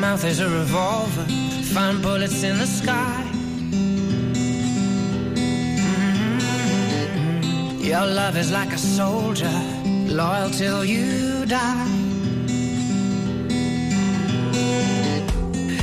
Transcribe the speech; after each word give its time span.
Mouth 0.00 0.24
is 0.24 0.40
a 0.40 0.48
revolver, 0.48 1.24
find 1.72 2.02
bullets 2.02 2.42
in 2.42 2.58
the 2.58 2.66
sky. 2.66 3.24
Mm-hmm. 6.14 7.84
Your 7.84 8.06
love 8.06 8.36
is 8.36 8.50
like 8.52 8.72
a 8.72 8.78
soldier, 8.78 9.50
loyal 10.06 10.50
till 10.50 10.84
you 10.84 11.46
die. 11.46 11.88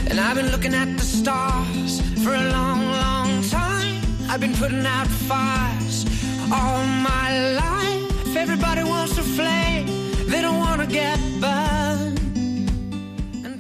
And 0.09 0.19
I've 0.19 0.35
been 0.35 0.51
looking 0.51 0.73
at 0.75 0.97
the 0.97 1.03
stars 1.03 2.01
for 2.23 2.33
a 2.33 2.51
long, 2.51 2.85
long 2.91 3.41
time. 3.49 4.01
I've 4.29 4.39
been 4.39 4.55
putting 4.55 4.85
out 4.85 5.07
fires 5.07 6.05
all 6.51 6.85
my 6.85 7.53
life. 7.53 8.35
Everybody 8.35 8.83
wants 8.83 9.15
to 9.15 9.23
flame, 9.23 9.87
they 10.27 10.41
don't 10.41 10.59
want 10.59 10.81
to 10.81 10.87
get 10.87 11.19
burned. 11.39 11.90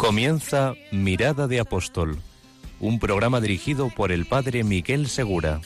Comienza 0.01 0.73
Mirada 0.91 1.47
de 1.47 1.59
Apóstol, 1.59 2.17
un 2.79 2.97
programa 2.97 3.39
dirigido 3.39 3.91
por 3.95 4.11
el 4.11 4.25
padre 4.25 4.63
Miguel 4.63 5.07
Segura. 5.07 5.61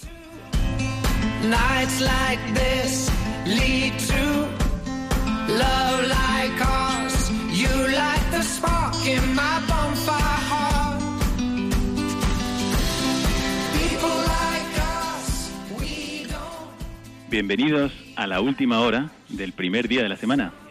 Bienvenidos 17.30 17.94
a 18.18 18.28
la 18.28 18.42
última 18.42 18.82
hora 18.82 19.12
del 19.30 19.54
primer 19.54 19.88
día 19.88 20.04
de 20.04 20.10
la 20.10 20.18
semana. 20.18 20.65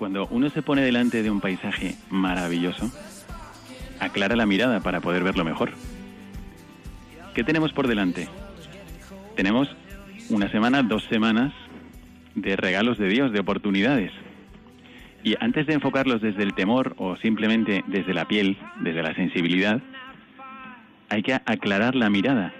Cuando 0.00 0.26
uno 0.30 0.48
se 0.48 0.62
pone 0.62 0.80
delante 0.80 1.22
de 1.22 1.30
un 1.30 1.42
paisaje 1.42 1.94
maravilloso, 2.08 2.90
aclara 4.00 4.34
la 4.34 4.46
mirada 4.46 4.80
para 4.80 5.02
poder 5.02 5.22
verlo 5.22 5.44
mejor. 5.44 5.72
¿Qué 7.34 7.44
tenemos 7.44 7.74
por 7.74 7.86
delante? 7.86 8.26
Tenemos 9.36 9.68
una 10.30 10.50
semana, 10.50 10.82
dos 10.82 11.04
semanas 11.10 11.52
de 12.34 12.56
regalos 12.56 12.96
de 12.96 13.08
Dios, 13.08 13.30
de 13.30 13.40
oportunidades. 13.40 14.10
Y 15.22 15.34
antes 15.38 15.66
de 15.66 15.74
enfocarlos 15.74 16.22
desde 16.22 16.44
el 16.44 16.54
temor 16.54 16.94
o 16.96 17.18
simplemente 17.18 17.84
desde 17.86 18.14
la 18.14 18.24
piel, 18.24 18.56
desde 18.80 19.02
la 19.02 19.14
sensibilidad, 19.14 19.82
hay 21.10 21.22
que 21.22 21.34
aclarar 21.34 21.94
la 21.94 22.08
mirada 22.08 22.54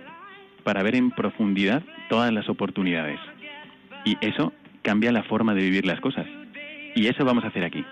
para 0.62 0.82
ver 0.82 0.94
en 0.94 1.10
profundidad 1.10 1.82
todas 2.10 2.34
las 2.34 2.50
oportunidades. 2.50 3.18
Y 4.04 4.18
eso 4.20 4.52
cambia 4.82 5.10
la 5.10 5.22
forma 5.22 5.54
de 5.54 5.62
vivir 5.62 5.86
las 5.86 6.02
cosas. 6.02 6.26
Y 6.94 7.06
eso 7.06 7.24
vamos 7.24 7.44
a 7.44 7.48
hacer 7.48 7.64
aquí. 7.64 7.84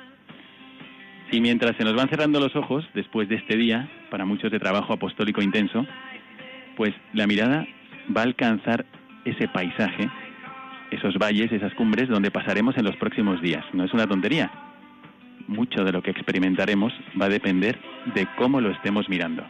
Y 1.30 1.40
mientras 1.40 1.76
se 1.76 1.84
nos 1.84 1.94
van 1.94 2.08
cerrando 2.08 2.40
los 2.40 2.56
ojos, 2.56 2.88
después 2.94 3.28
de 3.28 3.36
este 3.36 3.56
día, 3.56 3.88
para 4.10 4.24
muchos 4.24 4.50
de 4.50 4.58
trabajo 4.58 4.94
apostólico 4.94 5.42
intenso, 5.42 5.86
pues 6.76 6.94
la 7.12 7.26
mirada 7.26 7.66
va 8.16 8.22
a 8.22 8.24
alcanzar 8.24 8.86
ese 9.24 9.46
paisaje, 9.48 10.08
esos 10.90 11.18
valles, 11.18 11.52
esas 11.52 11.74
cumbres 11.74 12.08
donde 12.08 12.30
pasaremos 12.30 12.76
en 12.78 12.84
los 12.84 12.96
próximos 12.96 13.42
días. 13.42 13.64
No 13.74 13.84
es 13.84 13.92
una 13.92 14.06
tontería. 14.06 14.50
Mucho 15.46 15.84
de 15.84 15.92
lo 15.92 16.02
que 16.02 16.10
experimentaremos 16.10 16.92
va 17.20 17.26
a 17.26 17.30
depender 17.30 17.78
de 18.14 18.26
cómo 18.36 18.60
lo 18.60 18.70
estemos 18.70 19.08
mirando. 19.08 19.44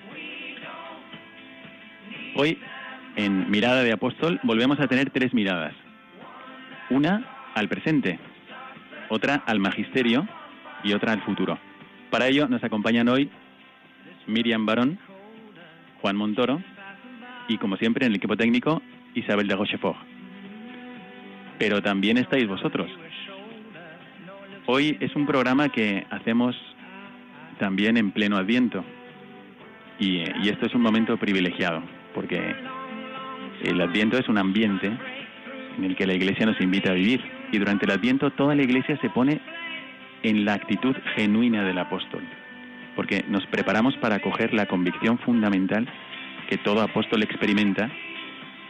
Hoy, 2.34 2.58
en 3.16 3.50
Mirada 3.50 3.82
de 3.82 3.92
Apóstol, 3.92 4.40
volvemos 4.42 4.80
a 4.80 4.88
tener 4.88 5.10
tres 5.10 5.32
miradas. 5.32 5.74
Una 6.90 7.24
al 7.54 7.68
presente, 7.68 8.18
otra 9.08 9.42
al 9.46 9.58
magisterio 9.58 10.26
y 10.84 10.92
otra 10.92 11.12
al 11.12 11.22
futuro. 11.22 11.58
Para 12.10 12.26
ello 12.28 12.48
nos 12.48 12.62
acompañan 12.64 13.08
hoy 13.08 13.30
Miriam 14.26 14.66
Barón, 14.66 14.98
Juan 16.00 16.16
Montoro 16.16 16.62
y, 17.48 17.58
como 17.58 17.76
siempre, 17.76 18.06
en 18.06 18.12
el 18.12 18.16
equipo 18.16 18.36
técnico, 18.36 18.82
Isabel 19.14 19.48
de 19.48 19.56
Rochefort. 19.56 19.98
Pero 21.58 21.82
también 21.82 22.18
estáis 22.18 22.46
vosotros. 22.46 22.90
Hoy 24.66 24.96
es 25.00 25.14
un 25.16 25.26
programa 25.26 25.70
que 25.70 26.06
hacemos 26.10 26.54
también 27.58 27.96
en 27.96 28.12
pleno 28.12 28.36
adviento. 28.36 28.84
Y, 29.98 30.18
y 30.42 30.48
esto 30.48 30.66
es 30.66 30.74
un 30.74 30.82
momento 30.82 31.16
privilegiado, 31.16 31.82
porque 32.14 32.54
el 33.64 33.80
adviento 33.80 34.18
es 34.18 34.28
un 34.28 34.38
ambiente 34.38 34.96
en 35.76 35.84
el 35.84 35.96
que 35.96 36.06
la 36.06 36.14
Iglesia 36.14 36.46
nos 36.46 36.60
invita 36.60 36.90
a 36.90 36.94
vivir. 36.94 37.37
Y 37.52 37.58
durante 37.58 37.86
el 37.86 37.92
Adviento 37.92 38.30
toda 38.30 38.54
la 38.54 38.62
Iglesia 38.62 38.98
se 39.00 39.10
pone 39.10 39.40
en 40.22 40.44
la 40.44 40.54
actitud 40.54 40.96
genuina 41.14 41.64
del 41.64 41.78
apóstol, 41.78 42.22
porque 42.96 43.24
nos 43.28 43.46
preparamos 43.46 43.96
para 43.96 44.16
acoger 44.16 44.52
la 44.52 44.66
convicción 44.66 45.18
fundamental 45.18 45.88
que 46.48 46.58
todo 46.58 46.82
apóstol 46.82 47.22
experimenta 47.22 47.90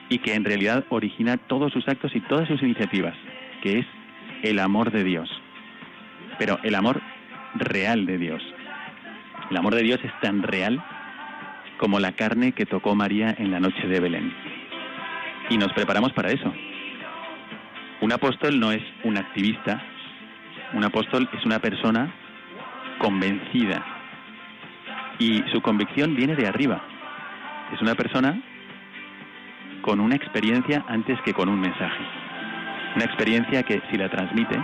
y 0.09 0.19
que 0.19 0.35
en 0.35 0.45
realidad 0.45 0.85
origina 0.89 1.37
todos 1.37 1.73
sus 1.73 1.87
actos 1.89 2.15
y 2.15 2.21
todas 2.21 2.49
sus 2.49 2.63
iniciativas, 2.63 3.15
que 3.63 3.81
es 3.81 3.87
el 4.43 4.59
amor 4.59 4.91
de 4.91 5.05
Dios. 5.05 5.31
Pero 6.39 6.59
el 6.63 6.75
amor 6.75 7.01
real 7.55 8.07
de 8.07 8.19
Dios. 8.19 8.43
El 9.51 9.57
amor 9.57 9.75
de 9.75 9.83
Dios 9.83 10.01
es 10.05 10.13
tan 10.21 10.43
real 10.43 10.83
como 11.79 12.01
la 12.01 12.13
carne 12.13 12.53
que 12.53 12.67
tocó 12.67 12.95
María 12.95 13.35
en 13.39 13.51
la 13.51 13.61
noche 13.61 13.87
de 13.87 14.01
Belén. 14.01 14.33
Y 15.51 15.57
nos 15.57 15.73
preparamos 15.73 16.13
para 16.13 16.31
eso, 16.31 16.53
un 18.01 18.13
apóstol 18.13 18.61
no 18.61 18.71
es 18.71 18.83
un 19.05 19.19
activista, 19.19 19.83
un 20.73 20.85
apóstol 20.85 21.29
es 21.33 21.45
una 21.45 21.59
persona 21.59 22.13
convencida 22.99 23.85
y 25.19 25.43
su 25.53 25.61
convicción 25.61 26.15
viene 26.15 26.37
de 26.37 26.47
arriba. 26.47 26.81
Es 27.73 27.83
una 27.83 27.95
persona 27.95 28.41
con 29.83 30.01
una 30.01 30.15
experiencia 30.15 30.85
antes 30.89 31.21
que 31.23 31.35
con 31.35 31.49
un 31.49 31.61
mensaje. 31.61 32.05
Una 32.95 33.05
experiencia 33.05 33.63
que 33.63 33.83
si 33.91 33.97
la 33.97 34.09
transmite 34.09 34.57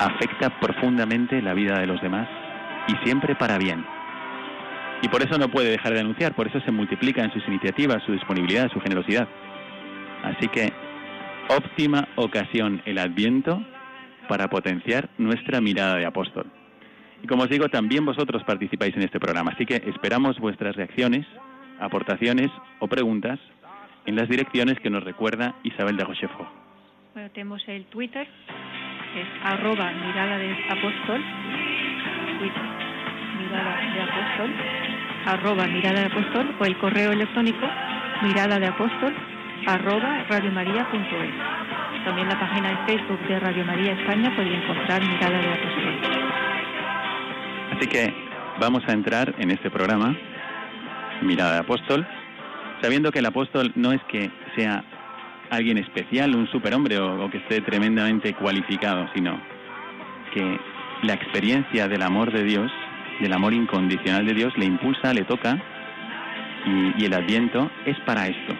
afecta 0.00 0.50
profundamente 0.60 1.40
la 1.40 1.54
vida 1.54 1.78
de 1.78 1.86
los 1.86 2.00
demás 2.00 2.28
y 2.88 2.96
siempre 3.04 3.34
para 3.36 3.58
bien. 3.58 3.84
Y 5.02 5.08
por 5.08 5.22
eso 5.22 5.38
no 5.38 5.48
puede 5.48 5.70
dejar 5.70 5.92
de 5.94 6.00
anunciar, 6.00 6.34
por 6.34 6.48
eso 6.48 6.60
se 6.60 6.72
multiplica 6.72 7.22
en 7.22 7.32
sus 7.32 7.46
iniciativas, 7.46 8.02
su 8.04 8.12
disponibilidad, 8.12 8.70
su 8.72 8.80
generosidad. 8.80 9.28
Así 10.24 10.48
que 10.48 10.72
óptima 11.48 12.08
ocasión 12.16 12.82
el 12.84 12.98
Adviento 12.98 13.62
para 14.28 14.48
potenciar 14.48 15.08
nuestra 15.18 15.60
mirada 15.60 15.96
de 15.96 16.06
apóstol. 16.06 16.46
Y 17.22 17.26
como 17.26 17.44
os 17.44 17.48
digo, 17.48 17.68
también 17.68 18.04
vosotros 18.04 18.44
participáis 18.44 18.94
en 18.96 19.02
este 19.02 19.18
programa, 19.18 19.52
así 19.52 19.66
que 19.66 19.82
esperamos 19.86 20.38
vuestras 20.38 20.76
reacciones, 20.76 21.26
aportaciones 21.80 22.48
o 22.78 22.86
preguntas 22.86 23.40
en 24.06 24.16
las 24.16 24.28
direcciones 24.28 24.78
que 24.80 24.90
nos 24.90 25.02
recuerda 25.02 25.54
Isabel 25.64 25.96
de 25.96 26.04
Rochefort. 26.04 26.48
Tenemos 27.34 27.62
el 27.66 27.84
Twitter, 27.86 28.28
que 29.12 29.20
es 29.22 29.28
mirada 30.06 30.38
de 30.38 30.52
apóstol, 30.70 31.24
Twitter, 32.38 32.62
mirada 33.38 33.80
de 33.90 34.00
o 36.60 36.64
el 36.64 36.78
correo 36.78 37.12
electrónico 37.12 37.66
mirada 38.22 38.58
de 38.58 38.66
apóstol 38.66 39.14
arroba 39.66 40.24
radiomaria.es. 40.28 42.04
También 42.04 42.28
la 42.28 42.38
página 42.38 42.70
de 42.70 42.76
Facebook 42.86 43.20
de 43.28 43.40
Radio 43.40 43.64
María 43.64 43.92
España 43.92 44.34
podéis 44.34 44.62
encontrar 44.62 45.02
Mirada 45.02 45.38
de 45.38 45.52
Apóstol. 45.52 46.00
Así 47.76 47.88
que 47.88 48.14
vamos 48.60 48.82
a 48.88 48.92
entrar 48.92 49.34
en 49.38 49.50
este 49.50 49.70
programa, 49.70 50.16
Mirada 51.22 51.54
de 51.54 51.58
Apóstol, 51.58 52.06
sabiendo 52.80 53.10
que 53.10 53.18
el 53.18 53.26
apóstol 53.26 53.72
no 53.74 53.92
es 53.92 54.00
que 54.04 54.30
sea 54.56 54.84
alguien 55.50 55.78
especial, 55.78 56.34
un 56.34 56.48
superhombre 56.48 56.98
o, 56.98 57.24
o 57.24 57.30
que 57.30 57.38
esté 57.38 57.60
tremendamente 57.60 58.34
cualificado, 58.34 59.08
sino 59.14 59.40
que 60.32 60.58
la 61.02 61.14
experiencia 61.14 61.88
del 61.88 62.02
amor 62.02 62.32
de 62.32 62.44
Dios, 62.44 62.70
del 63.20 63.32
amor 63.32 63.52
incondicional 63.52 64.26
de 64.26 64.34
Dios, 64.34 64.52
le 64.56 64.66
impulsa, 64.66 65.12
le 65.14 65.24
toca 65.24 65.58
y, 66.66 67.02
y 67.02 67.06
el 67.06 67.14
adviento 67.14 67.70
es 67.86 67.98
para 68.00 68.26
esto, 68.26 68.54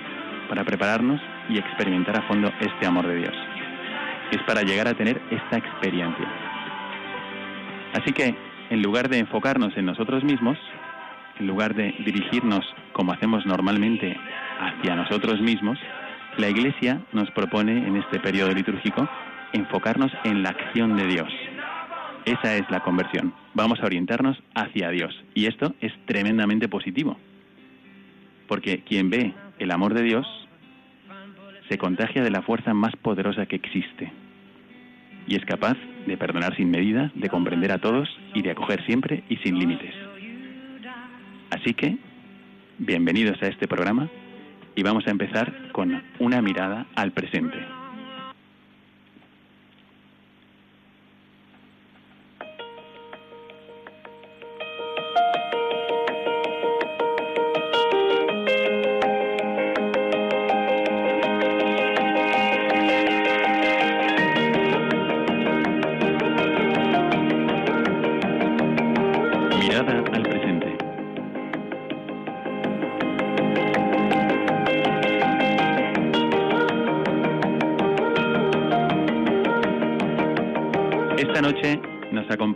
para 0.48 0.64
prepararnos 0.64 1.20
y 1.48 1.58
experimentar 1.58 2.18
a 2.18 2.26
fondo 2.28 2.52
este 2.60 2.86
amor 2.86 3.06
de 3.06 3.16
Dios. 3.16 3.34
Es 4.30 4.42
para 4.42 4.62
llegar 4.62 4.88
a 4.88 4.94
tener 4.94 5.20
esta 5.30 5.56
experiencia. 5.56 6.26
Así 7.94 8.12
que, 8.12 8.34
en 8.70 8.82
lugar 8.82 9.08
de 9.08 9.18
enfocarnos 9.18 9.76
en 9.76 9.86
nosotros 9.86 10.24
mismos, 10.24 10.58
en 11.38 11.46
lugar 11.46 11.74
de 11.74 11.94
dirigirnos 12.04 12.64
como 12.92 13.12
hacemos 13.12 13.46
normalmente 13.46 14.16
hacia 14.60 14.96
nosotros 14.96 15.40
mismos, 15.40 15.78
la 16.36 16.48
Iglesia 16.48 17.00
nos 17.12 17.30
propone 17.30 17.86
en 17.86 17.96
este 17.96 18.20
periodo 18.20 18.52
litúrgico 18.52 19.08
enfocarnos 19.52 20.12
en 20.24 20.42
la 20.42 20.50
acción 20.50 20.96
de 20.96 21.06
Dios. 21.06 21.28
Esa 22.24 22.56
es 22.56 22.70
la 22.70 22.80
conversión. 22.80 23.32
Vamos 23.54 23.80
a 23.80 23.86
orientarnos 23.86 24.36
hacia 24.54 24.90
Dios. 24.90 25.14
Y 25.34 25.46
esto 25.46 25.74
es 25.80 25.92
tremendamente 26.06 26.68
positivo. 26.68 27.16
Porque 28.46 28.82
quien 28.84 29.08
ve 29.08 29.32
el 29.58 29.70
amor 29.70 29.94
de 29.94 30.02
Dios 30.02 30.26
se 31.68 31.78
contagia 31.78 32.22
de 32.22 32.30
la 32.30 32.42
fuerza 32.42 32.74
más 32.74 32.94
poderosa 32.96 33.46
que 33.46 33.56
existe 33.56 34.12
y 35.26 35.36
es 35.36 35.44
capaz 35.44 35.76
de 36.06 36.16
perdonar 36.16 36.56
sin 36.56 36.70
medida, 36.70 37.12
de 37.14 37.28
comprender 37.28 37.70
a 37.70 37.78
todos 37.78 38.08
y 38.34 38.42
de 38.42 38.50
acoger 38.50 38.84
siempre 38.86 39.24
y 39.28 39.36
sin 39.36 39.58
límites. 39.58 39.94
Así 41.50 41.74
que, 41.74 41.98
bienvenidos 42.78 43.42
a 43.42 43.48
este 43.48 43.68
programa 43.68 44.08
y 44.74 44.82
vamos 44.82 45.06
a 45.06 45.10
empezar 45.10 45.70
con 45.72 46.02
una 46.18 46.40
mirada 46.40 46.86
al 46.94 47.12
presente. 47.12 47.77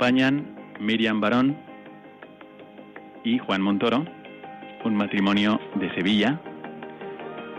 Acompañan 0.02 0.56
Miriam 0.80 1.20
Barón 1.20 1.56
y 3.22 3.38
Juan 3.38 3.62
Montoro, 3.62 4.04
un 4.84 4.96
matrimonio 4.96 5.60
de 5.76 5.94
Sevilla 5.94 6.40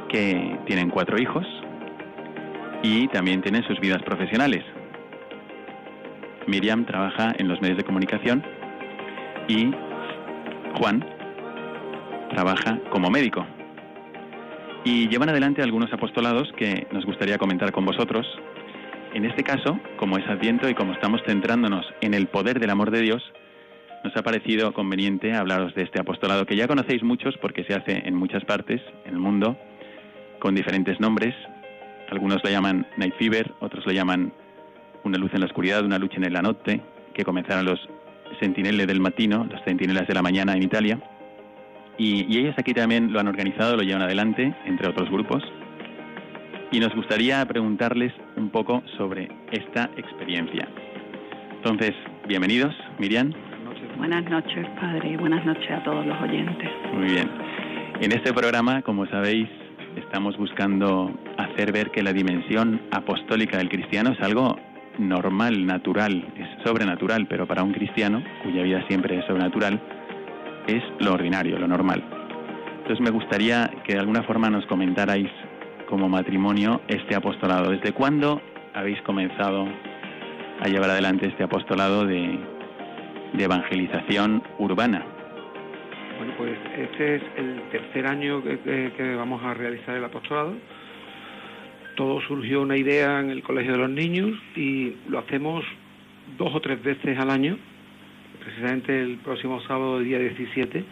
que 0.09 0.59
tienen 0.65 0.89
cuatro 0.89 1.17
hijos 1.17 1.45
y 2.81 3.07
también 3.07 3.41
tienen 3.41 3.63
sus 3.63 3.79
vidas 3.79 4.03
profesionales. 4.03 4.61
Miriam 6.45 6.85
trabaja 6.85 7.33
en 7.37 7.47
los 7.47 7.61
medios 7.61 7.77
de 7.77 7.85
comunicación 7.85 8.43
y 9.47 9.71
Juan 10.77 10.99
trabaja 12.31 12.77
como 12.89 13.09
médico. 13.09 13.45
Y 14.83 15.07
llevan 15.07 15.29
adelante 15.29 15.63
algunos 15.63 15.93
apostolados 15.93 16.51
que 16.57 16.87
nos 16.91 17.05
gustaría 17.05 17.37
comentar 17.37 17.71
con 17.71 17.85
vosotros. 17.85 18.27
En 19.13 19.25
este 19.25 19.43
caso, 19.43 19.79
como 19.97 20.17
es 20.17 20.27
Adviento 20.27 20.67
y 20.67 20.73
como 20.73 20.93
estamos 20.93 21.21
centrándonos 21.27 21.85
en 22.01 22.15
el 22.15 22.25
poder 22.25 22.59
del 22.59 22.71
amor 22.71 22.89
de 22.89 23.01
Dios, 23.01 23.21
nos 24.03 24.17
ha 24.17 24.23
parecido 24.23 24.73
conveniente 24.73 25.33
hablaros 25.33 25.75
de 25.75 25.83
este 25.83 26.01
apostolado 26.01 26.47
que 26.47 26.55
ya 26.55 26.67
conocéis 26.67 27.03
muchos 27.03 27.37
porque 27.37 27.63
se 27.63 27.75
hace 27.75 28.07
en 28.07 28.15
muchas 28.15 28.43
partes 28.43 28.81
en 29.05 29.13
el 29.13 29.19
mundo 29.19 29.55
con 30.39 30.55
diferentes 30.55 30.99
nombres. 30.99 31.35
Algunos 32.09 32.43
lo 32.43 32.49
llaman 32.49 32.87
Night 32.97 33.13
Fever, 33.19 33.51
otros 33.59 33.85
lo 33.85 33.91
llaman 33.91 34.33
Una 35.03 35.19
luz 35.19 35.31
en 35.35 35.41
la 35.41 35.45
oscuridad, 35.45 35.85
una 35.85 35.99
lucha 35.99 36.17
en 36.17 36.33
la 36.33 36.41
noche, 36.41 36.81
que 37.13 37.23
comenzaron 37.23 37.65
los 37.65 37.87
Sentinelle 38.39 38.87
del 38.87 38.99
Matino, 38.99 39.45
los 39.45 39.63
Centinelas 39.63 40.07
de 40.07 40.15
la 40.15 40.23
Mañana 40.23 40.53
en 40.53 40.63
Italia. 40.63 40.99
Y, 41.99 42.25
y 42.33 42.39
ellos 42.39 42.55
aquí 42.57 42.73
también 42.73 43.13
lo 43.13 43.19
han 43.19 43.27
organizado, 43.27 43.77
lo 43.77 43.83
llevan 43.83 44.01
adelante, 44.01 44.55
entre 44.65 44.87
otros 44.87 45.11
grupos. 45.11 45.43
Y 46.73 46.79
nos 46.79 46.93
gustaría 46.95 47.45
preguntarles 47.45 48.11
un 48.35 48.49
poco 48.49 48.81
sobre 48.97 49.29
esta 49.51 49.91
experiencia. 49.95 50.67
Entonces, 51.57 51.91
bienvenidos, 52.27 52.73
Miriam. 52.97 53.31
Buenas 53.95 54.27
noches, 54.27 54.67
padre, 54.81 55.11
y 55.11 55.15
buenas 55.15 55.45
noches 55.45 55.69
a 55.69 55.83
todos 55.83 56.03
los 56.03 56.19
oyentes. 56.19 56.67
Muy 56.91 57.11
bien. 57.11 57.29
En 58.01 58.11
este 58.11 58.33
programa, 58.33 58.81
como 58.81 59.05
sabéis, 59.05 59.47
estamos 59.97 60.35
buscando 60.35 61.13
hacer 61.37 61.71
ver 61.71 61.91
que 61.91 62.01
la 62.01 62.11
dimensión 62.11 62.81
apostólica 62.89 63.59
del 63.59 63.69
cristiano 63.69 64.09
es 64.09 64.19
algo 64.21 64.57
normal, 64.97 65.67
natural, 65.67 66.25
es 66.35 66.47
sobrenatural, 66.65 67.27
pero 67.27 67.45
para 67.45 67.61
un 67.61 67.71
cristiano, 67.71 68.23
cuya 68.41 68.63
vida 68.63 68.83
siempre 68.87 69.19
es 69.19 69.25
sobrenatural, 69.25 69.79
es 70.65 70.81
lo 70.97 71.13
ordinario, 71.13 71.59
lo 71.59 71.67
normal. 71.67 72.03
Entonces 72.79 72.99
me 72.99 73.11
gustaría 73.11 73.69
que 73.85 73.93
de 73.93 73.99
alguna 73.99 74.23
forma 74.23 74.49
nos 74.49 74.65
comentarais 74.65 75.29
como 75.87 76.09
matrimonio 76.09 76.81
este 76.87 77.15
apostolado. 77.15 77.71
¿Desde 77.71 77.91
cuándo 77.93 78.41
habéis 78.73 79.01
comenzado 79.01 79.67
a 80.61 80.67
llevar 80.67 80.89
adelante 80.91 81.27
este 81.27 81.43
apostolado 81.43 82.05
de, 82.05 82.39
evangelización 83.37 84.43
urbana? 84.59 85.03
Bueno, 86.17 86.33
pues 86.37 86.57
este 86.77 87.15
es 87.15 87.23
el 87.37 87.61
tercer 87.71 88.05
año 88.07 88.43
que- 88.43 88.91
que 88.95 89.15
vamos 89.15 89.43
a 89.43 89.53
realizar 89.53 89.95
el 89.97 90.03
apostolado. 90.03 90.53
Todo 91.95 92.21
surgió 92.21 92.61
una 92.61 92.77
idea 92.77 93.19
en 93.19 93.29
el 93.29 93.43
Colegio 93.43 93.73
de 93.73 93.77
los 93.79 93.89
Niños 93.89 94.31
y 94.55 94.93
lo 95.09 95.19
hacemos 95.19 95.63
dos 96.37 96.53
o 96.55 96.59
tres 96.61 96.81
veces 96.83 97.17
al 97.19 97.29
año. 97.29 97.57
Precisamente 98.43 98.99
el 99.01 99.17
próximo 99.17 99.61
sábado, 99.61 99.99
día 99.99 100.19
17, 100.19 100.83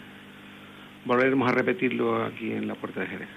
volveremos 1.05 1.49
a 1.49 1.53
repetirlo 1.53 2.23
aquí 2.23 2.51
en 2.51 2.67
la 2.67 2.75
Puerta 2.75 3.01
de 3.01 3.07
Jerez. 3.07 3.29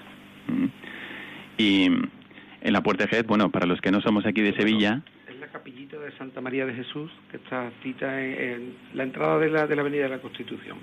Y 1.58 1.84
en 1.86 2.72
la 2.72 2.82
Puerta 2.82 3.04
de 3.04 3.10
Jerez, 3.10 3.26
bueno, 3.26 3.50
para 3.50 3.66
los 3.66 3.80
que 3.80 3.90
no 3.90 4.00
somos 4.00 4.26
aquí 4.26 4.40
de 4.42 4.54
Sevilla, 4.56 5.02
Es 5.28 5.38
la 5.38 5.46
capillita 5.48 5.98
de 5.98 6.10
Santa 6.12 6.40
María 6.40 6.66
de 6.66 6.74
Jesús, 6.74 7.10
que 7.30 7.36
está 7.36 7.70
cita 7.82 8.20
en, 8.22 8.32
en 8.40 8.74
la 8.94 9.02
entrada 9.04 9.38
de 9.38 9.50
la, 9.50 9.66
de 9.66 9.76
la 9.76 9.82
Avenida 9.82 10.04
de 10.04 10.08
la 10.10 10.18
Constitución. 10.20 10.78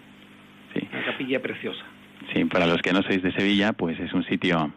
sí, 0.73 0.87
Una 0.91 1.05
capilla 1.05 1.41
preciosa. 1.41 1.83
sí, 2.33 2.45
para 2.45 2.67
los 2.67 2.81
que 2.81 2.93
no 2.93 3.01
sois 3.03 3.21
de 3.21 3.31
Sevilla, 3.33 3.73
pues 3.73 3.99
es 3.99 4.13
un 4.13 4.23
sitio 4.25 4.71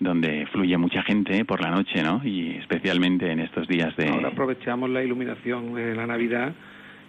donde 0.00 0.46
fluye 0.52 0.76
mucha 0.76 1.02
gente 1.04 1.44
por 1.44 1.62
la 1.62 1.70
noche, 1.70 2.02
¿no? 2.02 2.20
Y 2.24 2.56
especialmente 2.56 3.30
en 3.30 3.38
estos 3.40 3.66
días 3.68 3.96
de... 3.96 4.08
Ahora 4.08 4.28
aprovechamos 4.28 4.90
la 4.90 5.02
iluminación 5.02 5.72
de 5.74 5.94
la 5.94 6.06
Navidad 6.06 6.52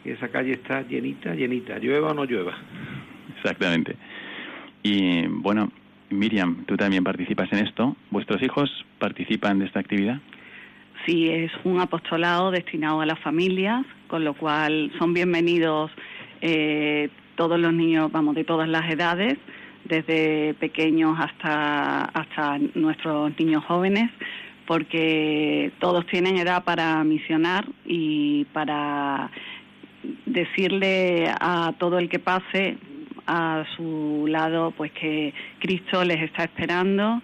y 0.06 0.12
esa 0.12 0.30
calle 0.30 0.54
está 0.54 0.84
llenita, 0.84 1.34
llenita, 1.34 1.80
llueva 1.80 2.12
o 2.12 2.14
no 2.14 2.26
llueva. 2.26 2.54
Exactamente. 3.38 3.96
Y 4.84 5.26
bueno, 5.28 5.72
Miriam, 6.10 6.66
tú 6.66 6.78
también 6.78 7.04
participas 7.04 7.52
en 7.52 7.66
esto. 7.66 7.96
¿Vuestros 8.12 8.42
hijos 8.42 8.70
participan 9.00 9.60
de 9.60 9.66
esta 9.66 9.80
actividad? 9.80 10.20
Sí, 11.06 11.30
es 11.30 11.52
un 11.64 11.80
apostolado 11.80 12.52
destinado 12.52 13.02
a 13.02 13.06
las 13.06 13.20
familias, 13.20 13.86
con 14.08 14.24
lo 14.24 14.34
cual 14.34 14.92
son 14.98 15.14
bienvenidos 15.14 15.92
eh, 16.42 17.10
todos 17.36 17.60
los 17.60 17.74
niños, 17.74 18.12
vamos, 18.12 18.36
de 18.36 18.44
todas 18.44 18.68
las 18.68 18.90
edades, 18.90 19.38
desde 19.84 20.56
pequeños 20.56 21.18
hasta, 21.20 22.06
hasta 22.06 22.58
nuestros 22.74 23.38
niños 23.38 23.64
jóvenes, 23.66 24.10
porque 24.66 25.72
todos 25.80 26.08
tienen 26.08 26.38
edad 26.38 26.64
para 26.64 27.04
misionar 27.04 27.68
y 27.86 28.46
para 28.46 29.30
decirle 30.26 31.32
a 31.40 31.74
todo 31.78 32.00
el 32.00 32.10
que 32.10 32.20
pase 32.20 32.78
a 33.28 33.66
su 33.76 34.26
lado 34.28 34.72
pues 34.72 34.92
que 34.92 35.34
Cristo 35.60 36.04
les 36.04 36.22
está 36.22 36.44
esperando 36.44 37.22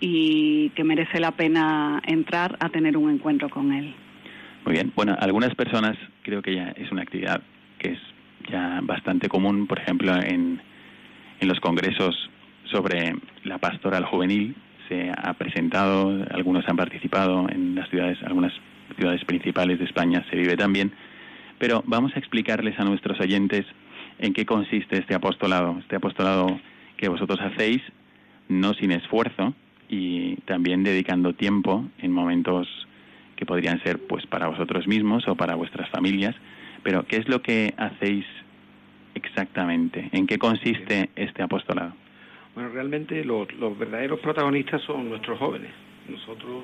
y 0.00 0.70
que 0.70 0.84
merece 0.84 1.20
la 1.20 1.32
pena 1.32 2.02
entrar 2.06 2.56
a 2.60 2.68
tener 2.68 2.96
un 2.96 3.10
encuentro 3.10 3.48
con 3.48 3.72
él. 3.72 3.94
Muy 4.64 4.74
bien. 4.74 4.92
Bueno, 4.94 5.16
algunas 5.18 5.54
personas 5.54 5.96
creo 6.22 6.42
que 6.42 6.54
ya 6.54 6.74
es 6.76 6.90
una 6.90 7.02
actividad 7.02 7.42
que 7.78 7.92
es 7.92 7.98
ya 8.50 8.80
bastante 8.82 9.28
común, 9.28 9.66
por 9.66 9.78
ejemplo, 9.78 10.14
en, 10.14 10.60
en 11.40 11.48
los 11.48 11.60
congresos 11.60 12.30
sobre 12.64 13.14
la 13.44 13.58
pastoral 13.58 14.04
juvenil 14.04 14.54
se 14.88 15.10
ha 15.16 15.32
presentado, 15.34 16.24
algunos 16.30 16.68
han 16.68 16.76
participado 16.76 17.46
en 17.48 17.74
las 17.74 17.88
ciudades, 17.88 18.18
algunas 18.22 18.52
ciudades 18.96 19.24
principales 19.24 19.78
de 19.78 19.86
España 19.86 20.24
se 20.30 20.36
vive 20.36 20.56
también, 20.56 20.92
pero 21.58 21.82
vamos 21.86 22.12
a 22.14 22.18
explicarles 22.18 22.78
a 22.78 22.84
nuestros 22.84 23.18
oyentes 23.20 23.64
en 24.18 24.32
qué 24.32 24.46
consiste 24.46 24.98
este 24.98 25.14
apostolado, 25.14 25.76
este 25.80 25.96
apostolado 25.96 26.46
que 26.96 27.08
vosotros 27.08 27.40
hacéis, 27.40 27.82
no 28.48 28.74
sin 28.74 28.92
esfuerzo 28.92 29.54
y 29.88 30.36
también 30.46 30.82
dedicando 30.82 31.34
tiempo 31.34 31.84
en 31.98 32.12
momentos 32.12 32.68
que 33.36 33.46
podrían 33.46 33.82
ser 33.82 33.98
pues 34.06 34.26
para 34.26 34.48
vosotros 34.48 34.86
mismos 34.86 35.26
o 35.28 35.34
para 35.34 35.54
vuestras 35.54 35.88
familias, 35.90 36.34
pero 36.82 37.04
¿qué 37.04 37.16
es 37.16 37.28
lo 37.28 37.42
que 37.42 37.74
hacéis 37.76 38.24
exactamente? 39.14 40.08
¿En 40.12 40.26
qué 40.26 40.38
consiste 40.38 41.10
este 41.16 41.42
apostolado? 41.42 41.94
Bueno, 42.54 42.70
realmente 42.70 43.24
los, 43.24 43.52
los 43.54 43.76
verdaderos 43.76 44.20
protagonistas 44.20 44.82
son 44.82 45.08
nuestros 45.08 45.38
jóvenes. 45.38 45.72
Nosotros 46.08 46.62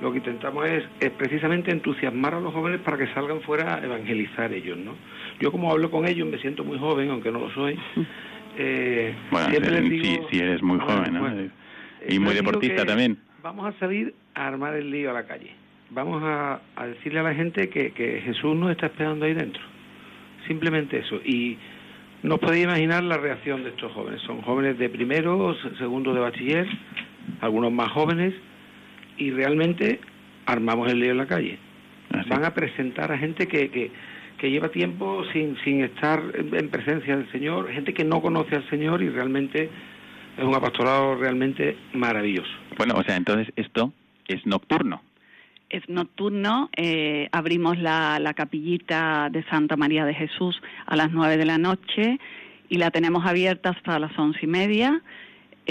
lo 0.00 0.12
que 0.12 0.18
intentamos 0.18 0.68
es, 0.68 0.84
es 1.00 1.10
precisamente 1.10 1.70
entusiasmar 1.72 2.34
a 2.34 2.40
los 2.40 2.52
jóvenes 2.54 2.80
para 2.80 2.96
que 2.98 3.06
salgan 3.14 3.40
fuera 3.42 3.76
a 3.76 3.84
evangelizar 3.84 4.52
ellos, 4.52 4.76
¿no? 4.78 4.94
Yo 5.40 5.50
como 5.50 5.70
hablo 5.72 5.90
con 5.90 6.06
ellos 6.06 6.28
me 6.28 6.38
siento 6.38 6.62
muy 6.64 6.78
joven, 6.78 7.10
aunque 7.10 7.30
no 7.30 7.40
lo 7.40 7.50
soy. 7.50 7.78
Eh, 8.60 9.14
Bueno, 9.30 9.50
siempre 9.50 9.70
les 9.70 9.82
si, 9.84 9.88
digo- 10.00 10.28
si 10.32 10.38
eres 10.40 10.62
muy 10.64 10.78
Bueno, 10.78 10.92
joven, 10.96 11.14
¿no? 11.14 11.20
bueno. 11.20 11.50
y 12.08 12.18
muy 12.18 12.32
digo 12.34 12.44
deportista 12.44 12.84
también. 12.84 13.16
Vamos 13.40 13.72
a 13.72 13.78
salir 13.78 14.14
a 14.34 14.48
armar 14.48 14.74
el 14.74 14.90
lío 14.90 15.10
a 15.10 15.12
la 15.12 15.26
calle. 15.26 15.52
Vamos 15.90 16.20
a, 16.24 16.60
a 16.74 16.86
decirle 16.88 17.20
a 17.20 17.22
la 17.22 17.34
gente 17.34 17.68
que, 17.68 17.92
que 17.92 18.20
Jesús 18.20 18.56
nos 18.56 18.72
está 18.72 18.86
esperando 18.86 19.26
ahí 19.26 19.34
dentro. 19.34 19.62
Simplemente 20.48 20.98
eso. 20.98 21.20
Y 21.24 21.56
no 22.24 22.34
os 22.34 22.40
podéis 22.40 22.64
imaginar 22.64 23.04
la 23.04 23.16
reacción 23.18 23.62
de 23.62 23.70
estos 23.70 23.92
jóvenes. 23.92 24.20
Son 24.22 24.42
jóvenes 24.42 24.76
de 24.76 24.88
primero, 24.88 25.54
se- 25.62 25.76
segundo 25.76 26.12
de 26.12 26.18
bachiller, 26.20 26.66
algunos 27.40 27.70
más 27.70 27.92
jóvenes, 27.92 28.34
y 29.18 29.30
realmente 29.30 30.00
armamos 30.46 30.90
el 30.90 31.00
lío 31.00 31.12
en 31.12 31.18
la 31.18 31.26
calle. 31.26 31.58
Ah. 32.12 32.22
Van 32.28 32.44
a 32.44 32.54
presentar 32.54 33.12
a 33.12 33.18
gente 33.18 33.46
que, 33.46 33.70
que, 33.70 33.90
que 34.38 34.50
lleva 34.50 34.70
tiempo 34.70 35.24
sin, 35.32 35.56
sin 35.64 35.82
estar 35.82 36.22
en 36.34 36.54
en 36.54 36.68
presencia 36.70 37.16
del 37.16 37.30
Señor, 37.30 37.70
gente 37.70 37.92
que 37.92 38.04
no 38.04 38.22
conoce 38.22 38.56
al 38.56 38.68
Señor 38.70 39.02
y 39.02 39.08
realmente 39.10 39.68
es 40.36 40.44
un 40.44 40.54
apostolado 40.54 41.16
realmente 41.16 41.76
maravilloso. 41.92 42.50
Bueno, 42.76 42.94
o 42.96 43.02
sea, 43.02 43.16
entonces 43.16 43.52
esto 43.56 43.92
es 44.26 44.46
nocturno. 44.46 45.02
Es 45.68 45.86
nocturno, 45.88 46.70
eh, 46.76 47.28
abrimos 47.30 47.76
la, 47.76 48.18
la 48.20 48.32
capillita 48.32 49.28
de 49.30 49.42
Santa 49.44 49.76
María 49.76 50.06
de 50.06 50.14
Jesús 50.14 50.58
a 50.86 50.96
las 50.96 51.10
nueve 51.10 51.36
de 51.36 51.44
la 51.44 51.58
noche 51.58 52.18
y 52.70 52.78
la 52.78 52.90
tenemos 52.90 53.26
abierta 53.26 53.70
hasta 53.70 53.98
las 53.98 54.16
once 54.18 54.38
y 54.42 54.46
media. 54.46 55.02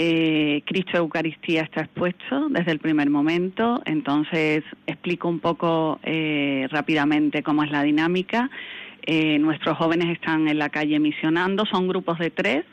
Eh, 0.00 0.62
Cristo 0.64 0.96
Eucaristía 0.96 1.62
está 1.62 1.80
expuesto 1.80 2.48
desde 2.50 2.70
el 2.70 2.78
primer 2.78 3.10
momento, 3.10 3.82
entonces 3.84 4.62
explico 4.86 5.26
un 5.26 5.40
poco 5.40 5.98
eh, 6.04 6.68
rápidamente 6.70 7.42
cómo 7.42 7.64
es 7.64 7.72
la 7.72 7.82
dinámica. 7.82 8.48
Eh, 9.02 9.40
nuestros 9.40 9.76
jóvenes 9.76 10.10
están 10.10 10.46
en 10.46 10.56
la 10.56 10.68
calle 10.68 11.00
misionando, 11.00 11.66
son 11.66 11.88
grupos 11.88 12.16
de 12.20 12.30
tres, 12.30 12.64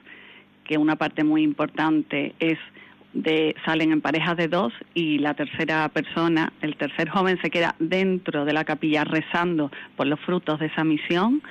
que 0.66 0.78
una 0.78 0.98
parte 0.98 1.24
muy 1.24 1.42
importante 1.42 2.36
es 2.40 2.60
de 3.14 3.56
salen 3.66 3.92
en 3.92 4.02
parejas 4.02 4.38
de 4.38 4.48
dos 4.48 4.72
y 4.94 5.18
la 5.18 5.34
tercera 5.34 5.90
persona, 5.90 6.54
el 6.62 6.76
tercer 6.76 7.10
joven 7.10 7.40
se 7.42 7.50
queda 7.50 7.74
dentro 7.80 8.46
de 8.46 8.54
la 8.54 8.66
capilla 8.66 9.04
rezando 9.04 9.72
por 9.96 10.06
los 10.06 10.20
frutos 10.20 10.60
de 10.60 10.68
esa 10.68 10.84
misión. 10.84 11.42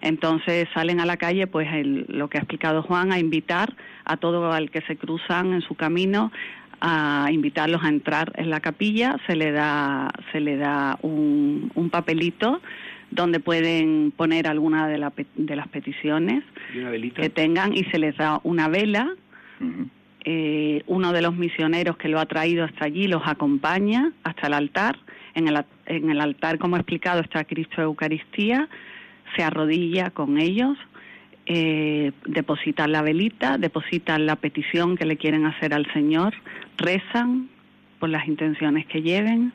Entonces 0.00 0.68
salen 0.74 1.00
a 1.00 1.06
la 1.06 1.16
calle, 1.16 1.46
pues 1.46 1.68
el- 1.72 2.06
lo 2.08 2.28
que 2.28 2.38
ha 2.38 2.40
explicado 2.40 2.82
Juan, 2.82 3.12
a 3.12 3.18
invitar 3.18 3.74
a 4.04 4.16
todo 4.16 4.52
al 4.52 4.70
que 4.70 4.80
se 4.82 4.96
cruzan 4.96 5.52
en 5.52 5.60
su 5.62 5.74
camino, 5.74 6.30
a 6.80 7.28
invitarlos 7.32 7.82
a 7.82 7.88
entrar 7.88 8.32
en 8.36 8.50
la 8.50 8.60
capilla. 8.60 9.16
Se 9.26 9.34
le 9.34 9.50
da, 9.50 10.10
se 10.32 10.40
le 10.40 10.56
da 10.56 10.98
un, 11.02 11.70
un 11.74 11.90
papelito 11.90 12.60
donde 13.10 13.40
pueden 13.40 14.12
poner 14.16 14.46
alguna 14.46 14.86
de, 14.86 14.98
la 14.98 15.12
de 15.34 15.56
las 15.56 15.66
peticiones 15.68 16.44
que 17.22 17.30
tengan 17.30 17.72
y 17.74 17.84
se 17.84 17.98
les 17.98 18.16
da 18.16 18.40
una 18.44 18.68
vela 18.68 19.14
eh, 20.24 20.82
uno 20.86 21.12
de 21.12 21.22
los 21.22 21.34
misioneros 21.36 21.96
que 21.96 22.08
lo 22.08 22.20
ha 22.20 22.26
traído 22.26 22.64
hasta 22.64 22.84
allí 22.84 23.06
los 23.08 23.22
acompaña 23.26 24.12
hasta 24.24 24.46
el 24.48 24.54
altar. 24.54 24.98
En 25.34 25.46
el, 25.48 25.64
en 25.86 26.10
el 26.10 26.20
altar, 26.20 26.58
como 26.58 26.76
he 26.76 26.80
explicado, 26.80 27.20
está 27.20 27.44
Cristo 27.44 27.80
Eucaristía, 27.80 28.68
se 29.36 29.42
arrodilla 29.42 30.10
con 30.10 30.38
ellos, 30.38 30.76
eh, 31.46 32.12
depositan 32.26 32.92
la 32.92 33.02
velita, 33.02 33.56
depositan 33.58 34.26
la 34.26 34.36
petición 34.36 34.96
que 34.96 35.06
le 35.06 35.16
quieren 35.16 35.46
hacer 35.46 35.72
al 35.72 35.90
Señor, 35.92 36.34
rezan 36.76 37.48
por 37.98 38.10
las 38.10 38.28
intenciones 38.28 38.86
que 38.86 39.02
lleven 39.02 39.52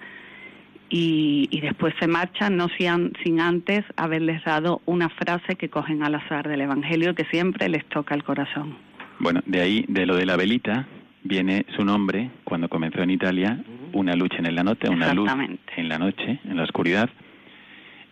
y, 0.90 1.48
y 1.52 1.62
después 1.62 1.94
se 2.00 2.08
marchan, 2.08 2.58
no 2.58 2.68
sin, 2.70 3.14
sin 3.24 3.40
antes 3.40 3.86
haberles 3.96 4.44
dado 4.44 4.82
una 4.86 5.10
frase 5.10 5.56
que 5.56 5.70
cogen 5.70 6.04
al 6.04 6.16
azar 6.16 6.48
del 6.48 6.62
Evangelio 6.62 7.16
que 7.16 7.26
siempre 7.26 7.70
les 7.70 7.86
toca 7.86 8.16
el 8.16 8.24
corazón. 8.24 8.76
Bueno, 9.20 9.42
de 9.46 9.62
ahí, 9.62 9.86
de 9.88 10.06
lo 10.06 10.16
de 10.16 10.26
la 10.26 10.36
velita, 10.36 10.88
viene 11.24 11.66
su 11.76 11.86
nombre 11.86 12.30
cuando 12.44 12.70
comenzó 12.70 13.02
en 13.02 13.12
Italia, 13.12 13.64
una 13.94 14.16
lucha 14.16 14.38
en 14.38 14.56
la 14.56 14.64
noche, 14.64 14.90
una 14.90 15.14
luz 15.14 15.30
en 15.78 15.90
la 15.90 15.98
noche, 15.98 16.40
en 16.44 16.58
la 16.58 16.64
oscuridad. 16.64 17.10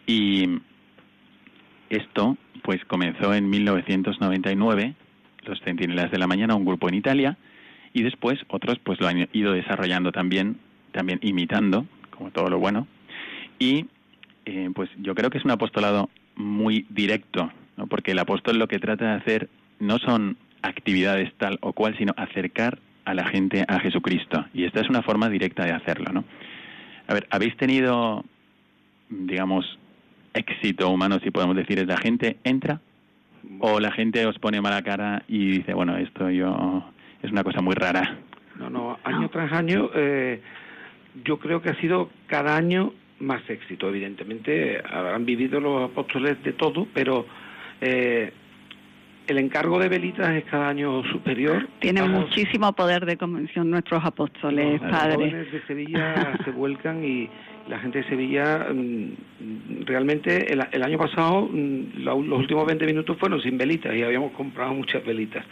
Y 0.07 0.59
esto, 1.95 2.37
pues 2.63 2.83
comenzó 2.85 3.33
en 3.33 3.49
1999, 3.49 4.93
los 5.43 5.59
Centinelas 5.61 6.11
de 6.11 6.17
la 6.17 6.27
Mañana, 6.27 6.55
un 6.55 6.65
grupo 6.65 6.89
en 6.89 6.95
Italia, 6.95 7.37
y 7.93 8.03
después 8.03 8.39
otros 8.47 8.79
pues 8.79 8.99
lo 8.99 9.07
han 9.07 9.27
ido 9.33 9.53
desarrollando 9.53 10.11
también, 10.11 10.57
también 10.91 11.19
imitando, 11.21 11.85
como 12.11 12.31
todo 12.31 12.49
lo 12.49 12.59
bueno. 12.59 12.87
Y 13.59 13.87
eh, 14.45 14.69
pues 14.73 14.89
yo 14.97 15.15
creo 15.15 15.29
que 15.29 15.37
es 15.37 15.45
un 15.45 15.51
apostolado 15.51 16.09
muy 16.35 16.85
directo, 16.89 17.51
porque 17.89 18.11
el 18.11 18.19
apóstol 18.19 18.57
lo 18.57 18.67
que 18.67 18.79
trata 18.79 19.05
de 19.05 19.13
hacer 19.13 19.49
no 19.79 19.97
son 19.99 20.37
actividades 20.61 21.33
tal 21.37 21.57
o 21.61 21.73
cual, 21.73 21.97
sino 21.97 22.13
acercar 22.17 22.79
a 23.05 23.13
la 23.13 23.25
gente 23.25 23.65
a 23.67 23.79
Jesucristo. 23.79 24.45
Y 24.53 24.65
esta 24.65 24.81
es 24.81 24.89
una 24.89 25.01
forma 25.01 25.29
directa 25.29 25.65
de 25.65 25.71
hacerlo, 25.71 26.11
¿no? 26.13 26.23
A 27.07 27.13
ver, 27.13 27.27
¿habéis 27.29 27.57
tenido, 27.57 28.23
digamos, 29.09 29.79
éxito 30.33 30.89
humano, 30.89 31.19
si 31.23 31.31
podemos 31.31 31.55
decir, 31.55 31.79
es 31.79 31.87
la 31.87 31.97
gente 31.97 32.37
entra 32.43 32.79
o 33.59 33.79
la 33.79 33.91
gente 33.91 34.25
os 34.25 34.37
pone 34.39 34.61
mala 34.61 34.81
cara 34.81 35.23
y 35.27 35.57
dice, 35.57 35.73
bueno, 35.73 35.97
esto 35.97 36.29
yo 36.29 36.83
es 37.21 37.31
una 37.31 37.43
cosa 37.43 37.61
muy 37.61 37.75
rara? 37.75 38.17
No, 38.57 38.69
no, 38.69 38.99
año 39.03 39.29
tras 39.29 39.51
año, 39.51 39.89
eh, 39.95 40.41
yo 41.23 41.39
creo 41.39 41.61
que 41.61 41.69
ha 41.69 41.75
sido 41.79 42.09
cada 42.27 42.55
año 42.55 42.93
más 43.19 43.41
éxito. 43.49 43.89
Evidentemente, 43.89 44.81
habrán 44.89 45.25
vivido 45.25 45.59
los 45.59 45.89
apóstoles 45.89 46.41
de 46.43 46.53
todo, 46.53 46.87
pero 46.93 47.25
eh, 47.79 48.31
el 49.27 49.37
encargo 49.37 49.79
de 49.79 49.89
velitas 49.89 50.31
es 50.31 50.43
cada 50.45 50.69
año 50.69 51.03
superior. 51.11 51.67
Tienen 51.79 52.11
muchísimo 52.11 52.73
poder 52.73 53.05
de 53.05 53.17
convención 53.17 53.69
nuestros 53.69 54.03
apóstoles, 54.03 54.81
los 54.81 54.91
padre. 54.91 55.15
jóvenes 55.15 55.51
de 55.51 55.61
Sevilla 55.65 56.37
se 56.43 56.51
vuelcan 56.51 57.03
y 57.03 57.29
la 57.69 57.79
gente 57.79 57.99
de 57.99 58.09
Sevilla 58.09 58.67
mm, 58.73 59.85
realmente 59.85 60.51
el, 60.51 60.63
el 60.71 60.83
año 60.83 60.97
pasado 60.97 61.49
mm, 61.51 62.03
los 62.03 62.39
últimos 62.39 62.65
20 62.65 62.85
minutos 62.85 63.17
fueron 63.17 63.41
sin 63.41 63.57
velitas 63.57 63.95
y 63.95 64.03
habíamos 64.03 64.31
comprado 64.33 64.73
muchas 64.73 65.05
velitas. 65.05 65.45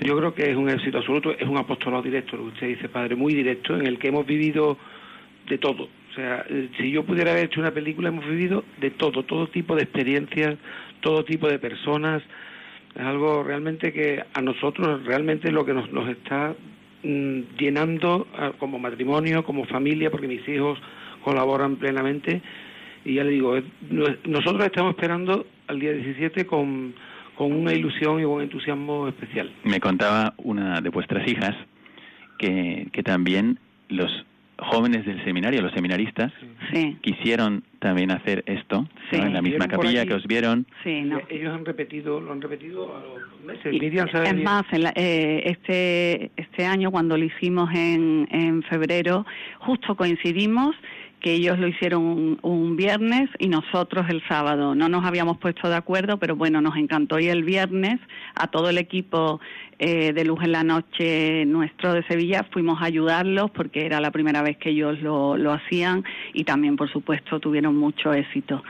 Yo 0.00 0.16
creo 0.16 0.34
que 0.34 0.50
es 0.50 0.56
un 0.56 0.68
éxito 0.68 0.98
absoluto, 0.98 1.30
es 1.32 1.46
un 1.46 1.56
apostolado 1.56 2.02
directo, 2.02 2.36
lo 2.36 2.44
que 2.44 2.48
usted 2.48 2.68
dice, 2.68 2.88
padre, 2.88 3.16
muy 3.16 3.34
directo, 3.34 3.76
en 3.76 3.86
el 3.86 3.98
que 3.98 4.08
hemos 4.08 4.26
vivido 4.26 4.76
de 5.48 5.58
todo. 5.58 5.84
O 5.84 6.14
sea, 6.14 6.44
eh, 6.48 6.70
si 6.78 6.90
yo 6.90 7.04
pudiera 7.04 7.32
haber 7.32 7.46
hecho 7.46 7.60
una 7.60 7.72
película, 7.72 8.08
hemos 8.08 8.26
vivido 8.26 8.64
de 8.80 8.90
todo, 8.90 9.22
todo 9.22 9.48
tipo 9.48 9.76
de 9.76 9.82
experiencias, 9.82 10.56
todo 11.00 11.24
tipo 11.24 11.48
de 11.48 11.58
personas. 11.58 12.22
Es 12.94 13.02
algo 13.02 13.42
realmente 13.42 13.92
que 13.92 14.24
a 14.32 14.40
nosotros 14.40 15.04
realmente 15.04 15.52
lo 15.52 15.64
que 15.64 15.74
nos, 15.74 15.92
nos 15.92 16.08
está 16.08 16.54
mm, 17.02 17.40
llenando 17.58 18.26
ah, 18.34 18.52
como 18.58 18.78
matrimonio, 18.78 19.44
como 19.44 19.66
familia, 19.66 20.10
porque 20.10 20.26
mis 20.26 20.46
hijos 20.48 20.78
colaboran 21.30 21.74
plenamente. 21.76 22.40
Y 23.04 23.14
ya 23.14 23.24
le 23.24 23.30
digo, 23.32 23.56
nosotros 24.24 24.64
estamos 24.64 24.94
esperando 24.94 25.44
al 25.66 25.80
día 25.80 25.92
17 25.92 26.46
con, 26.46 26.94
con 27.36 27.52
una 27.52 27.72
ilusión 27.72 28.20
y 28.20 28.24
un 28.24 28.42
entusiasmo 28.42 29.08
especial. 29.08 29.50
Me 29.64 29.80
contaba 29.80 30.34
una 30.38 30.80
de 30.80 30.88
vuestras 30.88 31.26
hijas 31.28 31.54
que, 32.38 32.86
que 32.92 33.02
también 33.02 33.58
los 33.88 34.10
jóvenes 34.58 35.04
del 35.04 35.22
seminario, 35.24 35.60
los 35.60 35.72
seminaristas, 35.72 36.32
Sí, 36.72 36.96
quisieron 37.02 37.62
también 37.78 38.10
hacer 38.10 38.42
esto 38.46 38.88
Sí. 39.10 39.18
¿no? 39.18 39.26
en 39.26 39.32
la 39.34 39.42
misma 39.42 39.68
capilla 39.68 40.06
que 40.06 40.14
os 40.14 40.26
vieron. 40.26 40.66
sí, 40.82 41.02
no. 41.02 41.18
Eh, 41.18 41.24
Ellos 41.30 41.52
han 41.54 41.64
repetido, 41.64 42.20
lo 42.20 42.32
han 42.32 42.40
repetido 42.40 42.96
a 42.96 43.00
los 43.00 43.44
meses. 43.44 43.72
Y- 43.74 43.78
Miriam 43.78 44.08
sabe 44.10 44.28
es 44.28 44.32
bien. 44.32 44.44
más, 44.44 44.64
en 44.72 44.82
la- 44.84 44.94
eh, 44.96 45.42
este, 45.44 46.30
este 46.36 46.64
año 46.64 46.90
cuando 46.90 47.16
lo 47.18 47.24
hicimos 47.24 47.68
en, 47.74 48.26
en 48.30 48.62
febrero, 48.62 49.26
justo 49.58 49.94
coincidimos 49.94 50.74
que 51.20 51.32
ellos 51.34 51.58
lo 51.58 51.66
hicieron 51.66 52.04
un, 52.04 52.38
un 52.42 52.76
viernes 52.76 53.28
y 53.38 53.48
nosotros 53.48 54.06
el 54.08 54.22
sábado. 54.28 54.74
No 54.74 54.88
nos 54.88 55.04
habíamos 55.04 55.38
puesto 55.38 55.68
de 55.68 55.74
acuerdo, 55.76 56.18
pero 56.18 56.36
bueno, 56.36 56.60
nos 56.60 56.76
encantó 56.76 57.18
y 57.18 57.26
el 57.28 57.42
viernes 57.42 57.98
a 58.34 58.46
todo 58.48 58.68
el 58.70 58.78
equipo 58.78 59.40
eh, 59.78 60.12
de 60.12 60.24
Luz 60.24 60.42
en 60.44 60.52
la 60.52 60.62
Noche 60.62 61.44
nuestro 61.46 61.92
de 61.94 62.02
Sevilla 62.04 62.46
fuimos 62.52 62.80
a 62.80 62.86
ayudarlos 62.86 63.50
porque 63.50 63.86
era 63.86 64.00
la 64.00 64.10
primera 64.10 64.42
vez 64.42 64.56
que 64.58 64.70
ellos 64.70 65.00
lo, 65.02 65.36
lo 65.36 65.52
hacían 65.52 66.04
y 66.32 66.44
también, 66.44 66.76
por 66.76 66.90
supuesto, 66.92 67.40
tuvieron 67.40 67.76
mucho 67.76 68.12
éxito. 68.12 68.62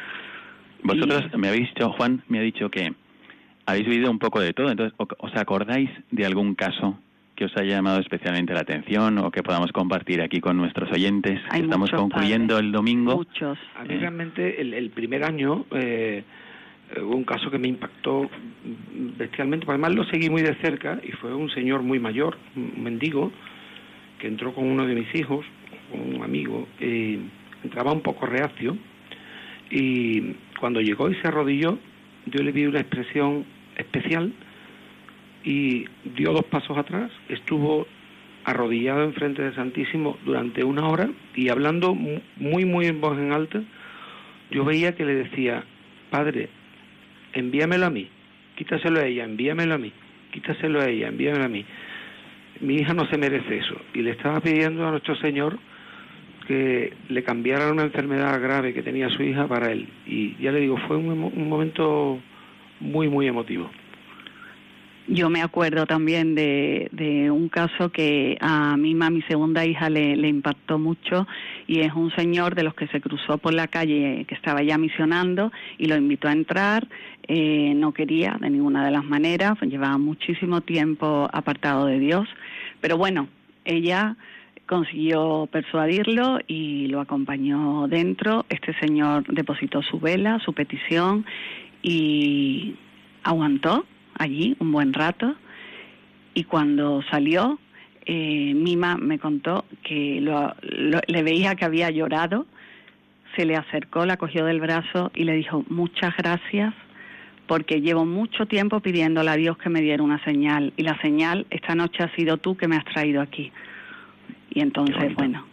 Vosotros 0.82 1.24
me 1.36 1.48
habéis 1.48 1.68
dicho, 1.74 1.90
Juan 1.92 2.22
me 2.28 2.38
ha 2.38 2.42
dicho 2.42 2.70
que 2.70 2.92
habéis 3.66 3.86
vivido 3.86 4.10
un 4.10 4.18
poco 4.20 4.40
de 4.40 4.52
todo, 4.52 4.70
entonces, 4.70 4.94
¿o- 4.98 5.08
¿os 5.18 5.34
acordáis 5.36 5.90
de 6.12 6.24
algún 6.24 6.54
caso 6.54 6.98
que 7.36 7.44
os 7.44 7.56
haya 7.56 7.76
llamado 7.76 8.00
especialmente 8.00 8.54
la 8.54 8.60
atención 8.60 9.18
o 9.18 9.30
que 9.30 9.42
podamos 9.42 9.70
compartir 9.72 10.20
aquí 10.22 10.40
con 10.40 10.56
nuestros 10.56 10.90
oyentes? 10.90 11.38
Hay 11.50 11.62
Estamos 11.62 11.90
muchos, 11.92 12.00
concluyendo 12.00 12.54
padre. 12.54 12.66
el 12.66 12.72
domingo. 12.72 13.16
Muchos. 13.16 13.58
A 13.76 13.84
mí 13.84 13.94
Eh. 13.94 13.98
realmente 13.98 14.60
el, 14.60 14.72
el 14.74 14.90
primer 14.90 15.22
año 15.22 15.66
eh, 15.72 16.24
hubo 17.00 17.14
un 17.14 17.24
caso 17.24 17.50
que 17.50 17.58
me 17.58 17.68
impactó 17.68 18.28
bestialmente, 19.18 19.66
además 19.68 19.94
lo 19.94 20.04
seguí 20.04 20.30
muy 20.30 20.42
de 20.42 20.54
cerca 20.56 20.98
y 21.06 21.12
fue 21.12 21.34
un 21.34 21.50
señor 21.50 21.82
muy 21.82 21.98
mayor, 21.98 22.38
un 22.56 22.82
mendigo, 22.82 23.30
que 24.18 24.28
entró 24.28 24.54
con 24.54 24.64
uno 24.66 24.86
de 24.86 24.94
mis 24.94 25.14
hijos, 25.14 25.44
con 25.90 26.14
un 26.16 26.22
amigo, 26.22 26.66
y 26.80 27.18
entraba 27.62 27.92
un 27.92 28.00
poco 28.00 28.24
reacio 28.26 28.76
y 29.70 30.34
cuando 30.58 30.80
llegó 30.80 31.10
y 31.10 31.16
se 31.16 31.28
arrodilló, 31.28 31.78
yo 32.26 32.42
le 32.42 32.52
vi 32.52 32.64
una 32.66 32.80
expresión 32.80 33.44
especial 33.76 34.32
y 35.46 35.86
dio 36.16 36.32
dos 36.32 36.44
pasos 36.44 36.76
atrás, 36.76 37.10
estuvo 37.28 37.86
arrodillado 38.44 39.04
enfrente 39.04 39.42
del 39.42 39.54
Santísimo 39.54 40.18
durante 40.24 40.62
una 40.64 40.86
hora 40.88 41.08
y 41.34 41.48
hablando 41.48 41.94
mu- 41.94 42.20
muy, 42.36 42.64
muy 42.64 42.86
en 42.86 43.00
voz 43.00 43.16
en 43.18 43.32
alta, 43.32 43.62
yo 44.50 44.64
veía 44.64 44.94
que 44.96 45.04
le 45.04 45.14
decía, 45.14 45.64
Padre, 46.10 46.48
envíamelo 47.32 47.86
a 47.86 47.90
mí, 47.90 48.08
quítaselo 48.56 49.00
a 49.00 49.06
ella, 49.06 49.24
envíamelo 49.24 49.74
a 49.74 49.78
mí, 49.78 49.92
quítaselo 50.32 50.80
a 50.80 50.88
ella, 50.88 51.08
envíamelo 51.08 51.44
a 51.44 51.48
mí. 51.48 51.64
Mi 52.60 52.76
hija 52.76 52.92
no 52.94 53.06
se 53.06 53.18
merece 53.18 53.58
eso. 53.58 53.76
Y 53.94 54.02
le 54.02 54.10
estaba 54.12 54.40
pidiendo 54.40 54.86
a 54.86 54.90
nuestro 54.90 55.14
Señor 55.16 55.58
que 56.46 56.92
le 57.08 57.22
cambiaran 57.22 57.72
una 57.72 57.82
enfermedad 57.82 58.40
grave 58.40 58.72
que 58.72 58.82
tenía 58.82 59.10
su 59.10 59.22
hija 59.22 59.46
para 59.46 59.70
él. 59.72 59.88
Y 60.06 60.36
ya 60.36 60.52
le 60.52 60.60
digo, 60.60 60.76
fue 60.88 60.96
un, 60.96 61.08
un 61.08 61.48
momento 61.48 62.18
muy, 62.80 63.08
muy 63.08 63.26
emotivo. 63.26 63.70
Yo 65.08 65.30
me 65.30 65.40
acuerdo 65.40 65.86
también 65.86 66.34
de, 66.34 66.88
de, 66.90 67.30
un 67.30 67.48
caso 67.48 67.90
que 67.90 68.36
a 68.40 68.76
mi 68.76 68.92
mi 68.94 69.22
segunda 69.22 69.64
hija, 69.64 69.88
le, 69.88 70.16
le, 70.16 70.26
impactó 70.26 70.80
mucho 70.80 71.28
y 71.68 71.80
es 71.80 71.92
un 71.94 72.10
señor 72.16 72.56
de 72.56 72.64
los 72.64 72.74
que 72.74 72.88
se 72.88 73.00
cruzó 73.00 73.38
por 73.38 73.54
la 73.54 73.68
calle 73.68 74.24
que 74.26 74.34
estaba 74.34 74.64
ya 74.64 74.78
misionando 74.78 75.52
y 75.78 75.86
lo 75.86 75.96
invitó 75.96 76.26
a 76.26 76.32
entrar. 76.32 76.88
Eh, 77.28 77.72
no 77.76 77.92
quería 77.92 78.36
de 78.40 78.50
ninguna 78.50 78.84
de 78.84 78.90
las 78.90 79.04
maneras, 79.04 79.56
llevaba 79.62 79.96
muchísimo 79.96 80.60
tiempo 80.60 81.28
apartado 81.32 81.86
de 81.86 82.00
Dios, 82.00 82.28
pero 82.80 82.96
bueno, 82.96 83.28
ella 83.64 84.16
consiguió 84.66 85.48
persuadirlo 85.52 86.40
y 86.48 86.88
lo 86.88 87.00
acompañó 87.00 87.86
dentro. 87.86 88.44
Este 88.48 88.74
señor 88.80 89.24
depositó 89.28 89.82
su 89.82 90.00
vela, 90.00 90.40
su 90.44 90.52
petición 90.52 91.24
y 91.80 92.74
aguantó 93.22 93.84
allí 94.18 94.56
un 94.60 94.72
buen 94.72 94.92
rato 94.92 95.34
y 96.34 96.44
cuando 96.44 97.02
salió, 97.10 97.58
eh, 98.04 98.52
Mima 98.54 98.96
me 98.96 99.18
contó 99.18 99.64
que 99.82 100.20
lo, 100.20 100.54
le 100.62 101.22
veía 101.22 101.54
que 101.54 101.64
había 101.64 101.90
llorado, 101.90 102.46
se 103.34 103.44
le 103.44 103.56
acercó, 103.56 104.04
la 104.06 104.16
cogió 104.16 104.44
del 104.44 104.60
brazo 104.60 105.10
y 105.14 105.24
le 105.24 105.34
dijo 105.34 105.64
muchas 105.68 106.16
gracias 106.16 106.74
porque 107.46 107.80
llevo 107.80 108.04
mucho 108.04 108.46
tiempo 108.46 108.80
pidiéndole 108.80 109.30
a 109.30 109.36
Dios 109.36 109.56
que 109.56 109.70
me 109.70 109.80
diera 109.80 110.02
una 110.02 110.22
señal 110.24 110.72
y 110.76 110.82
la 110.82 111.00
señal 111.00 111.46
esta 111.50 111.74
noche 111.74 112.02
ha 112.02 112.14
sido 112.14 112.36
tú 112.36 112.56
que 112.56 112.68
me 112.68 112.76
has 112.76 112.84
traído 112.84 113.20
aquí. 113.22 113.52
Y 114.50 114.60
entonces, 114.60 115.14
bueno, 115.14 115.46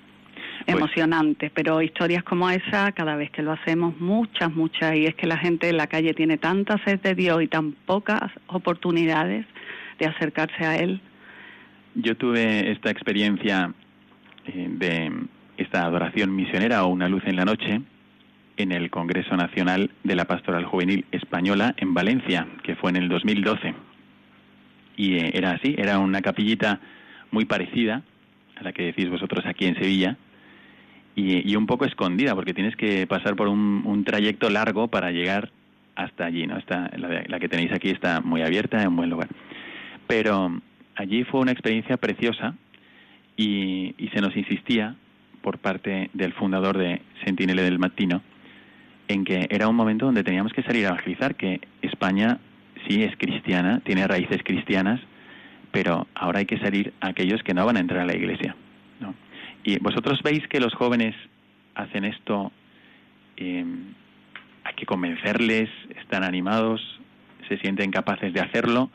pues 0.66 0.78
emocionante, 0.78 1.52
pero 1.54 1.82
historias 1.82 2.24
como 2.24 2.50
esa, 2.50 2.92
cada 2.92 3.16
vez 3.16 3.32
que 3.32 3.42
lo 3.42 3.52
hacemos, 3.52 4.00
muchas, 4.00 4.54
muchas, 4.54 4.96
y 4.96 5.06
es 5.06 5.16
que 5.16 5.28
la 5.28 5.38
gente 5.38 5.70
en 5.70 5.78
la 5.78 5.88
calle 5.88 6.14
tiene 6.14 6.38
tanta 6.38 6.78
sed 6.86 7.00
de 7.02 7.16
Dios 7.16 7.42
y 7.42 7.48
tan 7.48 7.74
pocas 7.74 8.32
oportunidades 8.48 9.46
de 10.00 10.06
acercarse 10.06 10.66
a 10.66 10.78
Él. 10.78 11.02
Yo 11.96 12.16
tuve 12.16 12.72
esta 12.72 12.90
experiencia 12.90 13.74
eh, 14.46 14.68
de 14.70 15.12
esta 15.58 15.84
adoración 15.84 16.36
misionera 16.36 16.84
o 16.84 16.88
una 16.88 17.08
luz 17.08 17.24
en 17.26 17.36
la 17.36 17.46
noche 17.46 17.82
en 18.58 18.72
el 18.72 18.90
Congreso 18.90 19.36
Nacional 19.36 19.92
de 20.04 20.16
la 20.16 20.26
Pastoral 20.26 20.66
Juvenil 20.66 21.06
Española 21.12 21.74
en 21.78 21.94
Valencia, 21.94 22.48
que 22.64 22.76
fue 22.76 22.92
en 22.92 22.98
el 22.98 23.10
2012. 23.10 23.74
Y 24.96 25.16
eh, 25.16 25.32
era 25.34 25.52
así, 25.52 25.76
era 25.78 26.00
una 26.00 26.22
capillita 26.22 26.80
muy 27.32 27.46
parecida 27.46 28.04
a 28.56 28.64
la 28.64 28.74
que 28.74 28.84
decís 28.84 29.10
vosotros 29.10 29.46
aquí 29.46 29.66
en 29.66 29.76
Sevilla, 29.76 30.18
y, 31.16 31.56
un 31.56 31.68
poco 31.68 31.86
escondida, 31.86 32.34
porque 32.36 32.54
tienes 32.54 32.76
que 32.76 33.06
pasar 33.08 33.36
por 33.36 33.48
un, 33.48 34.04
trayecto 34.06 34.50
largo 34.50 34.88
para 34.88 35.12
llegar 35.12 35.52
hasta 35.96 36.26
allí, 36.26 36.48
¿no? 36.48 36.58
Está, 36.58 36.90
la, 36.98 37.40
que 37.40 37.50
tenéis 37.50 37.72
aquí 37.72 37.90
está 37.90 38.22
muy 38.22 38.42
abierta, 38.42 38.82
en 38.82 38.96
buen 38.96 39.10
lugar. 39.10 39.28
Pero 40.08 40.60
allí 40.96 41.24
fue 41.24 41.42
una 41.42 41.52
experiencia 41.52 41.98
preciosa 41.98 42.56
y, 43.38 43.96
se 44.14 44.22
nos 44.22 44.36
insistía 44.36 44.96
por 45.42 45.60
parte 45.60 46.10
del 46.14 46.34
fundador 46.34 46.78
de 46.78 47.02
Sentinele 47.26 47.64
del 47.64 47.80
Matino 47.80 48.22
en 49.08 49.26
que 49.26 49.48
era 49.50 49.68
un 49.68 49.76
momento 49.76 50.06
donde 50.06 50.24
teníamos 50.24 50.54
que 50.54 50.64
salir 50.64 50.86
a 50.86 50.90
evangelizar, 50.90 51.36
que 51.36 51.60
España 51.82 52.40
sí 52.88 53.04
es 53.04 53.16
cristiana, 53.18 53.82
tiene 53.84 54.08
raíces 54.08 54.42
cristianas, 54.44 55.02
pero 55.72 56.08
ahora 56.16 56.40
hay 56.40 56.46
que 56.46 56.58
salir 56.60 56.94
a 57.02 57.10
aquellos 57.10 57.44
que 57.44 57.54
no 57.54 57.66
van 57.66 57.78
a 57.78 57.82
entrar 57.82 58.02
a 58.02 58.06
la 58.06 58.16
iglesia. 58.16 58.56
Y 59.64 59.80
vosotros 59.80 60.22
veis 60.24 60.46
que 60.48 60.60
los 60.60 60.74
jóvenes 60.74 61.16
hacen 61.76 62.04
esto, 62.06 62.52
hay 63.38 64.74
que 64.76 64.86
convencerles, 64.86 65.70
están 65.98 66.24
animados, 66.24 66.82
se 67.48 67.58
sienten 67.58 67.92
capaces 67.92 68.34
de 68.34 68.42
hacerlo, 68.42 68.90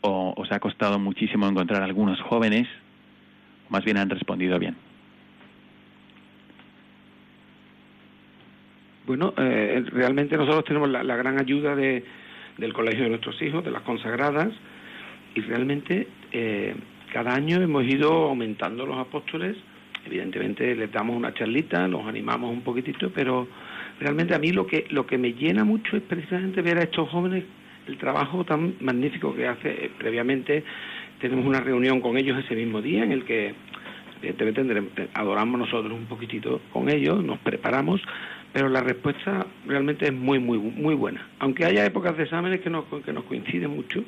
o 0.00 0.34
os 0.36 0.50
ha 0.52 0.58
costado 0.58 0.98
muchísimo 0.98 1.46
encontrar 1.46 1.82
algunos 1.82 2.20
jóvenes, 2.22 2.66
o 3.68 3.72
más 3.72 3.84
bien 3.84 3.98
han 3.98 4.08
respondido 4.08 4.58
bien. 4.58 4.76
Bueno, 9.06 9.34
eh, 9.36 9.84
realmente 9.88 10.36
nosotros 10.36 10.64
tenemos 10.64 10.88
la, 10.88 11.16
gran 11.16 11.38
ayuda 11.38 11.74
de, 11.74 12.04
del 12.58 12.72
colegio 12.72 13.04
de 13.04 13.10
nuestros 13.10 13.40
hijos, 13.42 13.64
de 13.64 13.70
las 13.70 13.82
consagradas, 13.82 14.48
y 15.34 15.40
realmente 15.40 16.08
eh, 16.32 16.74
cada 17.12 17.34
año 17.34 17.60
hemos 17.60 17.84
ido 17.84 18.28
aumentando 18.28 18.86
los 18.86 18.98
apóstoles 18.98 19.56
Evidentemente 20.06 20.74
les 20.74 20.90
damos 20.90 21.16
una 21.16 21.34
charlita, 21.34 21.86
los 21.86 22.06
animamos 22.06 22.50
un 22.50 22.62
poquitito, 22.62 23.10
pero 23.10 23.48
realmente 24.00 24.34
a 24.34 24.38
mí 24.38 24.50
lo 24.50 24.66
que, 24.66 24.86
lo 24.90 25.06
que 25.06 25.18
me 25.18 25.32
llena 25.34 25.64
mucho 25.64 25.96
es 25.96 26.02
precisamente 26.02 26.62
ver 26.62 26.78
a 26.78 26.82
estos 26.82 27.08
jóvenes 27.10 27.44
el 27.86 27.98
trabajo 27.98 28.44
tan 28.44 28.74
magnífico 28.80 29.34
que 29.34 29.46
hace. 29.46 29.68
Eh, 29.68 29.90
previamente 29.98 30.64
tenemos 31.20 31.46
una 31.46 31.60
reunión 31.60 32.00
con 32.00 32.16
ellos 32.16 32.42
ese 32.42 32.54
mismo 32.54 32.80
día 32.80 33.04
en 33.04 33.12
el 33.12 33.24
que 33.24 33.54
evidentemente 34.22 35.08
adoramos 35.14 35.60
nosotros 35.60 35.92
un 35.92 36.06
poquitito 36.06 36.60
con 36.72 36.90
ellos, 36.90 37.24
nos 37.24 37.38
preparamos, 37.38 38.02
pero 38.52 38.68
la 38.68 38.82
respuesta 38.82 39.46
realmente 39.66 40.06
es 40.06 40.12
muy, 40.12 40.38
muy, 40.38 40.58
muy 40.58 40.94
buena. 40.94 41.26
Aunque 41.38 41.64
haya 41.64 41.84
épocas 41.84 42.16
de 42.16 42.24
exámenes 42.24 42.60
que 42.60 42.70
nos, 42.70 42.84
que 43.04 43.12
nos 43.12 43.24
coinciden 43.24 43.70
mucho, 43.70 44.04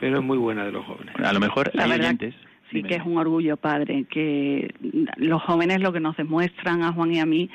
pero 0.00 0.18
es 0.18 0.24
muy 0.24 0.38
buena 0.38 0.64
de 0.64 0.72
los 0.72 0.84
jóvenes. 0.84 1.14
A 1.22 1.32
lo 1.32 1.40
mejor 1.40 1.70
hay 1.78 1.92
oyentes 1.92 2.34
sí 2.70 2.82
que 2.82 2.96
es 2.96 3.02
un 3.04 3.16
orgullo, 3.18 3.56
padre, 3.56 4.04
que 4.04 4.74
los 5.16 5.42
jóvenes 5.42 5.80
lo 5.80 5.92
que 5.92 6.00
nos 6.00 6.16
demuestran 6.16 6.82
a 6.82 6.92
Juan 6.92 7.12
y 7.12 7.20
a 7.20 7.26
mí, 7.26 7.50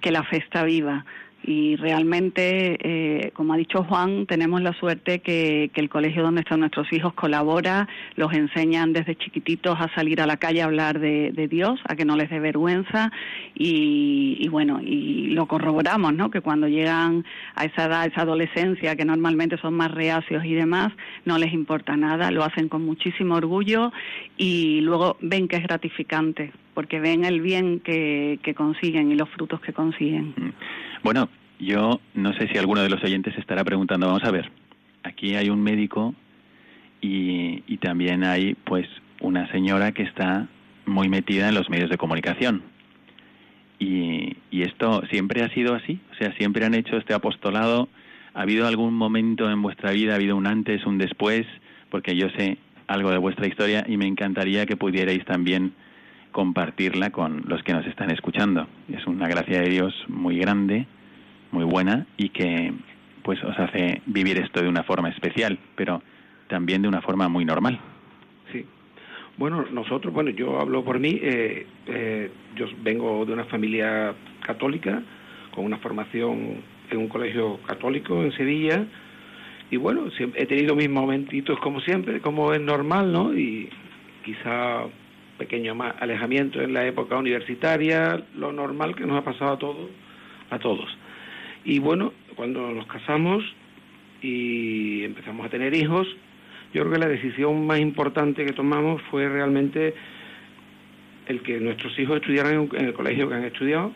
que 0.00 0.10
la 0.10 0.22
fe 0.24 0.38
está 0.38 0.64
viva 0.64 1.04
y 1.42 1.76
realmente, 1.76 2.76
eh, 2.82 3.30
como 3.32 3.54
ha 3.54 3.56
dicho 3.56 3.82
Juan, 3.84 4.26
tenemos 4.26 4.60
la 4.60 4.74
suerte 4.74 5.20
que, 5.20 5.70
el 5.74 5.88
colegio 5.88 6.22
donde 6.22 6.42
están 6.42 6.60
nuestros 6.60 6.92
hijos 6.92 7.14
colabora, 7.14 7.88
los 8.16 8.32
enseñan 8.34 8.92
desde 8.92 9.16
chiquititos 9.16 9.80
a 9.80 9.92
salir 9.94 10.20
a 10.20 10.26
la 10.26 10.36
calle 10.36 10.60
a 10.60 10.66
hablar 10.66 11.00
de, 11.00 11.48
Dios, 11.50 11.80
a 11.88 11.96
que 11.96 12.04
no 12.04 12.16
les 12.16 12.28
dé 12.28 12.38
vergüenza 12.38 13.10
y, 13.54 14.46
bueno, 14.50 14.80
y 14.82 15.28
lo 15.28 15.46
corroboramos, 15.46 16.12
¿no? 16.12 16.30
Que 16.30 16.42
cuando 16.42 16.68
llegan 16.68 17.24
a 17.54 17.64
esa 17.64 17.86
edad, 17.86 18.06
esa 18.06 18.22
adolescencia, 18.22 18.94
que 18.94 19.06
normalmente 19.06 19.56
son 19.56 19.72
más 19.74 19.90
reacios 19.90 20.44
y 20.44 20.52
demás, 20.52 20.92
no 21.24 21.38
les 21.38 21.54
importa 21.54 21.96
nada, 21.96 22.30
lo 22.30 22.44
hacen 22.44 22.68
con 22.68 22.84
muchísimo 22.84 23.36
orgullo 23.36 23.92
y 24.36 24.82
luego 24.82 25.16
ven 25.22 25.48
que 25.48 25.56
es 25.56 25.62
gratificante 25.62 26.52
porque 26.74 27.00
ven 27.00 27.24
el 27.24 27.40
bien 27.40 27.80
que, 27.80 28.38
que 28.42 28.54
consiguen 28.54 29.10
y 29.10 29.14
los 29.14 29.28
frutos 29.30 29.60
que 29.60 29.72
consiguen. 29.72 30.54
Bueno, 31.02 31.28
yo 31.58 32.00
no 32.14 32.32
sé 32.34 32.48
si 32.48 32.58
alguno 32.58 32.82
de 32.82 32.90
los 32.90 33.02
oyentes 33.02 33.36
estará 33.38 33.64
preguntando, 33.64 34.06
vamos 34.06 34.24
a 34.24 34.30
ver, 34.30 34.50
aquí 35.02 35.34
hay 35.34 35.48
un 35.48 35.62
médico 35.62 36.14
y, 37.00 37.62
y 37.66 37.78
también 37.78 38.24
hay 38.24 38.54
pues 38.54 38.86
una 39.20 39.50
señora 39.50 39.92
que 39.92 40.02
está 40.02 40.48
muy 40.86 41.08
metida 41.08 41.48
en 41.48 41.54
los 41.54 41.70
medios 41.70 41.90
de 41.90 41.98
comunicación. 41.98 42.62
Y, 43.78 44.36
y, 44.50 44.62
esto 44.62 45.02
siempre 45.10 45.42
ha 45.42 45.48
sido 45.54 45.74
así, 45.74 45.98
o 46.12 46.14
sea, 46.16 46.34
siempre 46.34 46.66
han 46.66 46.74
hecho 46.74 46.98
este 46.98 47.14
apostolado. 47.14 47.88
¿Ha 48.34 48.42
habido 48.42 48.66
algún 48.66 48.92
momento 48.92 49.50
en 49.50 49.62
vuestra 49.62 49.92
vida, 49.92 50.12
ha 50.12 50.16
habido 50.16 50.36
un 50.36 50.46
antes, 50.46 50.84
un 50.84 50.98
después? 50.98 51.46
Porque 51.90 52.14
yo 52.14 52.28
sé 52.36 52.58
algo 52.86 53.10
de 53.10 53.16
vuestra 53.18 53.46
historia 53.46 53.84
y 53.88 53.96
me 53.96 54.06
encantaría 54.06 54.66
que 54.66 54.76
pudierais 54.76 55.24
también 55.24 55.72
compartirla 56.32 57.10
con 57.10 57.44
los 57.46 57.62
que 57.62 57.72
nos 57.72 57.86
están 57.86 58.10
escuchando. 58.10 58.66
Es 58.88 59.06
una 59.06 59.28
gracia 59.28 59.60
de 59.60 59.68
Dios 59.68 59.94
muy 60.08 60.38
grande, 60.38 60.86
muy 61.52 61.64
buena 61.64 62.06
y 62.16 62.30
que 62.30 62.72
pues 63.22 63.42
os 63.44 63.58
hace 63.58 64.02
vivir 64.06 64.38
esto 64.38 64.62
de 64.62 64.68
una 64.68 64.82
forma 64.82 65.08
especial, 65.10 65.58
pero 65.76 66.02
también 66.48 66.82
de 66.82 66.88
una 66.88 67.02
forma 67.02 67.28
muy 67.28 67.44
normal. 67.44 67.78
Sí. 68.52 68.64
Bueno, 69.36 69.64
nosotros, 69.70 70.12
bueno, 70.12 70.30
yo 70.30 70.60
hablo 70.60 70.84
por 70.84 70.98
mí, 70.98 71.18
eh, 71.22 71.66
eh, 71.86 72.30
yo 72.56 72.66
vengo 72.82 73.24
de 73.24 73.32
una 73.32 73.44
familia 73.44 74.14
católica, 74.44 75.02
con 75.54 75.64
una 75.64 75.78
formación 75.78 76.62
en 76.90 76.98
un 76.98 77.08
colegio 77.08 77.58
católico 77.66 78.22
en 78.22 78.32
Sevilla, 78.32 78.84
y 79.70 79.76
bueno, 79.76 80.06
he 80.34 80.46
tenido 80.46 80.74
mis 80.74 80.90
momentitos 80.90 81.58
como 81.60 81.80
siempre, 81.80 82.20
como 82.20 82.52
es 82.52 82.60
normal, 82.60 83.12
¿no? 83.12 83.32
Y 83.32 83.68
quizá 84.24 84.86
pequeño 85.40 85.74
alejamiento 85.98 86.60
en 86.60 86.74
la 86.74 86.86
época 86.86 87.16
universitaria, 87.16 88.22
lo 88.36 88.52
normal 88.52 88.94
que 88.94 89.06
nos 89.06 89.16
ha 89.16 89.24
pasado 89.24 89.52
a 89.52 89.58
todos, 89.58 89.88
a 90.50 90.58
todos. 90.58 90.86
Y 91.64 91.78
bueno, 91.78 92.12
cuando 92.36 92.70
nos 92.70 92.86
casamos 92.86 93.42
y 94.20 95.02
empezamos 95.02 95.46
a 95.46 95.48
tener 95.48 95.74
hijos, 95.74 96.06
yo 96.74 96.82
creo 96.82 96.92
que 96.92 96.98
la 96.98 97.08
decisión 97.08 97.66
más 97.66 97.80
importante 97.80 98.44
que 98.44 98.52
tomamos 98.52 99.00
fue 99.10 99.30
realmente 99.30 99.94
el 101.26 101.40
que 101.40 101.58
nuestros 101.58 101.98
hijos 101.98 102.16
estudiaran 102.16 102.68
en 102.74 102.84
el 102.84 102.92
colegio 102.92 103.26
que 103.26 103.34
han 103.34 103.44
estudiado 103.44 103.92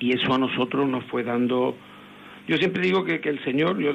y 0.00 0.12
eso 0.12 0.32
a 0.32 0.38
nosotros 0.38 0.88
nos 0.88 1.04
fue 1.04 1.22
dando 1.22 1.76
yo 2.48 2.56
siempre 2.56 2.82
digo 2.82 3.04
que, 3.04 3.20
el 3.22 3.42
Señor 3.44 3.78
yo 3.78 3.92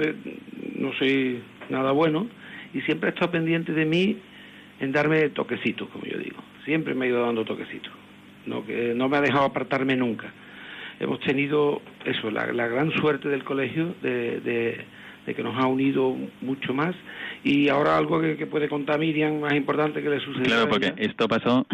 no 0.75 0.91
soy 0.93 1.41
nada 1.69 1.91
bueno 1.91 2.27
y 2.73 2.81
siempre 2.81 3.09
ha 3.09 3.13
estado 3.13 3.31
pendiente 3.31 3.71
de 3.71 3.85
mí 3.85 4.17
en 4.79 4.91
darme 4.91 5.29
toquecitos 5.29 5.87
como 5.89 6.05
yo 6.05 6.17
digo 6.17 6.50
siempre 6.65 6.93
me 6.93 7.05
ha 7.05 7.09
ido 7.09 7.25
dando 7.25 7.45
toquecitos. 7.45 7.91
no, 8.45 8.65
que 8.65 8.93
no 8.95 9.09
me 9.09 9.17
ha 9.17 9.21
dejado 9.21 9.45
apartarme 9.45 9.95
nunca. 9.95 10.31
Hemos 11.01 11.19
tenido 11.21 11.81
eso, 12.05 12.29
la, 12.29 12.45
gran 12.45 12.91
suerte 12.91 13.27
del 13.27 13.43
colegio 13.43 13.95
de, 14.03 14.85
que 15.25 15.41
nos 15.41 15.57
ha 15.57 15.65
unido 15.65 16.15
mucho 16.41 16.75
más. 16.75 16.95
Y 17.43 17.69
ahora 17.69 17.97
algo 17.97 18.21
que, 18.21 18.45
puede 18.45 18.69
contar 18.69 18.99
Miriam 18.99 19.39
más 19.39 19.53
importante 19.55 20.03
que 20.03 20.09
le 20.09 20.19
sucedió. 20.19 20.45
Claro, 20.45 20.69
porque 20.69 20.93
esto 20.97 21.27
pasó 21.27 21.65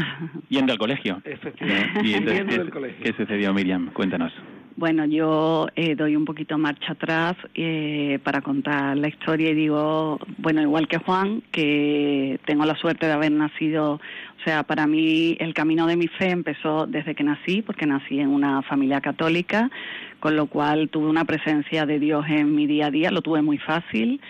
yendo 0.47 0.71
al 0.71 0.79
colegio. 0.79 1.21
Efectivamente, 1.25 2.03
yendo 2.03 2.61
al 2.61 2.69
colegio. 2.69 3.03
¿Qué 3.03 3.11
sucedió, 3.17 3.53
Miriam? 3.53 3.91
Cuéntanos. 3.91 4.31
Bueno, 4.77 5.05
yo 5.05 5.65
eh, 5.75 5.95
doy 5.95 6.15
un 6.15 6.23
poquito 6.23 6.55
marcha 6.59 6.91
atrás 6.91 7.35
eh, 7.55 8.19
para 8.23 8.41
contar 8.41 8.95
la 8.95 9.07
historia 9.07 9.49
y 9.49 9.55
digo, 9.55 10.19
bueno, 10.37 10.61
igual 10.61 10.87
que 10.87 10.99
Juan, 10.99 11.41
que 11.51 12.39
tengo 12.45 12.63
la 12.63 12.75
suerte 12.75 13.07
de 13.07 13.13
haber 13.13 13.31
nacido, 13.31 13.93
o 13.93 14.43
sea, 14.45 14.61
para 14.61 14.85
mí 14.85 15.35
el 15.39 15.55
camino 15.55 15.87
de 15.87 15.97
mi 15.97 16.07
fe 16.07 16.29
empezó 16.29 16.85
desde 16.85 17.15
que 17.15 17.23
nací, 17.23 17.63
porque 17.63 17.87
nací 17.87 18.19
en 18.19 18.27
una 18.27 18.61
familia 18.61 19.01
católica, 19.01 19.71
con 20.19 20.35
lo 20.35 20.45
cual 20.45 20.89
tuve 20.89 21.09
una 21.09 21.25
presencia 21.25 21.87
de 21.87 21.97
Dios 21.97 22.27
en 22.29 22.53
mi 22.53 22.67
día 22.67 22.85
a 22.85 22.91
día, 22.91 23.09
lo 23.09 23.23
tuve 23.23 23.41
muy 23.41 23.57
fácil. 23.57 24.21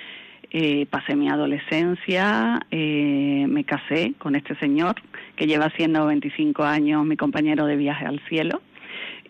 Eh, 0.49 0.85
pasé 0.89 1.17
mi 1.17 1.27
adolescencia, 1.27 2.61
me 2.71 3.65
casé 3.65 4.13
con 4.17 4.33
este 4.37 4.55
señor 4.59 4.95
que 5.35 5.45
lleva 5.45 5.69
siendo 5.75 6.05
25 6.05 6.63
años 6.63 7.05
mi 7.05 7.17
compañero 7.17 7.65
de 7.65 7.75
viaje 7.75 8.05
al 8.05 8.21
cielo. 8.29 8.61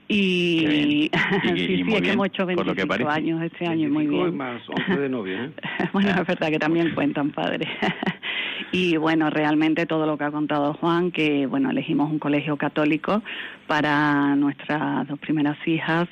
Y, 0.09 1.09
sí, 1.43 1.83
sí, 1.83 1.93
es 1.93 2.01
que 2.01 2.11
hemos 2.11 2.27
hecho 2.27 2.45
25 2.45 3.09
años 3.09 3.41
este 3.43 3.67
año, 3.67 3.89
muy 3.89 4.07
bien. 4.07 4.37
más 4.37 4.61
11 4.69 5.01
de 5.01 5.09
novio, 5.09 5.43
¿eh? 5.43 5.51
bueno, 5.93 6.11
es 6.11 6.25
verdad 6.25 6.49
que 6.49 6.59
también 6.59 6.95
cuentan, 6.95 7.31
padre. 7.31 7.67
y 8.71 8.95
bueno, 8.95 9.29
realmente 9.29 9.85
todo 9.85 10.05
lo 10.05 10.17
que 10.17 10.23
ha 10.23 10.31
contado 10.31 10.73
Juan, 10.75 11.11
que 11.11 11.45
bueno, 11.45 11.71
elegimos 11.71 12.09
un 12.09 12.19
colegio 12.19 12.55
católico 12.55 13.21
para 13.67 14.33
nuestras 14.37 15.05
dos 15.09 15.19
primeras 15.19 15.57
hijas 15.67 16.07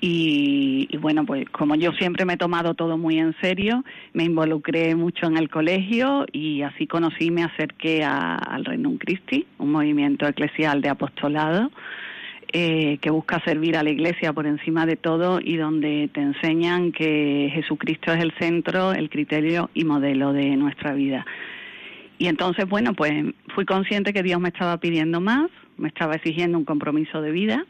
y, 0.00 0.86
y, 0.90 0.96
bueno, 0.98 1.24
pues 1.24 1.48
como 1.50 1.74
yo 1.74 1.92
siempre 1.92 2.24
me 2.24 2.34
he 2.34 2.36
tomado 2.36 2.74
todo 2.74 2.96
muy 2.96 3.18
en 3.18 3.34
serio, 3.40 3.84
me 4.12 4.22
involucré 4.22 4.94
mucho 4.94 5.26
en 5.26 5.36
el 5.36 5.48
colegio 5.48 6.26
y 6.32 6.62
así 6.62 6.86
conocí, 6.86 7.32
me 7.32 7.42
acerqué 7.42 8.04
a, 8.04 8.36
al 8.36 8.64
Reino 8.64 8.92
Christi, 8.98 9.46
un 9.58 9.72
movimiento 9.72 10.28
eclesial 10.28 10.80
de 10.80 10.90
apostolado 10.90 11.70
eh, 12.54 12.98
que 13.00 13.08
busca 13.08 13.42
servir 13.44 13.78
a 13.78 13.82
la 13.82 13.88
Iglesia 13.88 14.34
por 14.34 14.46
encima 14.46 14.84
de 14.84 14.96
todo 14.96 15.40
y 15.42 15.56
donde 15.56 16.10
te 16.12 16.20
enseñan 16.20 16.92
que 16.92 17.50
Jesucristo 17.54 18.12
es 18.12 18.22
el 18.22 18.32
centro, 18.38 18.92
el 18.92 19.08
criterio 19.08 19.70
y 19.72 19.84
modelo 19.84 20.34
de 20.34 20.54
nuestra 20.56 20.92
vida. 20.92 21.24
Y 22.18 22.26
entonces, 22.26 22.68
bueno, 22.68 22.92
pues 22.92 23.12
fui 23.54 23.64
consciente 23.64 24.12
que 24.12 24.22
Dios 24.22 24.38
me 24.38 24.48
estaba 24.48 24.76
pidiendo 24.76 25.20
más, 25.20 25.50
me 25.78 25.88
estaba 25.88 26.14
exigiendo 26.14 26.58
un 26.58 26.66
compromiso 26.66 27.22
de 27.22 27.30
vida. 27.30 27.64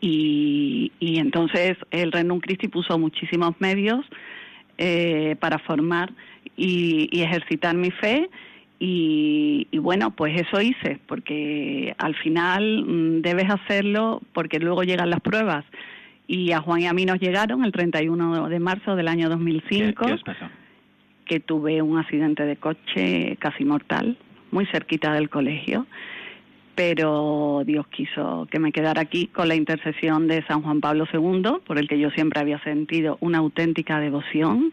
Y, 0.00 0.90
entonces 1.00 1.76
el 1.90 2.12
Renum 2.12 2.40
Christi 2.40 2.68
puso 2.68 2.98
muchísimos 2.98 3.54
medios 3.58 4.06
eh, 4.78 5.36
para 5.38 5.58
formar 5.58 6.10
y 6.56 7.20
ejercitar 7.22 7.76
mi 7.76 7.90
fe 7.90 8.30
y, 8.82 9.68
bueno, 9.78 10.10
pues 10.12 10.40
eso 10.40 10.58
hice, 10.62 10.98
porque 11.06 11.94
al 11.98 12.14
final 12.16 12.86
mm, 12.86 13.20
debes 13.20 13.50
hacerlo 13.50 14.22
porque 14.32 14.58
luego 14.58 14.84
llegan 14.84 15.10
las 15.10 15.20
pruebas. 15.20 15.66
Y 16.26 16.52
a 16.52 16.60
Juan 16.60 16.80
y 16.80 16.86
a 16.86 16.94
mí 16.94 17.04
nos 17.04 17.20
llegaron 17.20 17.62
el 17.62 17.72
31 17.72 18.48
de 18.48 18.58
marzo 18.58 18.96
del 18.96 19.08
año 19.08 19.28
2005. 19.28 20.06
¿Qué, 20.06 20.12
os 20.14 20.22
pasó? 20.22 20.46
Que 21.26 21.40
tuve 21.40 21.82
un 21.82 21.98
accidente 21.98 22.46
de 22.46 22.56
coche 22.56 23.36
casi 23.38 23.66
mortal, 23.66 24.16
muy 24.50 24.64
cerquita 24.66 25.12
del 25.12 25.28
colegio. 25.28 25.86
Pero 26.74 27.62
Dios 27.66 27.86
quiso 27.88 28.48
que 28.50 28.58
me 28.58 28.72
quedara 28.72 29.02
aquí 29.02 29.26
con 29.26 29.48
la 29.48 29.56
intercesión 29.56 30.26
de 30.26 30.42
San 30.46 30.62
Juan 30.62 30.80
Pablo 30.80 31.06
II, 31.12 31.58
por 31.66 31.78
el 31.78 31.86
que 31.86 31.98
yo 31.98 32.08
siempre 32.12 32.40
había 32.40 32.62
sentido 32.62 33.18
una 33.20 33.38
auténtica 33.38 34.00
devoción 34.00 34.72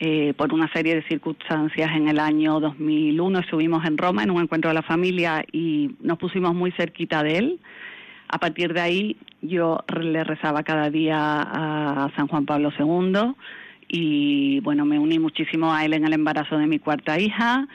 eh, 0.00 0.34
por 0.36 0.52
una 0.52 0.70
serie 0.72 0.94
de 0.94 1.02
circunstancias 1.02 1.90
en 1.94 2.08
el 2.08 2.18
año 2.18 2.58
2001 2.60 3.38
estuvimos 3.38 3.84
en 3.84 3.96
Roma 3.96 4.22
en 4.22 4.30
un 4.30 4.42
encuentro 4.42 4.70
de 4.70 4.74
la 4.74 4.82
familia 4.82 5.44
y 5.52 5.90
nos 6.00 6.18
pusimos 6.18 6.54
muy 6.54 6.72
cerquita 6.72 7.22
de 7.22 7.38
él. 7.38 7.60
A 8.28 8.38
partir 8.38 8.72
de 8.72 8.80
ahí 8.80 9.16
yo 9.40 9.78
le 10.00 10.24
rezaba 10.24 10.62
cada 10.62 10.90
día 10.90 11.16
a 11.18 12.10
San 12.16 12.26
Juan 12.26 12.46
Pablo 12.46 12.72
II 12.78 13.34
y 13.88 14.60
bueno, 14.60 14.84
me 14.84 14.98
uní 14.98 15.18
muchísimo 15.18 15.72
a 15.72 15.84
él 15.84 15.92
en 15.92 16.04
el 16.04 16.12
embarazo 16.12 16.58
de 16.58 16.66
mi 16.66 16.78
cuarta 16.78 17.20
hija 17.20 17.68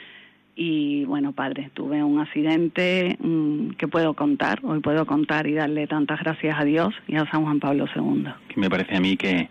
y 0.62 1.06
bueno, 1.06 1.32
padre, 1.32 1.72
tuve 1.74 2.04
un 2.04 2.20
accidente 2.20 3.18
mm, 3.22 3.70
que 3.78 3.88
puedo 3.88 4.14
contar, 4.14 4.60
hoy 4.64 4.82
puedo 4.82 5.06
contar 5.06 5.48
y 5.48 5.54
darle 5.54 5.88
tantas 5.88 6.20
gracias 6.20 6.60
a 6.60 6.66
Dios 6.66 6.94
y 7.08 7.16
a 7.16 7.26
San 7.32 7.44
Juan 7.46 7.62
Pablo 7.62 7.86
II. 7.96 8.26
Me 8.58 8.70
parece 8.70 8.98
a 8.98 9.00
mí 9.00 9.16
que 9.16 9.48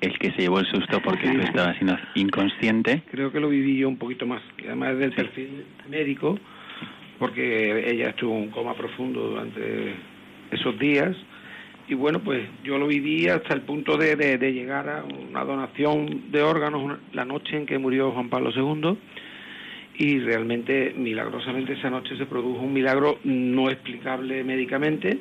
el 0.00 0.18
que 0.18 0.30
se 0.32 0.42
llevó 0.42 0.60
el 0.60 0.66
susto 0.66 1.00
porque 1.02 1.28
tú 1.30 1.40
estabas 1.40 1.76
inconsciente. 2.14 3.02
Creo 3.10 3.32
que 3.32 3.40
lo 3.40 3.48
viví 3.48 3.78
yo 3.78 3.88
un 3.88 3.96
poquito 3.96 4.26
más, 4.26 4.42
además 4.64 4.98
del 4.98 5.12
perfil 5.12 5.64
médico, 5.88 6.38
porque 7.18 7.90
ella 7.90 8.10
estuvo 8.10 8.36
en 8.36 8.50
coma 8.50 8.74
profundo 8.74 9.28
durante 9.30 9.94
esos 10.50 10.78
días. 10.78 11.16
Y 11.88 11.94
bueno, 11.94 12.18
pues 12.20 12.42
yo 12.64 12.78
lo 12.78 12.88
viví 12.88 13.28
hasta 13.28 13.54
el 13.54 13.62
punto 13.62 13.96
de, 13.96 14.16
de, 14.16 14.52
llegar 14.52 14.88
a 14.88 15.04
una 15.04 15.44
donación 15.44 16.32
de 16.32 16.42
órganos 16.42 16.98
la 17.12 17.24
noche 17.24 17.56
en 17.56 17.64
que 17.64 17.78
murió 17.78 18.10
Juan 18.10 18.28
Pablo 18.28 18.50
II. 18.54 18.98
Y 19.98 20.18
realmente, 20.18 20.92
milagrosamente, 20.96 21.74
esa 21.74 21.88
noche 21.88 22.16
se 22.18 22.26
produjo 22.26 22.60
un 22.60 22.72
milagro 22.72 23.18
no 23.24 23.70
explicable 23.70 24.42
médicamente 24.44 25.20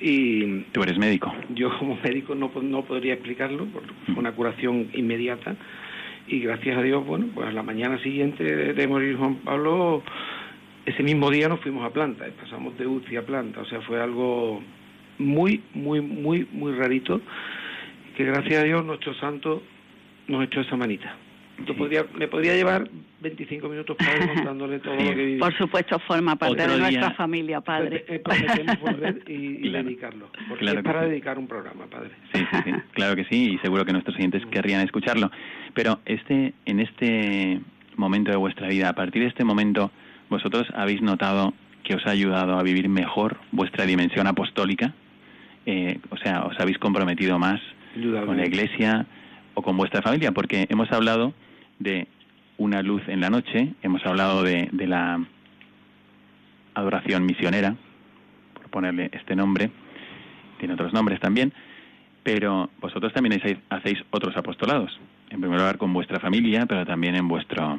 y 0.00 0.60
tú 0.72 0.82
eres 0.82 0.98
médico. 0.98 1.32
Yo 1.54 1.76
como 1.78 1.96
médico 1.96 2.34
no, 2.34 2.50
no 2.62 2.82
podría 2.82 3.14
explicarlo, 3.14 3.66
porque 3.66 3.90
fue 4.06 4.16
una 4.16 4.32
curación 4.32 4.88
inmediata 4.94 5.56
y 6.26 6.40
gracias 6.40 6.76
a 6.76 6.82
Dios, 6.82 7.04
bueno, 7.06 7.26
pues 7.34 7.48
a 7.48 7.52
la 7.52 7.62
mañana 7.62 7.98
siguiente 8.02 8.44
de 8.74 8.86
morir 8.86 9.16
Juan 9.16 9.36
Pablo, 9.36 10.02
ese 10.84 11.02
mismo 11.02 11.30
día 11.30 11.48
nos 11.48 11.60
fuimos 11.60 11.84
a 11.84 11.90
planta, 11.90 12.26
pasamos 12.40 12.76
de 12.78 12.86
UCI 12.86 13.16
a 13.16 13.26
planta, 13.26 13.60
o 13.60 13.64
sea, 13.64 13.80
fue 13.82 14.00
algo 14.00 14.62
muy, 15.18 15.62
muy, 15.74 16.00
muy, 16.00 16.46
muy 16.52 16.72
rarito, 16.72 17.20
que 18.16 18.24
gracias 18.24 18.62
a 18.62 18.64
Dios 18.64 18.84
nuestro 18.84 19.14
santo 19.14 19.62
nos 20.28 20.44
echó 20.44 20.60
esa 20.60 20.76
manita 20.76 21.16
me 22.14 22.28
podría 22.28 22.54
llevar 22.54 22.88
25 23.20 23.68
minutos 23.68 23.96
para 23.96 24.26
contándole 24.34 24.78
todo 24.78 24.94
lo 24.94 25.00
que 25.00 25.14
viví. 25.14 25.38
Por 25.38 25.56
supuesto, 25.56 25.98
forma 26.00 26.36
parte 26.36 26.66
de 26.66 26.78
nuestra 26.78 27.10
familia, 27.14 27.60
padre. 27.60 28.04
Eh, 28.08 28.20
prometemos 28.20 28.80
volver 28.80 29.22
y, 29.26 29.68
dedicarlo. 29.68 30.30
Porque 30.48 30.66
es 30.66 30.82
para 30.82 31.06
dedicar 31.06 31.38
un 31.38 31.48
programa, 31.48 31.86
padre. 31.86 32.10
Sí, 32.32 32.40
sí, 32.50 32.58
sí, 32.64 32.72
claro 32.92 33.16
que 33.16 33.24
sí, 33.24 33.54
y 33.54 33.58
seguro 33.58 33.84
que 33.84 33.92
nuestros 33.92 34.16
oyentes 34.16 34.44
querrían 34.46 34.82
escucharlo. 34.82 35.30
Pero 35.74 36.00
este, 36.04 36.54
en 36.64 36.80
este 36.80 37.60
momento 37.96 38.30
de 38.30 38.36
vuestra 38.36 38.68
vida, 38.68 38.88
a 38.88 38.94
partir 38.94 39.22
de 39.22 39.28
este 39.28 39.44
momento, 39.44 39.90
vosotros 40.30 40.66
habéis 40.74 41.02
notado 41.02 41.54
que 41.82 41.94
os 41.94 42.06
ha 42.06 42.10
ayudado 42.10 42.58
a 42.58 42.62
vivir 42.62 42.88
mejor 42.88 43.38
vuestra 43.50 43.84
dimensión 43.86 44.26
apostólica. 44.26 44.94
Eh, 45.66 45.98
o 46.10 46.16
sea, 46.16 46.44
os 46.44 46.58
habéis 46.60 46.78
comprometido 46.78 47.38
más 47.38 47.60
con 48.24 48.36
la 48.36 48.46
Iglesia 48.46 49.06
o 49.54 49.62
con 49.62 49.76
vuestra 49.76 50.02
familia, 50.02 50.30
porque 50.32 50.66
hemos 50.70 50.90
hablado 50.92 51.34
de 51.78 52.08
una 52.58 52.82
luz 52.82 53.02
en 53.08 53.20
la 53.20 53.30
noche, 53.30 53.74
hemos 53.82 54.04
hablado 54.04 54.42
de, 54.42 54.68
la 54.72 55.24
adoración 56.74 57.24
misionera, 57.24 57.76
por 58.54 58.68
ponerle 58.68 59.10
este 59.12 59.36
nombre, 59.36 59.70
tiene 60.58 60.74
otros 60.74 60.92
nombres 60.92 61.20
también, 61.20 61.52
pero 62.22 62.68
vosotros 62.80 63.12
también 63.12 63.40
hacéis, 63.70 63.98
otros 64.10 64.36
apostolados, 64.36 64.98
en 65.30 65.40
primer 65.40 65.58
lugar 65.58 65.78
con 65.78 65.92
vuestra 65.92 66.20
familia, 66.20 66.66
pero 66.66 66.84
también 66.84 67.14
en 67.14 67.28
vuestro 67.28 67.78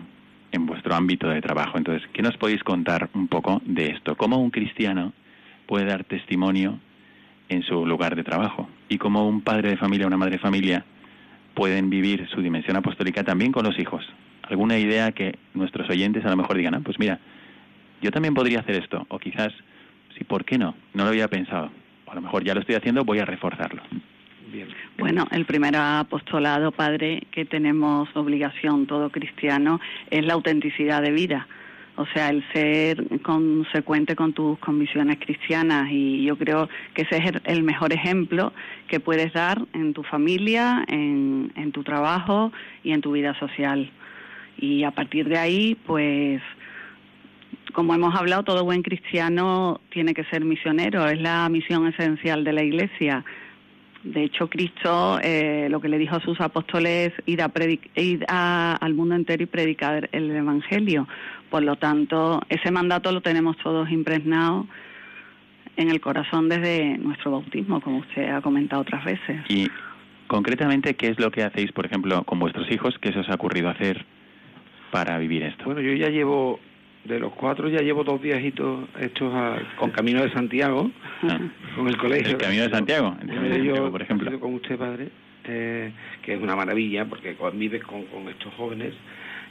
en 0.52 0.66
vuestro 0.66 0.96
ámbito 0.96 1.28
de 1.28 1.42
trabajo. 1.42 1.78
Entonces, 1.78 2.10
¿qué 2.12 2.24
nos 2.24 2.36
podéis 2.38 2.64
contar 2.64 3.08
un 3.14 3.28
poco 3.28 3.62
de 3.66 3.92
esto? 3.92 4.16
¿Cómo 4.16 4.38
un 4.38 4.50
cristiano 4.50 5.14
puede 5.68 5.86
dar 5.86 6.06
testimonio 6.06 6.80
en 7.50 7.62
su 7.62 7.86
lugar 7.86 8.16
de 8.16 8.24
trabajo? 8.24 8.68
Y 8.88 8.98
cómo 8.98 9.28
un 9.28 9.42
padre 9.42 9.70
de 9.70 9.78
familia, 9.78 10.08
una 10.08 10.18
madre 10.18 10.38
de 10.38 10.40
familia, 10.40 10.84
pueden 11.60 11.90
vivir 11.90 12.26
su 12.30 12.42
dimensión 12.42 12.78
apostólica 12.78 13.22
también 13.26 13.52
con 13.52 13.66
los 13.66 13.78
hijos. 13.78 14.08
¿Alguna 14.44 14.78
idea 14.78 15.12
que 15.12 15.38
nuestros 15.54 15.90
oyentes 15.90 16.24
a 16.24 16.30
lo 16.30 16.38
mejor 16.38 16.56
digan, 16.56 16.74
ah, 16.74 16.80
pues 16.82 16.98
mira, 16.98 17.20
yo 18.02 18.12
también 18.12 18.34
podría 18.34 18.62
hacer 18.62 18.76
esto? 18.76 19.06
O 19.10 19.20
quizás, 19.20 19.52
sí, 20.18 20.24
¿por 20.24 20.46
qué 20.46 20.58
no? 20.58 20.74
No 20.94 21.04
lo 21.04 21.10
había 21.10 21.28
pensado. 21.28 21.70
O 22.06 22.12
a 22.12 22.16
lo 22.16 22.22
mejor 22.22 22.46
ya 22.46 22.54
lo 22.54 22.62
estoy 22.62 22.76
haciendo, 22.76 23.04
voy 23.04 23.20
a 23.20 23.26
reforzarlo. 23.26 23.82
Bueno, 24.98 25.28
el 25.32 25.44
primer 25.44 25.76
apostolado, 25.76 26.72
Padre, 26.72 27.24
que 27.30 27.44
tenemos 27.44 28.08
obligación 28.16 28.88
todo 28.88 29.10
cristiano, 29.10 29.82
es 30.12 30.26
la 30.26 30.36
autenticidad 30.36 31.02
de 31.02 31.12
vida 31.12 31.46
o 32.00 32.06
sea, 32.14 32.30
el 32.30 32.46
ser 32.54 33.20
consecuente 33.22 34.16
con 34.16 34.32
tus 34.32 34.58
convicciones 34.60 35.18
cristianas 35.20 35.90
y 35.92 36.24
yo 36.24 36.38
creo 36.38 36.70
que 36.94 37.02
ese 37.02 37.18
es 37.18 37.34
el 37.44 37.64
mejor 37.64 37.92
ejemplo 37.92 38.54
que 38.88 39.02
puedes 39.02 39.34
dar 39.34 39.62
en 39.74 39.94
tu 39.94 40.04
familia, 40.04 40.86
en, 40.88 41.52
tu 41.74 41.84
trabajo 41.84 42.54
y 42.86 42.94
en 42.94 43.02
tu 43.02 43.12
vida 43.12 43.38
social. 43.38 43.92
Y 44.58 44.86
a 44.86 44.92
partir 44.92 45.28
de 45.28 45.38
ahí, 45.38 45.76
pues 45.86 46.42
como 47.74 47.94
hemos 47.94 48.16
hablado, 48.16 48.44
todo 48.44 48.64
buen 48.64 48.82
cristiano 48.82 49.82
tiene 49.90 50.14
que 50.14 50.24
ser 50.24 50.46
misionero, 50.46 51.06
es 51.06 51.20
la 51.20 51.50
misión 51.50 51.86
esencial 51.86 52.46
de 52.46 52.54
la 52.54 52.64
Iglesia. 52.64 53.26
De 54.04 54.24
hecho, 54.24 54.50
Cristo 54.50 55.20
eh, 55.22 55.68
lo 55.70 55.82
que 55.82 55.90
le 55.90 55.98
dijo 55.98 56.16
a 56.16 56.22
sus 56.22 56.40
apóstoles 56.40 57.12
es 57.18 57.24
ir, 57.26 57.42
a 57.42 57.52
ir 57.96 58.26
al 58.30 58.94
mundo 58.94 59.16
entero 59.16 59.44
y 59.44 59.48
predicar 59.48 60.08
el 60.14 60.32
Evangelio. 60.32 61.06
Por 61.50 61.64
lo 61.64 61.76
tanto, 61.78 62.42
ese 62.50 62.72
mandato 62.72 63.12
lo 63.12 63.22
tenemos 63.22 63.58
todos 63.58 63.90
impregnado 63.90 64.68
en 65.78 65.90
el 65.90 66.02
corazón 66.02 66.50
desde 66.50 66.98
nuestro 66.98 67.32
bautismo, 67.32 67.82
como 67.82 68.00
usted 68.00 68.30
ha 68.30 68.42
comentado 68.42 68.82
otras 68.82 69.04
veces. 69.06 69.42
Y 69.48 69.68
concretamente, 70.28 70.96
¿qué 70.96 71.08
es 71.08 71.20
lo 71.20 71.32
que 71.32 71.44
hacéis, 71.44 71.72
por 71.72 71.86
ejemplo, 71.86 72.24
con 72.24 72.38
vuestros 72.40 72.70
hijos? 72.70 72.96
¿Qué 73.00 73.14
se 73.14 73.20
os 73.20 73.30
ha 73.30 73.36
ocurrido 73.36 73.70
hacer 73.70 74.06
para 74.92 75.18
vivir 75.18 75.44
esto? 75.44 75.64
Bueno, 75.66 75.82
yo 75.82 75.94
ya 75.94 76.10
llevo 76.10 76.60
de 77.06 77.18
los 77.18 77.32
cuatro 77.34 77.70
ya 77.70 77.80
llevo 77.80 78.04
dos 78.04 78.22
viajitos 78.22 78.88
estos 79.00 79.34
con 79.78 79.90
Camino 79.92 80.22
de 80.22 80.32
Santiago, 80.32 80.92
ah. 81.24 81.40
con 81.76 81.88
el 81.88 81.98
colegio. 81.98 82.32
¿El 82.32 82.38
Camino 82.38 82.64
de 82.64 82.70
Santiago? 82.70 83.16
yo, 83.64 83.90
por 83.90 84.02
ejemplo. 84.02 84.40
con 84.40 84.56
usted, 84.56 84.78
padre, 84.78 85.10
eh, 85.46 85.92
que 86.22 86.34
es 86.34 86.42
una 86.42 86.56
maravilla 86.56 87.06
porque 87.06 87.36
convives 87.36 87.84
con, 87.84 88.04
con 88.06 88.28
estos 88.28 88.54
jóvenes. 88.56 88.94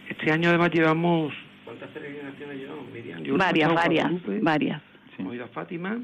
Este 0.08 0.30
año 0.30 0.50
además 0.50 0.70
llevamos... 0.72 1.32
¿Cuántas 1.68 1.90
peregrinaciones 1.90 2.56
llevamos, 2.56 2.90
Miriam? 2.90 3.36
varias, 3.36 3.74
varias, 3.74 4.10
varias. 4.40 4.82
Hemos 5.18 5.34
ido 5.34 5.44
a 5.44 5.48
Fátima 5.48 5.98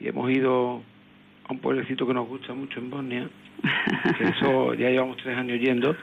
y 0.00 0.08
hemos 0.08 0.28
ido 0.32 0.82
a 1.48 1.52
un 1.52 1.60
pueblecito 1.60 2.04
que 2.08 2.12
nos 2.12 2.26
gusta 2.26 2.54
mucho 2.54 2.80
en 2.80 2.90
Bosnia, 2.90 3.30
que 4.18 4.24
eso 4.36 4.74
ya 4.74 4.90
llevamos 4.90 5.16
tres 5.18 5.38
años 5.38 5.60
yendo 5.60 5.94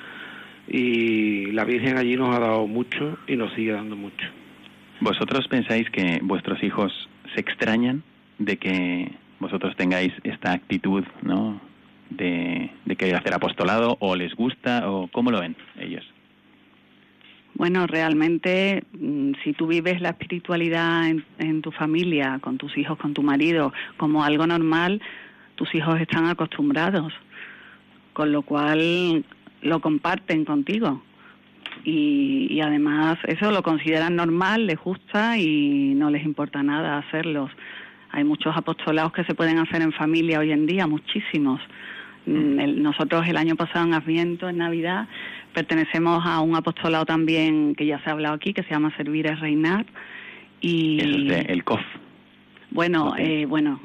y 0.69 1.47
la 1.47 1.65
Virgen 1.65 1.97
allí 1.97 2.15
nos 2.15 2.33
ha 2.33 2.39
dado 2.39 2.65
mucho 2.65 3.17
y 3.27 3.35
nos 3.35 3.53
sigue 3.55 3.73
dando 3.73 3.97
mucho. 3.97 4.25
¿Vosotros 5.01 5.49
pensáis 5.49 5.89
que 5.89 6.21
vuestros 6.23 6.63
hijos 6.63 7.09
se 7.33 7.41
extrañan 7.41 8.03
de 8.39 8.55
que 8.55 9.11
vosotros 9.41 9.75
tengáis 9.75 10.13
esta 10.23 10.53
actitud, 10.53 11.03
¿no? 11.23 11.59
De, 12.09 12.71
querer 12.97 13.17
hacer 13.17 13.33
apostolado 13.33 13.97
o 13.99 14.15
les 14.15 14.33
gusta 14.33 14.89
o 14.89 15.09
cómo 15.09 15.29
lo 15.29 15.41
ven 15.41 15.57
ellos? 15.77 16.05
Bueno, 17.55 17.87
realmente, 17.87 18.83
mm, 18.99 19.31
si 19.43 19.53
tú 19.53 19.67
vives 19.67 20.01
la 20.01 20.09
espiritualidad 20.09 21.07
en, 21.07 21.25
en, 21.39 21.61
tu 21.61 21.71
familia, 21.71 22.39
con 22.41 22.57
tus 22.57 22.77
hijos, 22.77 22.97
con 22.97 23.13
tu 23.13 23.23
marido, 23.23 23.73
como 23.97 24.23
algo 24.23 24.45
normal, 24.45 25.01
tus 25.55 25.73
hijos 25.73 25.99
están 25.99 26.25
acostumbrados. 26.27 27.13
Con 28.13 28.31
lo 28.31 28.43
cual, 28.43 29.25
lo 29.65 29.81
comparten 29.81 30.45
contigo. 30.45 31.01
Y, 31.83 32.61
además 32.61 33.17
eso 33.27 33.51
lo 33.51 33.61
consideran 33.61 34.15
normal, 34.15 34.65
les 34.65 34.79
gusta 34.79 35.37
y 35.37 35.93
no 35.95 36.09
les 36.09 36.23
importa 36.23 36.63
nada 36.63 36.97
hacerlos. 36.97 37.51
Hay 38.11 38.23
muchos 38.23 38.55
apostolados 38.55 39.11
que 39.11 39.25
se 39.25 39.35
pueden 39.35 39.57
hacer 39.57 39.81
en 39.81 39.91
familia 39.91 40.39
hoy 40.39 40.51
en 40.51 40.65
día, 40.65 40.87
muchísimos. 40.87 41.59
Mm, 42.25 42.81
nosotros 42.81 43.27
el 43.27 43.37
año 43.37 43.55
pasado 43.55 43.85
en 43.85 43.93
Adviento, 43.93 44.47
en 44.47 44.59
Navidad, 44.59 45.07
pertenecemos 45.55 46.23
a 46.25 46.41
un 46.41 46.55
apostolado 46.55 47.05
también 47.05 47.73
que 47.75 47.85
ya 47.87 47.99
se 48.03 48.09
ha 48.09 48.13
hablado 48.13 48.35
aquí, 48.35 48.53
que 48.53 48.61
se 48.63 48.69
llama 48.69 48.95
Servir 48.95 49.25
es 49.25 49.39
Reinar. 49.39 49.85
Y... 50.61 50.99
el 51.31 51.63
COF. 51.63 51.81
Bueno, 52.75 53.13
eh, 53.17 53.45
bueno, 53.45 53.79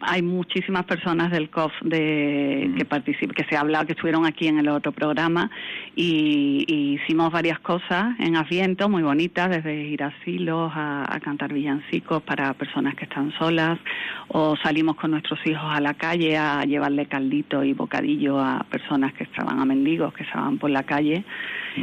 hay 0.00 0.22
muchísimas 0.22 0.84
personas 0.86 1.30
del 1.30 1.50
COF 1.50 1.70
de, 1.82 2.68
que 2.76 2.84
participan, 2.84 3.32
que 3.32 3.44
se 3.44 3.56
ha 3.56 3.60
hablado, 3.60 3.86
que 3.86 3.92
estuvieron 3.92 4.26
aquí 4.26 4.48
en 4.48 4.58
el 4.58 4.68
otro 4.70 4.90
programa 4.90 5.52
y, 5.94 6.64
hicimos 6.98 7.30
varias 7.30 7.60
cosas 7.60 8.18
en 8.18 8.34
Adviento 8.34 8.88
muy 8.88 9.04
bonitas, 9.04 9.50
desde 9.50 9.84
ir 9.84 10.02
a 10.02 10.08
asilos 10.08 10.72
a, 10.74 11.16
cantar 11.22 11.52
villancicos 11.52 12.20
para 12.24 12.54
personas 12.54 12.96
que 12.96 13.04
están 13.04 13.32
solas 13.38 13.78
o 14.26 14.56
salimos 14.56 14.96
con 14.96 15.12
nuestros 15.12 15.38
hijos 15.46 15.70
a 15.70 15.80
la 15.80 15.94
calle 15.94 16.36
a 16.36 16.64
llevarle 16.64 17.06
caldito 17.06 17.62
y 17.62 17.72
bocadillo 17.72 18.40
a 18.40 18.66
personas 18.68 19.12
que 19.12 19.22
estaban 19.22 19.60
a 19.60 19.64
mendigos, 19.64 20.12
que 20.12 20.24
estaban 20.24 20.58
por 20.58 20.70
la 20.70 20.82
calle 20.82 21.22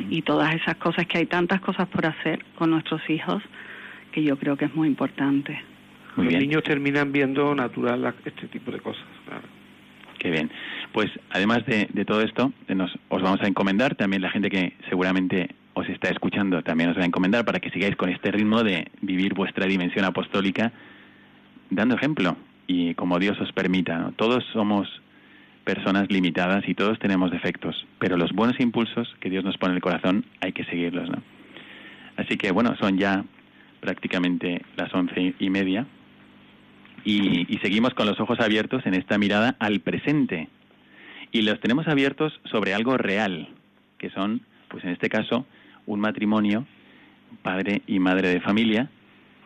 y 0.09 0.21
todas 0.23 0.53
esas 0.53 0.75
cosas 0.75 1.07
que 1.07 1.19
hay 1.19 1.27
tantas 1.27 1.61
cosas 1.61 1.87
por 1.87 2.05
hacer 2.05 2.43
con 2.55 2.71
nuestros 2.71 3.09
hijos 3.09 3.41
que 4.11 4.21
yo 4.21 4.37
creo 4.37 4.57
que 4.57 4.65
es 4.65 4.75
muy 4.75 4.89
importante 4.89 5.74
los 6.17 6.33
niños 6.33 6.63
terminan 6.63 7.11
viendo 7.11 7.53
natural 7.53 8.13
este 8.23 8.47
tipo 8.47 8.71
de 8.71 8.79
cosas. 8.79 9.03
Qué 10.19 10.31
bien. 10.31 10.49
Pues 10.91 11.11
además 11.29 11.65
de, 11.65 12.05
todo 12.05 12.21
esto, 12.21 12.51
nos, 12.67 12.91
os 13.09 13.21
vamos 13.21 13.41
a 13.41 13.47
encomendar, 13.47 13.95
también 13.95 14.21
la 14.21 14.29
gente 14.29 14.49
que 14.49 14.73
seguramente 14.89 15.49
os 15.75 15.87
está 15.89 16.09
escuchando 16.09 16.61
también 16.63 16.89
os 16.89 16.97
va 16.97 17.01
a 17.01 17.05
encomendar 17.05 17.43
para 17.43 17.59
que 17.59 17.69
sigáis 17.69 17.97
con 17.97 18.09
este 18.09 18.31
ritmo 18.31 18.63
de 18.63 18.87
vivir 19.01 19.33
vuestra 19.33 19.65
dimensión 19.65 20.05
apostólica 20.05 20.71
dando 21.69 21.95
ejemplo 21.95 22.37
y 22.65 22.95
como 22.95 23.19
Dios 23.19 23.39
os 23.41 23.51
permita. 23.51 24.11
Todos 24.15 24.43
somos 24.53 24.87
personas 25.65 26.09
limitadas 26.09 26.67
y 26.67 26.75
todos 26.75 26.97
tenemos 26.99 27.29
defectos, 27.31 27.85
pero 27.99 28.17
los 28.17 28.31
buenos 28.31 28.59
impulsos 28.59 29.13
que 29.19 29.29
Dios 29.29 29.43
nos 29.43 29.57
pone 29.57 29.71
en 29.71 29.77
el 29.77 29.81
corazón 29.81 30.25
hay 30.39 30.53
que 30.53 30.63
seguirlos. 30.63 31.09
¿no? 31.09 31.21
Así 32.17 32.37
que 32.37 32.51
bueno, 32.51 32.75
son 32.79 32.97
ya 32.97 33.25
prácticamente 33.81 34.61
las 34.77 34.93
once 34.93 35.35
y 35.37 35.49
media 35.49 35.85
y, 37.05 37.59
seguimos 37.61 37.93
con 37.93 38.07
los 38.07 38.19
ojos 38.19 38.39
abiertos 38.39 38.85
en 38.85 38.95
esta 38.95 39.17
mirada 39.17 39.55
al 39.59 39.79
presente. 39.79 40.49
Y 41.31 41.43
los 41.43 41.59
tenemos 41.59 41.87
abiertos 41.87 42.39
sobre 42.45 42.73
algo 42.73 42.97
real, 42.97 43.47
que 43.99 44.09
son, 44.09 44.41
pues 44.69 44.83
en 44.83 44.89
este 44.89 45.07
caso, 45.07 45.45
un 45.85 45.99
matrimonio, 45.99 46.65
padre 47.43 47.83
y 47.85 47.99
madre 47.99 48.29
de 48.29 48.41
familia, 48.41 48.89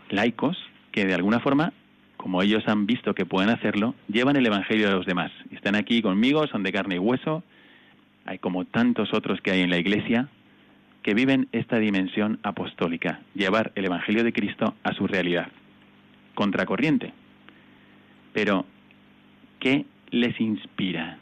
laicos, 0.09 0.57
que 0.91 1.05
de 1.05 1.13
alguna 1.13 1.41
forma, 1.41 1.73
como 2.15 2.41
ellos 2.41 2.63
han 2.67 2.85
visto 2.85 3.13
que 3.13 3.25
pueden 3.25 3.49
hacerlo, 3.49 3.93
llevan 4.07 4.37
el 4.37 4.45
Evangelio 4.45 4.87
a 4.87 4.91
los 4.93 5.05
demás. 5.05 5.31
Están 5.51 5.75
aquí 5.75 6.01
conmigo, 6.01 6.47
son 6.47 6.63
de 6.63 6.71
carne 6.71 6.95
y 6.95 6.99
hueso, 6.99 7.43
hay 8.25 8.39
como 8.39 8.65
tantos 8.65 9.13
otros 9.13 9.41
que 9.41 9.51
hay 9.51 9.61
en 9.61 9.69
la 9.69 9.77
Iglesia, 9.77 10.29
que 11.03 11.13
viven 11.13 11.47
esta 11.51 11.77
dimensión 11.77 12.39
apostólica, 12.43 13.19
llevar 13.33 13.71
el 13.75 13.85
Evangelio 13.85 14.23
de 14.23 14.33
Cristo 14.33 14.75
a 14.83 14.93
su 14.93 15.07
realidad, 15.07 15.47
contracorriente. 16.35 17.13
Pero, 18.41 18.65
¿qué 19.59 19.85
les 20.11 20.39
inspira? 20.39 21.17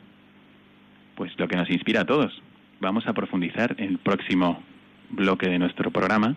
Pues 1.16 1.32
lo 1.40 1.48
que 1.48 1.56
nos 1.56 1.68
inspira 1.68 2.02
a 2.02 2.06
todos. 2.06 2.44
Vamos 2.80 3.08
a 3.08 3.14
profundizar 3.14 3.74
en 3.80 3.90
el 3.90 3.98
próximo 3.98 4.62
bloque 5.10 5.50
de 5.50 5.58
nuestro 5.58 5.90
programa 5.90 6.36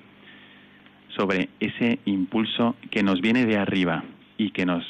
sobre 1.09 1.51
ese 1.61 1.99
impulso 2.07 2.77
que 2.91 3.03
nos 3.03 3.21
viene 3.21 3.45
de 3.45 3.59
arriba 3.59 4.05
y 4.39 4.53
que 4.53 4.65
nos 4.65 4.83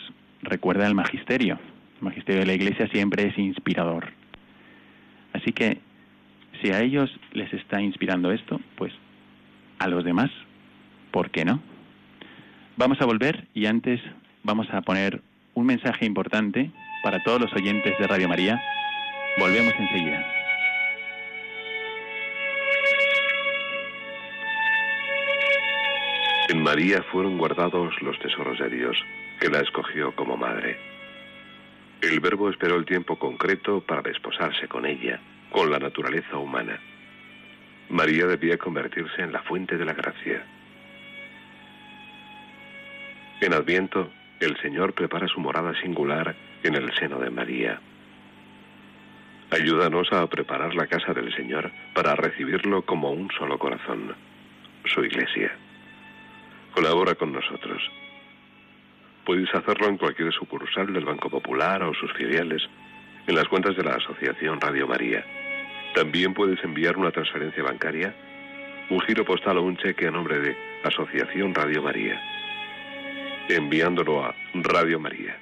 recuerda 0.43 0.87
al 0.87 0.95
magisterio. 0.95 1.59
El 1.99 2.05
magisterio 2.05 2.43
de 2.43 2.47
la 2.47 2.55
Iglesia 2.55 2.87
siempre 2.93 3.27
es 3.27 3.37
inspirador. 3.37 4.13
Así 5.33 5.51
que, 5.51 5.81
si 6.63 6.71
a 6.71 6.83
ellos 6.83 7.11
les 7.33 7.53
está 7.53 7.83
inspirando 7.83 8.31
esto, 8.31 8.61
pues 8.77 8.93
a 9.81 9.89
los 9.89 10.05
demás, 10.05 10.31
¿por 11.11 11.33
qué 11.33 11.45
no? 11.45 11.61
Vamos 12.77 13.01
a 13.01 13.07
volver 13.07 13.49
y 13.55 13.67
antes 13.67 14.01
vamos 14.45 14.69
a 14.71 14.83
poner 14.83 15.21
un 15.55 15.67
mensaje 15.67 16.07
importante 16.07 16.71
para 17.03 17.23
todos 17.23 17.41
los 17.41 17.53
oyentes 17.53 17.99
de 17.99 18.07
Radio 18.07 18.29
María. 18.29 18.61
Volvemos 19.39 19.75
enseguida. 19.79 20.27
En 26.49 26.63
María 26.63 27.03
fueron 27.13 27.39
guardados 27.39 27.95
los 28.03 28.19
tesoros 28.19 28.59
de 28.59 28.69
Dios, 28.69 28.97
que 29.41 29.49
la 29.49 29.61
escogió 29.61 30.15
como 30.17 30.37
madre. 30.37 30.77
El 32.03 32.19
Verbo 32.21 32.51
esperó 32.51 32.77
el 32.77 32.87
tiempo 32.87 33.19
concreto 33.19 33.81
para 33.83 34.03
desposarse 34.03 34.67
con 34.67 34.85
ella, 34.85 35.21
con 35.51 35.71
la 35.71 35.79
naturaleza 35.79 36.39
humana. 36.39 36.81
María 37.89 38.27
debía 38.27 38.57
convertirse 38.57 39.23
en 39.23 39.33
la 39.33 39.43
fuente 39.43 39.77
de 39.77 39.85
la 39.85 39.93
gracia. 39.93 40.45
En 43.41 43.55
Adviento, 43.55 44.11
el 44.41 44.57
Señor 44.57 44.95
prepara 44.95 45.29
su 45.29 45.39
morada 45.39 45.75
singular 45.81 46.35
en 46.63 46.75
el 46.75 46.93
seno 46.95 47.19
de 47.19 47.31
María. 47.31 47.79
Ayúdanos 49.51 50.11
a 50.13 50.27
preparar 50.29 50.75
la 50.75 50.87
casa 50.87 51.13
del 51.13 51.35
Señor 51.35 51.71
para 51.95 52.17
recibirlo 52.17 52.83
como 52.83 53.11
un 53.11 53.31
solo 53.39 53.59
corazón, 53.59 54.15
su 54.87 55.05
iglesia. 55.05 55.53
Colabora 56.73 57.15
con 57.15 57.33
nosotros. 57.33 57.83
Puedes 59.27 59.55
hacerlo 59.55 59.89
en 59.89 59.99
cualquier 59.99 60.33
sucursal 60.33 60.93
del 60.93 61.05
Banco 61.05 61.29
Popular 61.29 61.83
o 61.83 61.93
sus 61.93 62.13
filiales, 62.15 62.63
en 63.27 63.35
las 63.35 63.49
cuentas 63.49 63.77
de 63.77 63.85
la 63.85 63.97
Asociación 63.97 64.61
Radio 64.61 64.87
María. 64.87 65.23
También 65.95 66.33
puedes 66.33 66.63
enviar 66.65 66.97
una 66.97 67.11
transferencia 67.11 67.63
bancaria, 67.63 68.15
un 68.89 69.01
giro 69.01 69.25
postal 69.25 69.59
o 69.59 69.63
un 69.63 69.77
cheque 69.77 70.07
a 70.07 70.11
nombre 70.11 70.39
de 70.39 70.57
Asociación 70.85 71.55
Radio 71.55 71.83
María 71.83 72.21
enviándolo 73.57 74.25
a 74.25 74.35
Radio 74.55 74.99
María, 75.01 75.37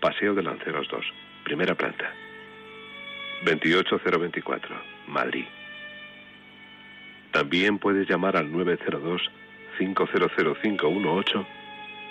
Paseo 0.00 0.34
de 0.34 0.42
Lanceros 0.42 0.88
2, 0.88 1.04
primera 1.44 1.74
planta, 1.74 2.12
28024, 3.44 4.76
Madrid. 5.08 5.46
También 7.32 7.78
puedes 7.78 8.08
llamar 8.08 8.36
al 8.36 8.50
902 8.50 9.30
500-518 9.78 11.46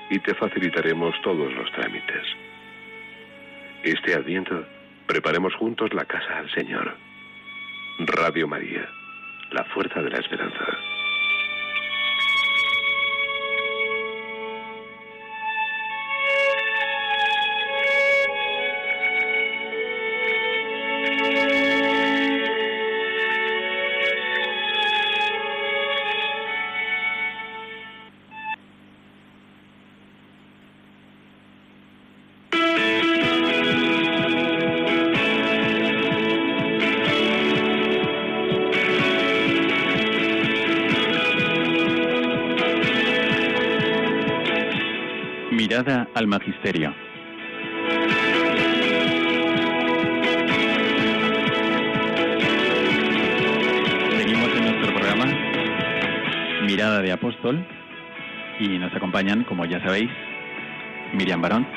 y 0.09 0.19
te 0.19 0.33
facilitaremos 0.35 1.15
todos 1.21 1.53
los 1.53 1.71
trámites. 1.71 2.23
Este 3.83 4.13
adviento, 4.13 4.65
preparemos 5.07 5.53
juntos 5.55 5.93
la 5.93 6.05
casa 6.05 6.37
al 6.37 6.49
Señor. 6.51 6.95
Radio 7.99 8.47
María, 8.47 8.87
la 9.51 9.63
fuerza 9.65 10.01
de 10.01 10.09
la 10.09 10.19
esperanza. 10.19 10.65
Magisterio. 46.27 46.93
Seguimos 54.17 54.49
en 54.55 54.63
nuestro 54.63 54.93
programa 54.93 55.25
Mirada 56.65 57.01
de 57.01 57.11
Apóstol 57.11 57.65
y 58.59 58.77
nos 58.79 58.93
acompañan, 58.95 59.43
como 59.43 59.65
ya 59.65 59.81
sabéis, 59.81 60.09
Miriam 61.13 61.41
Barón 61.41 61.67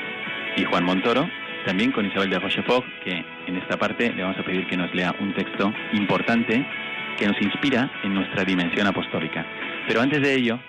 y 0.55 0.63
Juan 0.63 0.83
Montoro, 0.83 1.29
también 1.65 1.91
con 1.91 2.05
Isabel 2.05 2.29
de 2.29 2.39
Rochefort, 2.39 2.85
que 3.03 3.25
en 3.47 3.57
esta 3.57 3.77
parte 3.77 4.11
le 4.13 4.23
vamos 4.23 4.37
a 4.39 4.43
pedir 4.43 4.67
que 4.67 4.77
nos 4.77 4.93
lea 4.93 5.13
un 5.19 5.33
texto 5.33 5.73
importante 5.93 6.65
que 7.17 7.27
nos 7.27 7.41
inspira 7.41 7.91
en 8.03 8.13
nuestra 8.13 8.43
dimensión 8.43 8.87
apostólica. 8.87 9.45
Pero 9.87 10.01
antes 10.01 10.21
de 10.21 10.35
ello, 10.35 10.59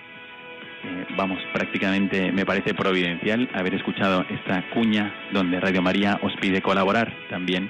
vamos, 1.19 1.39
prácticamente 1.51 2.31
me 2.31 2.45
parece 2.45 2.73
providencial 2.73 3.49
haber 3.53 3.75
escuchado 3.75 4.25
esta 4.29 4.63
cuña 4.69 5.13
donde 5.33 5.59
Radio 5.59 5.81
María 5.81 6.17
os 6.21 6.31
pide 6.39 6.61
colaborar 6.61 7.11
también 7.29 7.69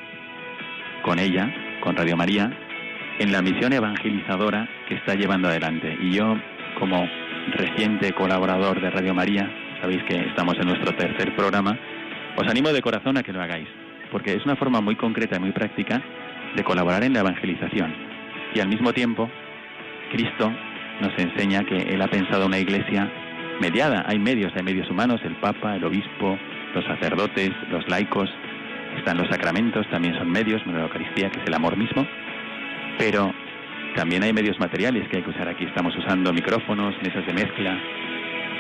con 1.02 1.18
ella, 1.18 1.52
con 1.82 1.96
Radio 1.96 2.16
María, 2.16 2.52
en 3.18 3.32
la 3.32 3.42
misión 3.42 3.74
evangelizadora 3.74 4.70
que 4.88 4.94
está 4.94 5.16
llevando 5.16 5.48
adelante. 5.48 5.98
Y 6.00 6.12
yo, 6.12 6.38
como 6.78 7.10
reciente 7.54 8.14
colaborador 8.14 8.80
de 8.80 8.92
Radio 8.92 9.16
María, 9.16 9.52
sabéis 9.82 10.04
que 10.04 10.18
estamos 10.28 10.56
en 10.60 10.68
nuestro 10.68 10.96
tercer 10.96 11.36
programa, 11.36 11.76
os 12.38 12.48
animo 12.48 12.70
de 12.70 12.84
corazón 12.84 13.18
a 13.18 13.24
que 13.24 13.34
lo 13.34 13.42
hagáis, 13.42 13.68
porque 14.12 14.36
es 14.36 14.46
una 14.46 14.58
forma 14.58 14.80
muy 14.80 14.96
concreta 14.96 15.38
y 15.38 15.40
muy 15.40 15.54
práctica 15.54 16.00
de 16.56 16.64
colaborar 16.64 17.04
en 17.04 17.14
la 17.14 17.22
evangelización. 17.22 17.96
Y 18.54 18.60
al 18.60 18.68
mismo 18.68 18.94
tiempo, 18.94 19.28
Cristo 20.12 20.54
nos 21.02 21.18
enseña 21.18 21.64
que 21.64 21.78
Él 21.78 22.00
ha 22.04 22.08
pensado 22.10 22.46
una 22.46 22.60
iglesia 22.60 23.12
mediada. 23.60 24.04
Hay 24.08 24.20
medios, 24.20 24.52
hay 24.56 24.64
medios 24.64 24.90
humanos, 24.90 25.22
el 25.24 25.36
Papa, 25.36 25.76
el 25.76 25.84
Obispo, 25.84 26.38
los 26.74 26.86
sacerdotes, 26.86 27.52
los 27.70 27.88
laicos, 27.90 28.30
están 28.98 29.18
los 29.18 29.28
sacramentos, 29.30 29.88
también 29.90 30.16
son 30.16 30.30
medios, 30.30 30.66
la 30.66 30.82
Eucaristía, 30.82 31.30
que 31.30 31.40
es 31.40 31.48
el 31.48 31.54
amor 31.54 31.78
mismo, 31.78 32.06
pero 32.98 33.34
también 33.96 34.24
hay 34.24 34.34
medios 34.34 34.60
materiales 34.60 35.08
que 35.10 35.18
hay 35.18 35.24
que 35.24 35.30
usar 35.30 35.48
aquí. 35.48 35.66
Estamos 35.66 35.96
usando 35.96 36.34
micrófonos, 36.34 36.96
mesas 37.04 37.26
de 37.26 37.34
mezcla, 37.34 37.78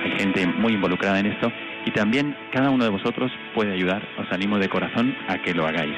hay 0.03 0.11
gente 0.17 0.47
muy 0.47 0.73
involucrada 0.73 1.19
en 1.19 1.27
esto 1.27 1.51
y 1.85 1.91
también 1.91 2.35
cada 2.51 2.69
uno 2.69 2.83
de 2.83 2.89
vosotros 2.89 3.31
puede 3.53 3.73
ayudar. 3.73 4.01
Os 4.17 4.31
animo 4.31 4.57
de 4.57 4.69
corazón 4.69 5.15
a 5.27 5.37
que 5.39 5.53
lo 5.53 5.67
hagáis. 5.67 5.95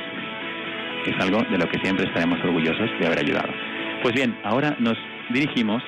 Es 1.06 1.16
algo 1.20 1.42
de 1.44 1.58
lo 1.58 1.68
que 1.68 1.80
siempre 1.80 2.06
estaremos 2.06 2.40
orgullosos 2.44 2.90
de 3.00 3.06
haber 3.06 3.20
ayudado. 3.20 3.50
Pues 4.02 4.14
bien, 4.14 4.38
ahora 4.44 4.76
nos 4.80 4.98
dirigimos 5.30 5.84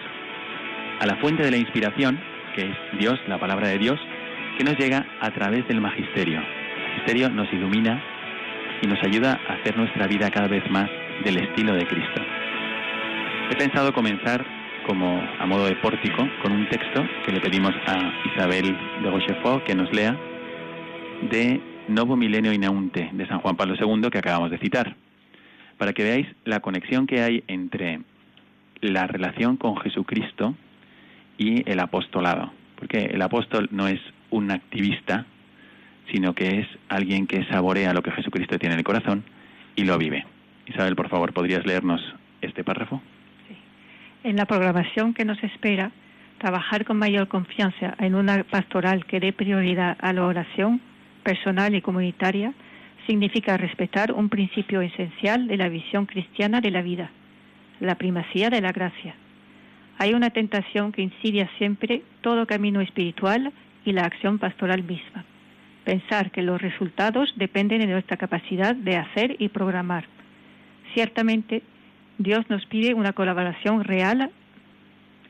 a 0.99 1.05
la 1.05 1.15
fuente 1.17 1.43
de 1.43 1.51
la 1.51 1.57
inspiración, 1.57 2.19
que 2.53 2.69
es 2.69 2.99
Dios, 2.99 3.19
la 3.27 3.39
palabra 3.39 3.67
de 3.67 3.77
Dios, 3.77 3.99
que 4.57 4.63
nos 4.63 4.77
llega 4.77 5.05
a 5.19 5.31
través 5.31 5.67
del 5.67 5.81
magisterio. 5.81 6.39
El 6.39 6.89
magisterio 6.89 7.29
nos 7.29 7.51
ilumina 7.51 8.01
y 8.81 8.87
nos 8.87 9.01
ayuda 9.03 9.39
a 9.47 9.53
hacer 9.53 9.77
nuestra 9.77 10.07
vida 10.07 10.29
cada 10.29 10.47
vez 10.47 10.63
más 10.69 10.89
del 11.23 11.37
estilo 11.37 11.73
de 11.73 11.85
Cristo. 11.85 12.21
He 13.51 13.55
pensado 13.55 13.93
comenzar 13.93 14.45
como 14.87 15.21
a 15.39 15.45
modo 15.45 15.65
de 15.65 15.75
pórtico 15.75 16.27
con 16.41 16.51
un 16.51 16.67
texto 16.69 17.05
que 17.25 17.31
le 17.31 17.39
pedimos 17.39 17.73
a 17.87 18.11
Isabel 18.33 18.77
de 19.01 19.09
Rochefort 19.09 19.63
que 19.63 19.75
nos 19.75 19.91
lea 19.93 20.17
de 21.29 21.61
Novo 21.87 22.15
Milenio 22.15 22.53
Inaunte 22.53 23.09
de 23.13 23.27
San 23.27 23.39
Juan 23.39 23.55
Pablo 23.55 23.75
II 23.79 24.09
que 24.09 24.17
acabamos 24.17 24.51
de 24.51 24.57
citar, 24.57 24.95
para 25.77 25.93
que 25.93 26.03
veáis 26.03 26.27
la 26.45 26.59
conexión 26.59 27.07
que 27.07 27.21
hay 27.21 27.43
entre 27.47 28.01
la 28.81 29.07
relación 29.07 29.57
con 29.57 29.77
Jesucristo 29.77 30.55
y 31.37 31.69
el 31.69 31.79
apostolado, 31.79 32.51
porque 32.77 33.05
el 33.05 33.21
apóstol 33.21 33.67
no 33.71 33.87
es 33.87 33.99
un 34.29 34.51
activista, 34.51 35.25
sino 36.11 36.33
que 36.33 36.59
es 36.59 36.67
alguien 36.89 37.27
que 37.27 37.45
saborea 37.45 37.93
lo 37.93 38.01
que 38.01 38.11
Jesucristo 38.11 38.57
tiene 38.59 38.73
en 38.73 38.79
el 38.79 38.85
corazón 38.85 39.23
y 39.75 39.85
lo 39.85 39.97
vive. 39.97 40.25
Isabel, 40.67 40.95
por 40.95 41.09
favor, 41.09 41.33
¿podrías 41.33 41.65
leernos 41.65 42.01
este 42.41 42.63
párrafo? 42.63 43.01
Sí. 43.47 43.55
En 44.23 44.35
la 44.35 44.45
programación 44.45 45.13
que 45.13 45.25
nos 45.25 45.41
espera, 45.43 45.91
trabajar 46.37 46.85
con 46.85 46.97
mayor 46.97 47.27
confianza 47.27 47.95
en 47.99 48.15
una 48.15 48.43
pastoral 48.43 49.05
que 49.05 49.19
dé 49.19 49.33
prioridad 49.33 49.97
a 50.01 50.13
la 50.13 50.25
oración 50.25 50.81
personal 51.23 51.73
y 51.73 51.81
comunitaria 51.81 52.53
significa 53.07 53.57
respetar 53.57 54.11
un 54.11 54.29
principio 54.29 54.81
esencial 54.81 55.47
de 55.47 55.57
la 55.57 55.69
visión 55.69 56.05
cristiana 56.05 56.61
de 56.61 56.71
la 56.71 56.81
vida, 56.81 57.11
la 57.79 57.95
primacía 57.95 58.49
de 58.49 58.61
la 58.61 58.71
gracia. 58.71 59.15
Hay 59.97 60.13
una 60.13 60.31
tentación 60.31 60.91
que 60.91 61.01
insidia 61.01 61.49
siempre 61.57 62.03
todo 62.21 62.47
camino 62.47 62.81
espiritual 62.81 63.51
y 63.85 63.91
la 63.91 64.05
acción 64.05 64.39
pastoral 64.39 64.83
misma. 64.83 65.25
Pensar 65.83 66.31
que 66.31 66.41
los 66.41 66.61
resultados 66.61 67.33
dependen 67.35 67.79
de 67.79 67.87
nuestra 67.87 68.17
capacidad 68.17 68.75
de 68.75 68.97
hacer 68.97 69.35
y 69.39 69.49
programar. 69.49 70.05
Ciertamente, 70.93 71.61
Dios 72.17 72.49
nos 72.49 72.65
pide 72.67 72.93
una 72.93 73.13
colaboración 73.13 73.83
real 73.83 74.31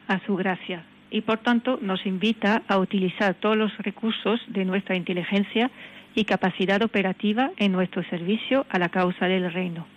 a 0.08 0.20
su 0.26 0.36
gracia 0.36 0.84
y 1.10 1.22
por 1.22 1.40
tanto 1.40 1.80
nos 1.82 2.06
invita 2.06 2.64
a 2.68 2.78
utilizar 2.78 3.36
todos 3.36 3.56
los 3.58 3.78
recursos 3.78 4.42
de 4.48 4.66
nuestra 4.66 4.96
inteligencia 4.96 5.72
y 6.16 6.26
capacidad 6.26 6.82
operativa 6.82 7.52
en 7.58 7.72
nuestro 7.72 8.04
servicio 8.06 8.66
a 8.70 8.80
la 8.80 8.90
causa 8.90 9.28
del 9.28 9.52
reino. 9.52 9.88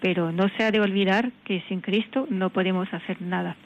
Pero 0.00 0.32
no 0.32 0.48
se 0.56 0.64
ha 0.64 0.70
de 0.70 0.80
olvidar 0.80 1.30
que 1.44 1.62
sin 1.68 1.80
Cristo 1.80 2.26
no 2.30 2.50
podemos 2.50 2.92
hacer 2.92 3.20
nada. 3.20 3.56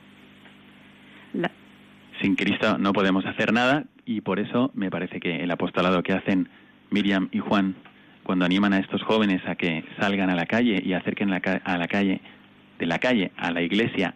Sin 2.20 2.34
Cristo 2.34 2.78
no 2.78 2.92
podemos 2.92 3.24
hacer 3.26 3.52
nada 3.52 3.84
y 4.04 4.20
por 4.20 4.40
eso 4.40 4.70
me 4.74 4.90
parece 4.90 5.20
que 5.20 5.42
el 5.42 5.50
apostolado 5.50 6.02
que 6.02 6.12
hacen 6.12 6.48
Miriam 6.90 7.28
y 7.32 7.38
Juan 7.38 7.76
cuando 8.22 8.44
animan 8.44 8.72
a 8.72 8.78
estos 8.78 9.02
jóvenes 9.02 9.40
a 9.46 9.54
que 9.54 9.84
salgan 9.98 10.28
a 10.30 10.34
la 10.34 10.46
calle 10.46 10.82
y 10.84 10.92
acerquen 10.92 11.30
la 11.30 11.40
a 11.64 11.78
la 11.78 11.86
calle 11.86 12.20
de 12.78 12.86
la 12.86 12.98
calle 12.98 13.32
a 13.36 13.50
la 13.50 13.62
iglesia 13.62 14.14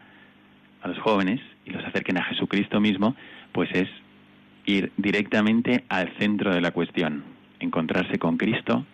a 0.82 0.88
los 0.88 0.98
jóvenes 0.98 1.40
y 1.64 1.70
los 1.70 1.84
acerquen 1.84 2.18
a 2.18 2.24
Jesucristo 2.24 2.80
mismo, 2.80 3.14
pues 3.52 3.70
es 3.72 3.88
ir 4.66 4.92
directamente 4.96 5.84
al 5.88 6.12
centro 6.18 6.52
de 6.52 6.60
la 6.60 6.72
cuestión, 6.72 7.24
encontrarse 7.60 8.18
con 8.18 8.36
Cristo 8.36 8.84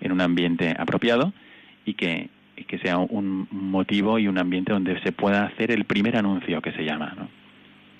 en 0.00 0.12
un 0.12 0.20
ambiente 0.20 0.74
apropiado 0.78 1.32
y 1.84 1.94
que, 1.94 2.28
que 2.66 2.78
sea 2.78 2.98
un 2.98 3.48
motivo 3.50 4.18
y 4.18 4.28
un 4.28 4.38
ambiente 4.38 4.72
donde 4.72 5.00
se 5.02 5.12
pueda 5.12 5.44
hacer 5.44 5.70
el 5.70 5.84
primer 5.84 6.16
anuncio 6.16 6.60
que 6.60 6.72
se 6.72 6.84
llama. 6.84 7.14
¿no? 7.16 7.39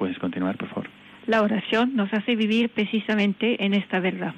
Puedes 0.00 0.18
continuar, 0.18 0.56
por 0.56 0.68
favor. 0.70 0.88
La 1.26 1.42
oración 1.42 1.94
nos 1.94 2.10
hace 2.14 2.34
vivir 2.34 2.70
precisamente 2.70 3.62
en 3.62 3.74
esta 3.74 4.00
verdad. 4.00 4.32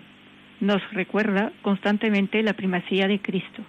Nos 0.58 0.82
recuerda 0.90 1.52
constantemente 1.62 2.42
la 2.42 2.54
primacía 2.54 3.06
de 3.06 3.20
Cristo 3.20 3.62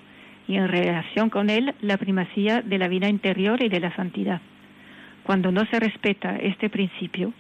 y 0.48 0.56
en 0.56 0.70
relación 0.70 1.30
con 1.30 1.52
Él 1.52 1.76
la 1.82 1.98
primacía 1.98 2.64
de 2.64 2.80
la 2.80 2.88
vida 2.88 3.10
interior 3.10 3.62
y 3.62 3.70
de 3.70 3.80
la 3.80 3.96
santidad. 3.96 4.42
Cuando 5.22 5.52
no 5.52 5.68
se 5.68 5.80
respeta 5.80 6.36
este 6.38 6.68
principio, 6.68 7.32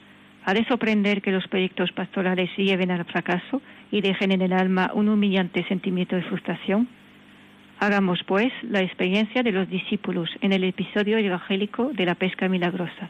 ha 0.45 0.53
de 0.53 0.65
sorprender 0.65 1.23
que 1.23 1.31
los 1.31 1.47
proyectos 1.47 1.91
pastorales 1.91 2.51
lleven 2.55 2.91
al 2.91 3.05
fracaso 3.05 3.59
y 3.89 4.01
dejen 4.01 4.31
en 4.31 4.43
el 4.43 4.53
alma 4.53 4.91
un 4.93 5.09
humillante 5.09 5.65
sentimiento 5.67 6.15
de 6.15 6.21
frustración. 6.21 6.87
Hagamos, 7.79 8.19
pues, 8.27 8.53
la 8.61 8.81
experiencia 8.81 9.41
de 9.41 9.51
los 9.51 9.67
discípulos 9.67 10.29
en 10.41 10.53
el 10.53 10.63
episodio 10.63 11.17
evangélico 11.17 11.89
de 11.91 12.05
la 12.05 12.13
pesca 12.13 12.47
milagrosa. 12.47 13.09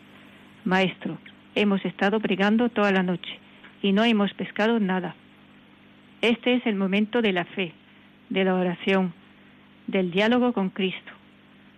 Maestro, 0.64 1.18
hemos 1.56 1.84
estado 1.86 2.20
brigando 2.20 2.70
toda 2.70 2.92
la 2.92 3.04
noche 3.04 3.40
y 3.82 3.92
no 3.92 4.04
hemos 4.04 4.34
pescado 4.34 4.80
nada. 4.80 5.16
Este 6.22 6.56
es 6.56 6.66
el 6.66 6.76
momento 6.76 7.22
de 7.22 7.34
la 7.34 7.46
fe, 7.46 7.74
de 8.30 8.44
la 8.46 8.56
oración, 8.56 9.14
del 9.88 10.12
diálogo 10.12 10.54
con 10.54 10.70
Cristo. 10.70 11.12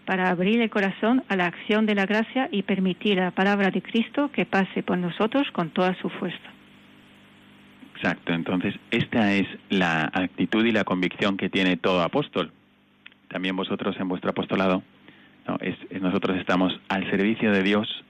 para 0.05 0.29
abrir 0.29 0.61
el 0.61 0.69
corazón 0.69 1.23
a 1.29 1.35
la 1.35 1.47
acción 1.47 1.87
de 1.87 1.95
la 1.95 2.05
gracia 2.05 2.47
y 2.51 2.61
permitir 2.61 3.19
a 3.19 3.23
la 3.23 3.31
palabra 3.31 3.71
de 3.71 3.81
Cristo 3.81 4.29
que 4.31 4.45
pase 4.45 4.83
por 4.83 4.99
nosotros 4.99 5.49
con 5.51 5.71
toda 5.71 5.95
su 5.95 6.09
fuerza. 6.09 6.49
Exacto, 7.95 8.33
entonces 8.33 8.75
esta 8.91 9.33
es 9.33 9.47
la 9.69 10.11
actitud 10.13 10.63
y 10.63 10.71
la 10.71 10.83
convicción 10.83 11.37
que 11.37 11.49
tiene 11.49 11.75
todo 11.77 12.03
apóstol. 12.03 12.51
También 13.29 13.55
vosotros 13.55 13.95
en 13.99 14.07
vuestro 14.07 14.29
apostolado, 14.29 14.83
¿no? 15.47 15.57
es, 15.61 15.75
nosotros 16.01 16.37
estamos 16.37 16.79
al 16.87 17.09
servicio 17.09 17.51
de 17.51 17.63
Dios. 17.63 18.03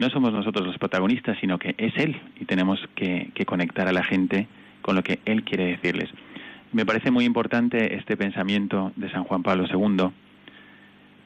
No 0.00 0.08
somos 0.08 0.32
nosotros 0.32 0.66
los 0.66 0.78
protagonistas, 0.78 1.36
sino 1.40 1.58
que 1.58 1.74
es 1.76 1.94
Él 1.98 2.18
y 2.40 2.46
tenemos 2.46 2.80
que, 2.94 3.30
conectar 3.44 3.86
a 3.86 3.92
la 3.92 4.02
gente 4.02 4.48
con 4.80 4.96
lo 4.96 5.02
que 5.02 5.18
Él 5.26 5.44
quiere 5.44 5.66
decirles. 5.66 6.08
Me 6.72 6.86
parece 6.86 7.10
muy 7.10 7.26
importante 7.26 7.96
este 7.96 8.16
pensamiento 8.16 8.92
de 8.96 9.10
San 9.10 9.24
Juan 9.24 9.42
Pablo 9.42 9.66
II, 9.70 10.08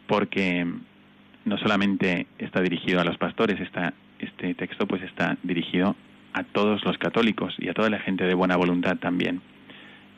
porque 0.09 0.67
no 1.45 1.57
solamente 1.59 2.27
está 2.39 2.63
dirigido 2.63 3.01
a 3.01 3.05
los 3.05 3.17
pastores, 3.17 3.61
este 4.19 4.55
texto 4.55 4.89
pues 4.89 5.03
está 5.03 5.39
dirigido 5.45 5.95
a 6.33 6.43
todos 6.43 6.85
los 6.85 6.99
católicos 6.99 7.55
y 7.59 7.69
a 7.69 7.75
toda 7.75 7.91
la 7.91 8.01
gente 8.01 8.25
de 8.25 8.35
buena 8.35 8.57
voluntad 8.57 8.97
también. 8.97 9.41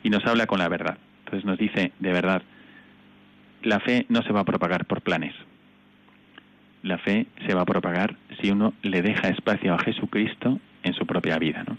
Y 0.01 0.09
nos 0.09 0.25
habla 0.25 0.47
con 0.47 0.57
la 0.57 0.67
verdad. 0.67 0.97
Entonces 1.25 1.45
nos 1.45 1.59
dice, 1.59 1.91
de 1.99 2.11
verdad, 2.11 2.41
la 3.61 3.79
fe 3.81 4.07
no 4.09 4.23
se 4.23 4.33
va 4.33 4.39
a 4.39 4.45
propagar 4.45 4.85
por 4.85 5.01
planes. 5.01 5.35
La 6.87 6.97
fe 6.97 7.27
se 7.45 7.53
va 7.53 7.63
a 7.63 7.65
propagar 7.65 8.15
si 8.39 8.49
uno 8.49 8.73
le 8.81 9.01
deja 9.01 9.27
espacio 9.27 9.73
a 9.73 9.79
Jesucristo 9.79 10.57
en 10.83 10.93
su 10.93 11.05
propia 11.05 11.37
vida. 11.37 11.65
¿no? 11.67 11.77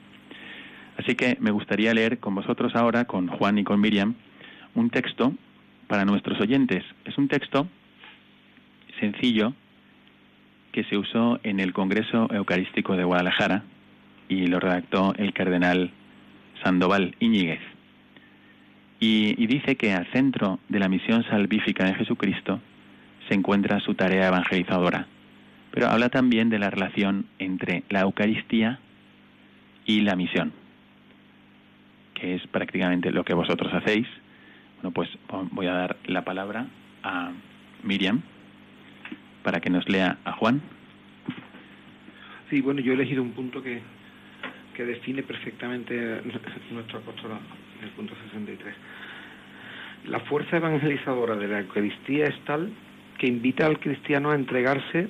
Así 0.98 1.14
que 1.14 1.38
me 1.40 1.50
gustaría 1.50 1.94
leer 1.94 2.18
con 2.18 2.34
vosotros 2.34 2.76
ahora, 2.76 3.06
con 3.06 3.26
Juan 3.28 3.56
y 3.56 3.64
con 3.64 3.80
Miriam, 3.80 4.16
un 4.74 4.90
texto 4.90 5.32
para 5.86 6.04
nuestros 6.04 6.38
oyentes. 6.40 6.84
Es 7.06 7.16
un 7.16 7.28
texto 7.28 7.66
sencillo 9.00 9.54
que 10.72 10.84
se 10.84 10.98
usó 10.98 11.40
en 11.42 11.58
el 11.58 11.72
Congreso 11.72 12.28
Eucarístico 12.30 12.94
de 12.94 13.04
Guadalajara 13.04 13.62
y 14.28 14.46
lo 14.48 14.60
redactó 14.60 15.14
el 15.16 15.32
cardenal 15.32 15.90
Sandoval 16.62 17.14
Iñiguez. 17.18 17.62
Y, 19.00 19.46
dice 19.46 19.76
que 19.76 19.94
al 19.94 20.06
centro 20.12 20.58
de 20.68 20.80
la 20.80 20.88
misión 20.90 21.24
salvífica 21.24 21.86
de 21.86 21.94
Jesucristo 21.94 22.60
se 23.28 23.34
encuentra 23.34 23.80
su 23.80 23.94
tarea 23.94 24.28
evangelizadora, 24.28 25.06
pero 25.70 25.88
habla 25.88 26.08
también 26.08 26.48
de 26.48 26.58
la 26.58 26.70
relación 26.70 27.26
entre 27.38 27.84
la 27.90 28.00
Eucaristía 28.00 28.78
y 29.84 30.00
la 30.00 30.16
misión, 30.16 30.52
que 32.14 32.34
es 32.34 32.46
prácticamente 32.48 33.10
lo 33.10 33.24
que 33.24 33.34
vosotros 33.34 33.72
hacéis. 33.72 34.06
Bueno, 34.76 34.92
pues 34.92 35.08
voy 35.52 35.66
a 35.66 35.72
dar 35.72 35.96
la 36.06 36.24
palabra 36.24 36.66
a 37.02 37.32
Miriam 37.82 38.22
para 39.42 39.60
que 39.60 39.70
nos 39.70 39.88
lea 39.88 40.18
a 40.24 40.32
Juan. 40.32 40.60
Sí, 42.50 42.60
bueno, 42.62 42.80
yo 42.80 42.92
he 42.92 42.94
elegido 42.94 43.22
un 43.22 43.32
punto 43.32 43.62
que, 43.62 43.80
que 44.74 44.84
define 44.84 45.22
perfectamente 45.22 46.22
nuestro 46.70 46.98
apostolado, 46.98 47.40
el 47.82 47.90
punto 47.90 48.14
63. 48.32 48.74
La 50.06 50.20
fuerza 50.20 50.56
evangelizadora 50.56 51.36
de 51.36 51.48
la 51.48 51.60
Eucaristía 51.60 52.26
es 52.26 52.40
tal 52.44 52.72
que 53.18 53.26
invita 53.26 53.66
al 53.66 53.78
cristiano 53.78 54.30
a 54.30 54.34
entregarse 54.34 55.08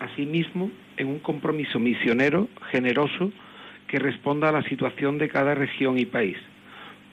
a 0.00 0.14
sí 0.16 0.26
mismo 0.26 0.70
en 0.96 1.08
un 1.08 1.18
compromiso 1.20 1.78
misionero 1.78 2.48
generoso 2.70 3.32
que 3.86 3.98
responda 3.98 4.50
a 4.50 4.52
la 4.52 4.62
situación 4.64 5.18
de 5.18 5.28
cada 5.28 5.54
región 5.54 5.98
y 5.98 6.06
país. 6.06 6.36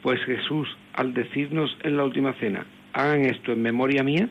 Pues 0.01 0.19
Jesús, 0.25 0.67
al 0.93 1.13
decirnos 1.13 1.75
en 1.83 1.97
la 1.97 2.03
última 2.03 2.33
cena, 2.33 2.65
hagan 2.93 3.21
esto 3.21 3.53
en 3.53 3.61
memoria 3.61 4.03
mía, 4.03 4.29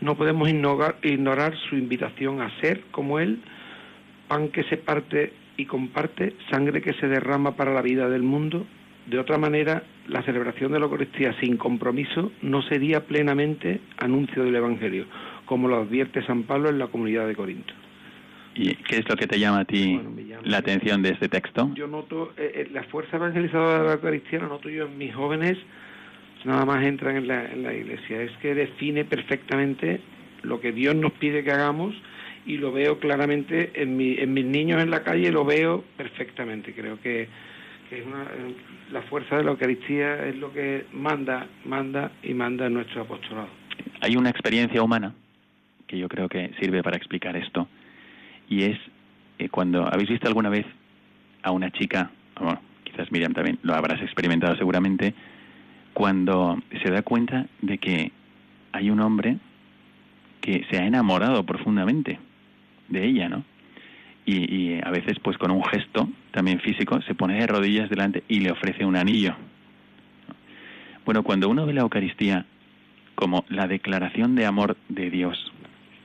no 0.00 0.16
podemos 0.16 0.48
ignorar, 0.48 1.56
su 1.68 1.76
invitación 1.76 2.40
a 2.40 2.50
ser 2.60 2.82
como 2.90 3.18
Él, 3.18 3.40
pan 4.28 4.48
que 4.48 4.62
se 4.64 4.76
parte 4.76 5.32
y 5.56 5.64
comparte 5.64 6.34
sangre 6.50 6.80
que 6.80 6.92
se 6.94 7.08
derrama 7.08 7.56
para 7.56 7.72
la 7.72 7.82
vida 7.82 8.08
del 8.08 8.22
mundo. 8.22 8.64
De 9.06 9.18
otra 9.18 9.38
manera, 9.38 9.82
la 10.08 10.22
celebración 10.22 10.72
de 10.72 10.78
la 10.78 10.86
Eucaristía 10.86 11.38
sin 11.40 11.56
compromiso 11.56 12.32
no 12.42 12.62
sería 12.62 13.04
plenamente 13.04 13.80
anuncio 13.98 14.44
del 14.44 14.56
Evangelio, 14.56 15.06
como 15.44 15.68
lo 15.68 15.76
advierte 15.76 16.24
San 16.26 16.44
Pablo 16.44 16.70
en 16.70 16.78
la 16.78 16.88
comunidad 16.88 17.26
de 17.26 17.34
Corinto. 17.34 17.74
¿Y 18.54 18.74
qué 18.74 18.96
es 18.96 19.08
lo 19.08 19.16
que 19.16 19.26
te 19.26 19.38
llama 19.38 19.60
a 19.60 19.64
ti 19.64 20.00
la 20.42 20.58
atención 20.58 21.02
de 21.02 21.10
este 21.10 21.28
texto? 21.28 21.70
Yo 21.74 21.86
noto 21.86 22.32
eh, 22.36 22.52
eh, 22.54 22.68
la 22.72 22.82
fuerza 22.84 23.16
evangelizadora 23.16 23.78
de 23.78 23.84
la 23.84 23.92
Eucaristía, 23.94 24.40
la 24.40 24.48
noto 24.48 24.68
yo 24.68 24.86
en 24.86 24.98
mis 24.98 25.14
jóvenes, 25.14 25.56
nada 26.44 26.64
más 26.64 26.84
entran 26.84 27.16
en 27.16 27.28
la, 27.28 27.44
en 27.52 27.62
la 27.62 27.72
iglesia. 27.72 28.22
Es 28.22 28.32
que 28.38 28.54
define 28.54 29.04
perfectamente 29.04 30.00
lo 30.42 30.60
que 30.60 30.72
Dios 30.72 30.96
nos 30.96 31.12
pide 31.12 31.44
que 31.44 31.52
hagamos 31.52 31.94
y 32.46 32.56
lo 32.56 32.72
veo 32.72 32.98
claramente 32.98 33.70
en, 33.74 33.96
mi, 33.96 34.14
en 34.18 34.32
mis 34.32 34.44
niños 34.44 34.82
en 34.82 34.90
la 34.90 35.02
calle, 35.02 35.30
lo 35.30 35.44
veo 35.44 35.84
perfectamente. 35.96 36.72
Creo 36.72 37.00
que, 37.00 37.28
una, 38.06 38.26
la 38.92 39.02
fuerza 39.02 39.36
de 39.36 39.44
la 39.44 39.50
Eucaristía 39.50 40.26
es 40.26 40.36
lo 40.36 40.52
que 40.52 40.86
manda, 40.92 41.46
manda 41.64 42.12
y 42.22 42.34
manda 42.34 42.68
nuestro 42.68 43.02
apostolado. 43.02 43.48
Hay 44.00 44.16
una 44.16 44.30
experiencia 44.30 44.82
humana 44.82 45.14
que 45.86 45.98
yo 45.98 46.08
creo 46.08 46.28
que 46.28 46.52
sirve 46.60 46.82
para 46.82 46.96
explicar 46.96 47.36
esto 47.36 47.68
y 48.48 48.64
es 48.64 48.78
eh, 49.38 49.48
cuando 49.48 49.86
habéis 49.86 50.10
visto 50.10 50.28
alguna 50.28 50.48
vez 50.48 50.66
a 51.42 51.50
una 51.50 51.70
chica, 51.70 52.10
bueno, 52.40 52.60
quizás 52.84 53.10
Miriam 53.12 53.32
también 53.32 53.58
lo 53.62 53.74
habrás 53.74 54.00
experimentado 54.02 54.56
seguramente, 54.56 55.14
cuando 55.94 56.58
se 56.82 56.90
da 56.90 57.02
cuenta 57.02 57.46
de 57.62 57.78
que 57.78 58.12
hay 58.72 58.90
un 58.90 59.00
hombre 59.00 59.38
que 60.40 60.64
se 60.70 60.78
ha 60.78 60.86
enamorado 60.86 61.44
profundamente 61.44 62.18
de 62.88 63.04
ella, 63.04 63.28
¿no? 63.28 63.44
Y, 64.30 64.78
a 64.84 64.90
veces, 64.90 65.18
pues 65.20 65.38
con 65.38 65.50
un 65.50 65.64
gesto 65.64 66.06
también 66.32 66.60
físico, 66.60 67.00
se 67.00 67.14
pone 67.14 67.40
de 67.40 67.46
rodillas 67.46 67.88
delante 67.88 68.24
y 68.28 68.40
le 68.40 68.50
ofrece 68.50 68.84
un 68.84 68.94
anillo. 68.94 69.34
Bueno, 71.06 71.22
cuando 71.22 71.48
uno 71.48 71.64
ve 71.64 71.72
la 71.72 71.80
Eucaristía 71.80 72.44
como 73.14 73.46
la 73.48 73.66
declaración 73.66 74.34
de 74.34 74.44
amor 74.44 74.76
de 74.90 75.08
Dios, 75.08 75.50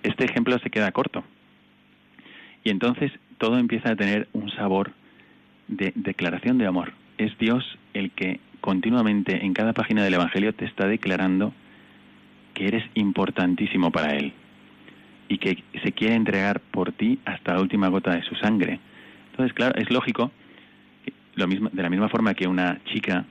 este 0.03 0.23
ejemplo 0.23 0.57
se 0.59 0.69
queda 0.69 0.93
corto. 0.93 1.25
Y 2.63 2.69
entonces 2.69 3.11
todo 3.39 3.57
empieza 3.57 3.91
a 3.91 3.95
tener 3.97 4.29
un 4.31 4.49
sabor 4.51 4.93
de 5.67 5.91
declaración 5.93 6.57
de 6.57 6.67
amor. 6.67 6.93
Es 7.17 7.37
Dios 7.37 7.77
el 7.93 8.11
que 8.11 8.39
continuamente 8.61 9.45
en 9.45 9.53
cada 9.53 9.73
página 9.73 10.01
del 10.01 10.13
Evangelio 10.13 10.53
te 10.53 10.63
está 10.63 10.87
declarando 10.87 11.53
que 12.53 12.67
eres 12.67 12.85
importantísimo 12.93 13.91
para 13.91 14.15
Él 14.15 14.33
y 15.33 15.39
que 15.39 15.63
se 15.83 15.91
quiere 15.93 16.13
entregar 16.13 16.59
por 16.59 16.91
ti 16.91 17.17
hasta 17.25 17.55
la 17.55 17.61
última 17.61 17.87
gota 17.87 18.11
de 18.13 18.21
su 18.21 18.35
sangre. 18.35 18.79
Entonces, 19.31 19.51
claro, 19.53 19.73
es 19.81 19.89
lógico, 19.89 20.31
lo 21.33 21.47
mismo, 21.47 21.71
de 21.73 21.81
la 21.81 21.89
misma 21.89 22.07
forma 22.07 22.35
que 22.35 22.47
una 22.47 22.79
chica 22.85 23.25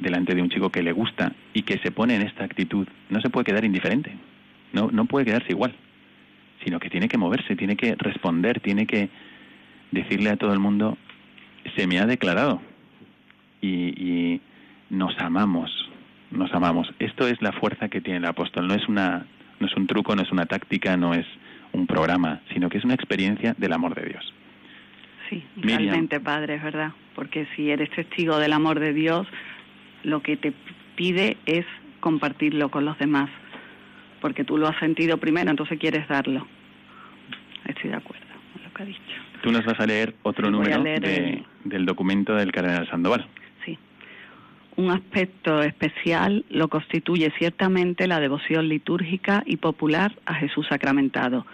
delante 0.00 0.34
de 0.34 0.40
un 0.40 0.48
chico 0.48 0.70
que 0.70 0.82
le 0.82 0.92
gusta 0.92 1.32
y 1.52 1.60
que 1.60 1.78
se 1.80 1.90
pone 1.90 2.16
en 2.16 2.22
esta 2.22 2.44
actitud, 2.44 2.88
no 3.10 3.20
se 3.20 3.28
puede 3.28 3.44
quedar 3.44 3.66
indiferente, 3.66 4.16
no, 4.72 4.90
no 4.90 5.04
puede 5.04 5.26
quedarse 5.26 5.52
igual, 5.52 5.74
sino 6.64 6.80
que 6.80 6.88
tiene 6.88 7.06
que 7.06 7.18
moverse, 7.18 7.54
tiene 7.54 7.76
que 7.76 7.96
responder, 7.96 8.60
tiene 8.60 8.86
que 8.86 9.10
decirle 9.90 10.30
a 10.30 10.36
todo 10.38 10.54
el 10.54 10.58
mundo, 10.58 10.96
se 11.76 11.86
me 11.86 11.98
ha 11.98 12.06
declarado 12.06 12.62
y, 13.60 13.68
y 13.68 14.40
nos 14.88 15.18
amamos, 15.18 15.70
nos 16.30 16.50
amamos. 16.54 16.88
Esto 16.98 17.28
es 17.28 17.42
la 17.42 17.52
fuerza 17.52 17.90
que 17.90 18.00
tiene 18.00 18.20
el 18.20 18.24
apóstol, 18.24 18.66
no 18.66 18.74
es 18.74 18.88
una 18.88 19.26
no 19.60 19.66
es 19.66 19.74
un 19.76 19.86
truco, 19.86 20.14
no 20.14 20.22
es 20.22 20.32
una 20.32 20.46
táctica, 20.46 20.96
no 20.96 21.14
es 21.14 21.26
un 21.72 21.86
programa, 21.86 22.40
sino 22.52 22.68
que 22.68 22.78
es 22.78 22.84
una 22.84 22.94
experiencia 22.94 23.54
del 23.58 23.72
amor 23.72 23.94
de 23.94 24.08
Dios. 24.08 24.34
Sí, 25.28 25.42
realmente, 25.56 26.20
Padre, 26.20 26.56
es 26.56 26.62
verdad, 26.62 26.92
porque 27.14 27.46
si 27.56 27.70
eres 27.70 27.90
testigo 27.90 28.38
del 28.38 28.52
amor 28.52 28.78
de 28.78 28.92
Dios, 28.92 29.26
lo 30.02 30.22
que 30.22 30.36
te 30.36 30.52
pide 30.96 31.36
es 31.46 31.64
compartirlo 32.00 32.70
con 32.70 32.84
los 32.84 32.98
demás, 32.98 33.30
porque 34.20 34.44
tú 34.44 34.58
lo 34.58 34.68
has 34.68 34.78
sentido 34.78 35.18
primero, 35.18 35.50
entonces 35.50 35.78
quieres 35.78 36.06
darlo. 36.08 36.46
Estoy 37.66 37.90
de 37.90 37.96
acuerdo 37.96 38.26
con 38.52 38.62
lo 38.62 38.74
que 38.74 38.82
ha 38.82 38.86
dicho. 38.86 39.00
Tú 39.42 39.50
nos 39.50 39.64
vas 39.64 39.80
a 39.80 39.86
leer 39.86 40.14
otro 40.22 40.50
número 40.50 40.82
del 40.82 41.86
documento 41.86 42.34
del 42.34 42.52
Cardenal 42.52 42.88
Sandoval. 42.88 43.26
Un 44.76 44.90
aspecto 44.90 45.62
especial 45.62 46.44
lo 46.50 46.68
constituye 46.68 47.32
ciertamente 47.38 48.08
la 48.08 48.18
devoción 48.18 48.68
litúrgica 48.68 49.44
y 49.46 49.56
popular 49.56 50.12
a 50.26 50.34
Jesús 50.34 50.66
sacramentado. 50.68 51.46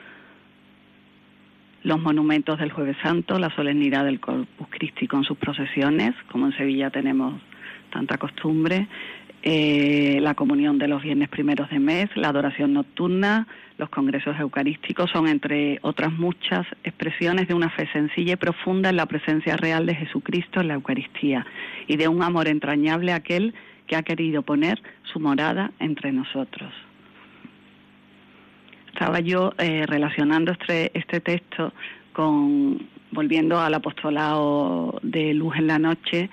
Los 1.83 2.01
monumentos 2.01 2.59
del 2.59 2.73
Jueves 2.73 2.97
Santo, 3.03 3.39
la 3.39 3.55
solemnidad 3.55 4.05
del 4.05 4.21
Corpus 4.21 4.69
Christi 4.71 5.07
con 5.07 5.25
sus 5.25 5.37
procesiones, 5.37 6.15
como 6.31 6.47
en 6.47 6.57
Sevilla 6.57 6.91
tenemos 6.91 7.41
tanta 7.91 8.17
costumbre, 8.17 8.89
eh, 9.43 10.19
la 10.21 10.35
comunión 10.35 10.79
de 10.79 10.89
los 10.89 11.03
viernes 11.03 11.29
primeros 11.29 11.71
de 11.71 11.79
mes, 11.79 12.11
la 12.15 12.29
adoración 12.29 12.75
nocturna, 12.75 13.47
los 13.79 13.89
congresos 13.89 14.39
eucarísticos 14.39 15.11
son, 15.11 15.27
entre 15.27 15.79
otras 15.81 16.13
muchas, 16.13 16.67
expresiones 16.85 17.49
de 17.49 17.55
una 17.55 17.71
fe 17.71 17.89
sencilla 17.93 18.35
y 18.35 18.37
profunda 18.37 18.91
en 18.91 18.97
la 18.97 19.07
presencia 19.07 19.57
real 19.57 19.87
de 19.87 19.95
Jesucristo 19.95 20.61
en 20.61 20.69
la 20.69 20.75
Eucaristía 20.75 21.47
y 21.87 21.97
de 21.97 22.07
un 22.07 22.23
amor 22.23 22.49
entrañable 22.49 23.13
a 23.13 23.17
aquel 23.17 23.55
que 23.87 23.97
ha 23.97 24.03
querido 24.03 24.43
poner 24.43 24.83
su 25.05 25.19
morada 25.19 25.73
entre 25.79 26.13
nosotros. 26.13 26.73
Estaba 28.93 29.21
yo 29.21 29.55
eh, 29.57 29.87
relacionando 29.87 30.53
este, 30.53 30.91
este 30.93 31.21
texto 31.21 31.73
con, 32.13 32.87
volviendo 33.11 33.59
al 33.59 33.73
apostolado 33.73 35.01
de 35.03 35.33
luz 35.33 35.57
en 35.57 35.67
la 35.67 35.79
noche, 35.79 36.29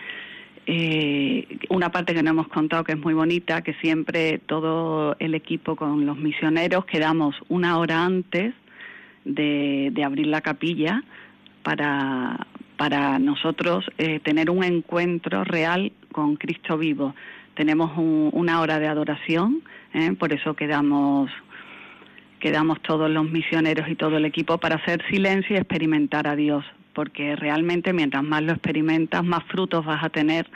eh, 0.69 1.47
una 1.69 1.91
parte 1.93 2.13
que 2.13 2.21
no 2.21 2.31
hemos 2.31 2.49
contado 2.49 2.83
que 2.83 2.91
es 2.91 2.99
muy 2.99 3.13
bonita, 3.13 3.61
que 3.61 3.73
siempre 3.75 4.37
todo 4.39 5.15
el 5.19 5.33
equipo 5.33 5.77
con 5.77 6.05
los 6.05 6.17
misioneros 6.17 6.85
quedamos 6.85 7.35
una 7.47 7.77
hora 7.77 8.03
antes 8.03 8.53
de, 9.23 9.93
abrir 10.05 10.27
la 10.27 10.41
capilla 10.41 11.01
para, 11.63 12.47
para 12.75 13.17
nosotros 13.17 13.85
eh, 13.97 14.19
tener 14.19 14.49
un 14.49 14.61
encuentro 14.65 15.45
real 15.45 15.93
con 16.11 16.35
Cristo 16.35 16.77
vivo. 16.77 17.15
Tenemos 17.55 17.93
una 17.95 18.59
hora 18.59 18.77
de 18.77 18.87
adoración, 18.87 19.63
¿eh? 19.93 20.13
por 20.19 20.33
eso 20.33 20.53
quedamos 20.53 21.31
quedamos 22.39 22.81
todos 22.81 23.09
los 23.09 23.29
misioneros 23.31 23.89
y 23.89 23.95
todo 23.95 24.17
el 24.17 24.25
equipo 24.25 24.57
para 24.59 24.75
hacer 24.75 25.01
silencio 25.09 25.55
y 25.55 25.59
experimentar 25.59 26.27
a 26.27 26.35
Dios, 26.35 26.63
porque 26.97 27.35
realmente 27.35 27.93
mientras 27.93 28.23
más 28.23 28.41
lo 28.41 28.53
experimentas, 28.53 29.23
más 29.23 29.43
frutos 29.43 29.85
vas 29.85 30.03
a 30.03 30.09
tener 30.09 30.47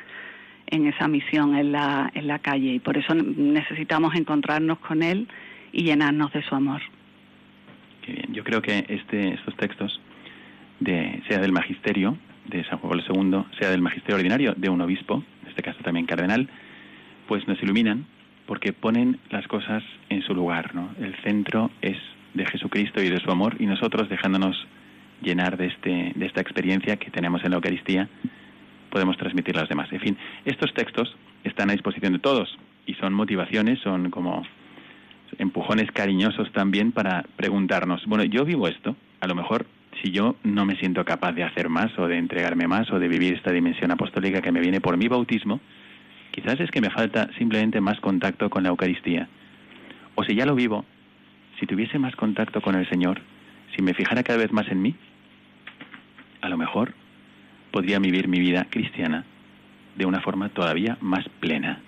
en 0.65 0.87
esa 0.87 1.07
misión 1.07 1.55
en 1.55 1.71
la, 1.71 2.09
en 2.15 2.25
la 2.25 2.39
calle 2.39 2.73
y 2.73 2.79
por 2.79 2.97
eso 2.97 3.13
necesitamos 3.13 4.15
encontrarnos 4.15 4.79
con 4.79 5.03
Él 5.03 5.27
y 5.71 5.83
llenarnos 5.83 6.33
de 6.33 6.41
su 6.41 6.55
amor. 6.55 6.81
Qué 8.01 8.13
bien. 8.13 8.33
Yo 8.33 8.43
creo 8.43 8.59
que 8.59 8.83
este, 8.87 9.35
estos 9.35 9.55
textos, 9.55 10.01
de, 10.79 11.21
sea 11.27 11.37
del 11.37 11.51
magisterio 11.51 12.17
de 12.47 12.63
San 12.63 12.79
Juan 12.79 12.99
Pablo 13.03 13.43
II, 13.45 13.59
sea 13.59 13.69
del 13.69 13.81
magisterio 13.81 14.15
ordinario 14.15 14.55
de 14.57 14.67
un 14.67 14.81
obispo, 14.81 15.23
en 15.43 15.49
este 15.49 15.61
caso 15.61 15.77
también 15.83 16.07
cardenal, 16.07 16.49
pues 17.27 17.47
nos 17.47 17.61
iluminan 17.61 18.07
porque 18.47 18.73
ponen 18.73 19.19
las 19.29 19.47
cosas 19.47 19.83
en 20.09 20.23
su 20.23 20.33
lugar. 20.33 20.73
¿no? 20.73 20.89
El 20.99 21.15
centro 21.23 21.69
es 21.83 21.97
de 22.33 22.47
Jesucristo 22.47 22.99
y 22.99 23.09
de 23.09 23.19
su 23.19 23.29
amor 23.29 23.57
y 23.59 23.67
nosotros 23.67 24.09
dejándonos 24.09 24.65
llenar 25.21 25.57
de, 25.57 25.67
este, 25.67 26.13
de 26.15 26.25
esta 26.25 26.41
experiencia 26.41 26.97
que 26.97 27.11
tenemos 27.11 27.43
en 27.43 27.51
la 27.51 27.57
Eucaristía, 27.57 28.09
podemos 28.89 29.17
transmitir 29.17 29.57
a 29.57 29.61
los 29.61 29.69
demás. 29.69 29.91
En 29.91 29.99
fin, 29.99 30.17
estos 30.45 30.73
textos 30.73 31.15
están 31.43 31.69
a 31.69 31.73
disposición 31.73 32.13
de 32.13 32.19
todos 32.19 32.57
y 32.85 32.93
son 32.95 33.13
motivaciones, 33.13 33.79
son 33.79 34.09
como 34.09 34.43
empujones 35.37 35.91
cariñosos 35.91 36.51
también 36.51 36.91
para 36.91 37.23
preguntarnos, 37.37 38.05
bueno, 38.05 38.23
yo 38.25 38.43
vivo 38.43 38.67
esto, 38.67 38.95
a 39.21 39.27
lo 39.27 39.35
mejor 39.35 39.65
si 40.01 40.11
yo 40.11 40.35
no 40.43 40.65
me 40.65 40.75
siento 40.75 41.05
capaz 41.05 41.33
de 41.33 41.43
hacer 41.43 41.69
más 41.69 41.97
o 41.97 42.07
de 42.07 42.17
entregarme 42.17 42.67
más 42.67 42.91
o 42.91 42.99
de 42.99 43.07
vivir 43.07 43.33
esta 43.33 43.51
dimensión 43.51 43.91
apostólica 43.91 44.41
que 44.41 44.51
me 44.51 44.59
viene 44.59 44.81
por 44.81 44.97
mi 44.97 45.07
bautismo, 45.07 45.61
Quizás 46.31 46.59
es 46.61 46.71
que 46.71 46.81
me 46.81 46.89
falta 46.89 47.29
simplemente 47.37 47.81
más 47.81 47.99
contacto 47.99 48.49
con 48.49 48.63
la 48.63 48.69
Eucaristía. 48.69 49.27
O 50.15 50.23
si 50.23 50.33
ya 50.33 50.45
lo 50.45 50.55
vivo, 50.55 50.85
si 51.59 51.67
tuviese 51.67 51.99
más 51.99 52.15
contacto 52.15 52.61
con 52.61 52.75
el 52.75 52.89
Señor, 52.89 53.21
si 53.75 53.81
me 53.83 53.93
fijara 53.93 54.23
cada 54.23 54.39
vez 54.39 54.51
más 54.51 54.67
en 54.69 54.81
mí, 54.81 54.95
a 56.41 56.49
lo 56.49 56.57
mejor 56.57 56.93
podría 57.71 57.99
vivir 57.99 58.27
mi 58.27 58.39
vida 58.39 58.67
cristiana 58.69 59.25
de 59.95 60.05
una 60.05 60.21
forma 60.21 60.49
todavía 60.49 60.97
más 61.01 61.27
plena. 61.39 61.79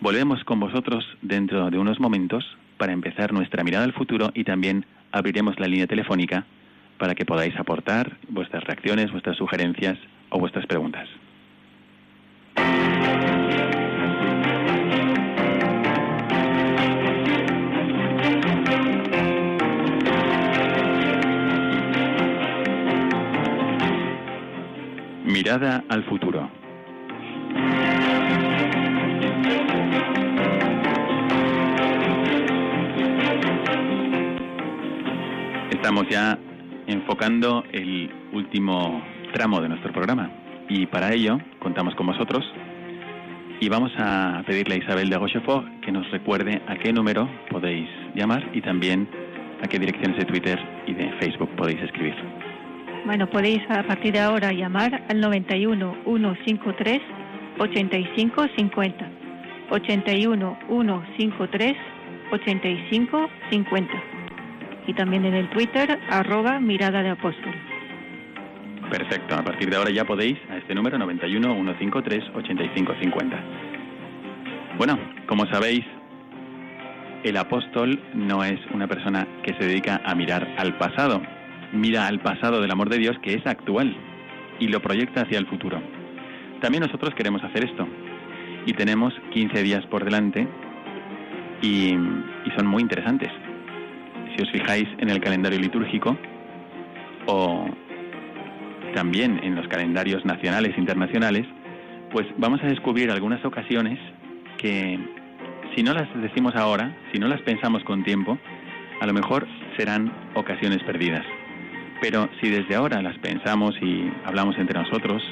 Volvemos 0.00 0.44
con 0.44 0.60
vosotros 0.60 1.04
dentro 1.22 1.70
de 1.70 1.78
unos 1.78 2.00
momentos 2.00 2.44
para 2.76 2.92
empezar 2.92 3.32
nuestra 3.32 3.64
mirada 3.64 3.84
al 3.84 3.92
futuro 3.92 4.30
y 4.34 4.44
también 4.44 4.84
abriremos 5.12 5.58
la 5.58 5.68
línea 5.68 5.86
telefónica 5.86 6.44
para 6.98 7.14
que 7.14 7.24
podáis 7.24 7.56
aportar 7.58 8.16
vuestras 8.28 8.64
reacciones, 8.64 9.10
vuestras 9.12 9.36
sugerencias 9.36 9.98
o 10.30 10.38
vuestras 10.38 10.66
preguntas. 10.66 11.08
Mirada 25.34 25.82
al 25.88 26.04
futuro. 26.04 26.48
Estamos 35.72 36.04
ya 36.08 36.38
enfocando 36.86 37.64
el 37.72 38.12
último 38.32 39.02
tramo 39.32 39.60
de 39.60 39.70
nuestro 39.70 39.92
programa 39.92 40.30
y 40.68 40.86
para 40.86 41.12
ello 41.12 41.40
contamos 41.58 41.96
con 41.96 42.06
vosotros 42.06 42.44
y 43.58 43.68
vamos 43.68 43.90
a 43.98 44.44
pedirle 44.46 44.76
a 44.76 44.78
Isabel 44.78 45.10
de 45.10 45.18
Rochefort 45.18 45.80
que 45.80 45.90
nos 45.90 46.08
recuerde 46.12 46.62
a 46.68 46.76
qué 46.76 46.92
número 46.92 47.28
podéis 47.50 47.88
llamar 48.14 48.50
y 48.54 48.60
también 48.60 49.08
a 49.64 49.66
qué 49.66 49.80
direcciones 49.80 50.16
de 50.16 50.26
Twitter 50.26 50.60
y 50.86 50.94
de 50.94 51.10
Facebook 51.18 51.50
podéis 51.56 51.82
escribir. 51.82 52.43
Bueno, 53.04 53.28
podéis 53.28 53.60
a 53.68 53.82
partir 53.82 54.14
de 54.14 54.20
ahora 54.20 54.52
llamar 54.52 55.04
al 55.10 55.20
91 55.20 55.96
153 56.04 57.02
85 57.58 58.46
50. 58.56 59.10
81 59.70 60.58
153 60.68 61.76
85 62.32 63.30
50. 63.50 64.02
Y 64.86 64.94
también 64.94 65.26
en 65.26 65.34
el 65.34 65.50
Twitter, 65.50 65.98
arroba 66.08 66.60
mirada 66.60 67.02
de 67.02 67.10
apóstol. 67.10 67.54
Perfecto, 68.90 69.34
a 69.34 69.42
partir 69.42 69.68
de 69.68 69.76
ahora 69.76 69.90
ya 69.90 70.04
podéis 70.04 70.38
a 70.50 70.56
este 70.56 70.74
número 70.74 70.96
91 70.96 71.54
153 71.54 72.24
85 72.34 72.94
50. 73.02 73.44
Bueno, 74.78 74.98
como 75.26 75.46
sabéis, 75.46 75.84
el 77.22 77.36
apóstol 77.36 78.00
no 78.14 78.42
es 78.44 78.58
una 78.72 78.86
persona 78.86 79.26
que 79.42 79.54
se 79.54 79.66
dedica 79.66 80.00
a 80.04 80.14
mirar 80.14 80.54
al 80.58 80.76
pasado, 80.78 81.22
mira 81.74 82.06
al 82.06 82.20
pasado 82.20 82.60
del 82.60 82.70
amor 82.70 82.88
de 82.88 82.98
Dios 82.98 83.18
que 83.20 83.34
es 83.34 83.46
actual 83.46 83.94
y 84.58 84.68
lo 84.68 84.80
proyecta 84.80 85.22
hacia 85.22 85.38
el 85.38 85.46
futuro. 85.46 85.80
También 86.60 86.82
nosotros 86.84 87.14
queremos 87.14 87.42
hacer 87.42 87.64
esto 87.64 87.86
y 88.66 88.72
tenemos 88.72 89.12
15 89.32 89.62
días 89.62 89.84
por 89.86 90.04
delante 90.04 90.48
y, 91.60 91.94
son 92.56 92.66
muy 92.66 92.82
interesantes. 92.82 93.30
Si 94.36 94.42
os 94.42 94.50
fijáis 94.50 94.86
en 94.98 95.10
el 95.10 95.20
calendario 95.20 95.58
litúrgico 95.58 96.16
o 97.26 97.66
también 98.94 99.40
en 99.42 99.56
los 99.56 99.66
calendarios 99.66 100.24
nacionales 100.24 100.76
e 100.76 100.80
internacionales, 100.80 101.46
pues 102.12 102.26
vamos 102.38 102.62
a 102.62 102.66
descubrir 102.66 103.10
algunas 103.10 103.44
ocasiones 103.44 103.98
que 104.58 104.98
si 105.74 105.82
no 105.82 105.94
las 105.94 106.08
decimos 106.22 106.54
ahora, 106.54 106.96
si 107.12 107.18
no 107.18 107.26
las 107.26 107.42
pensamos 107.42 107.82
con 107.82 108.04
tiempo, 108.04 108.38
a 109.00 109.06
lo 109.06 109.12
mejor 109.12 109.48
serán 109.76 110.12
ocasiones 110.34 110.82
perdidas. 110.84 111.24
Pero 112.04 112.28
si 112.38 112.50
desde 112.50 112.74
ahora 112.74 113.00
las 113.00 113.16
pensamos 113.16 113.74
y 113.80 114.12
hablamos 114.26 114.58
entre 114.58 114.78
nosotros 114.78 115.22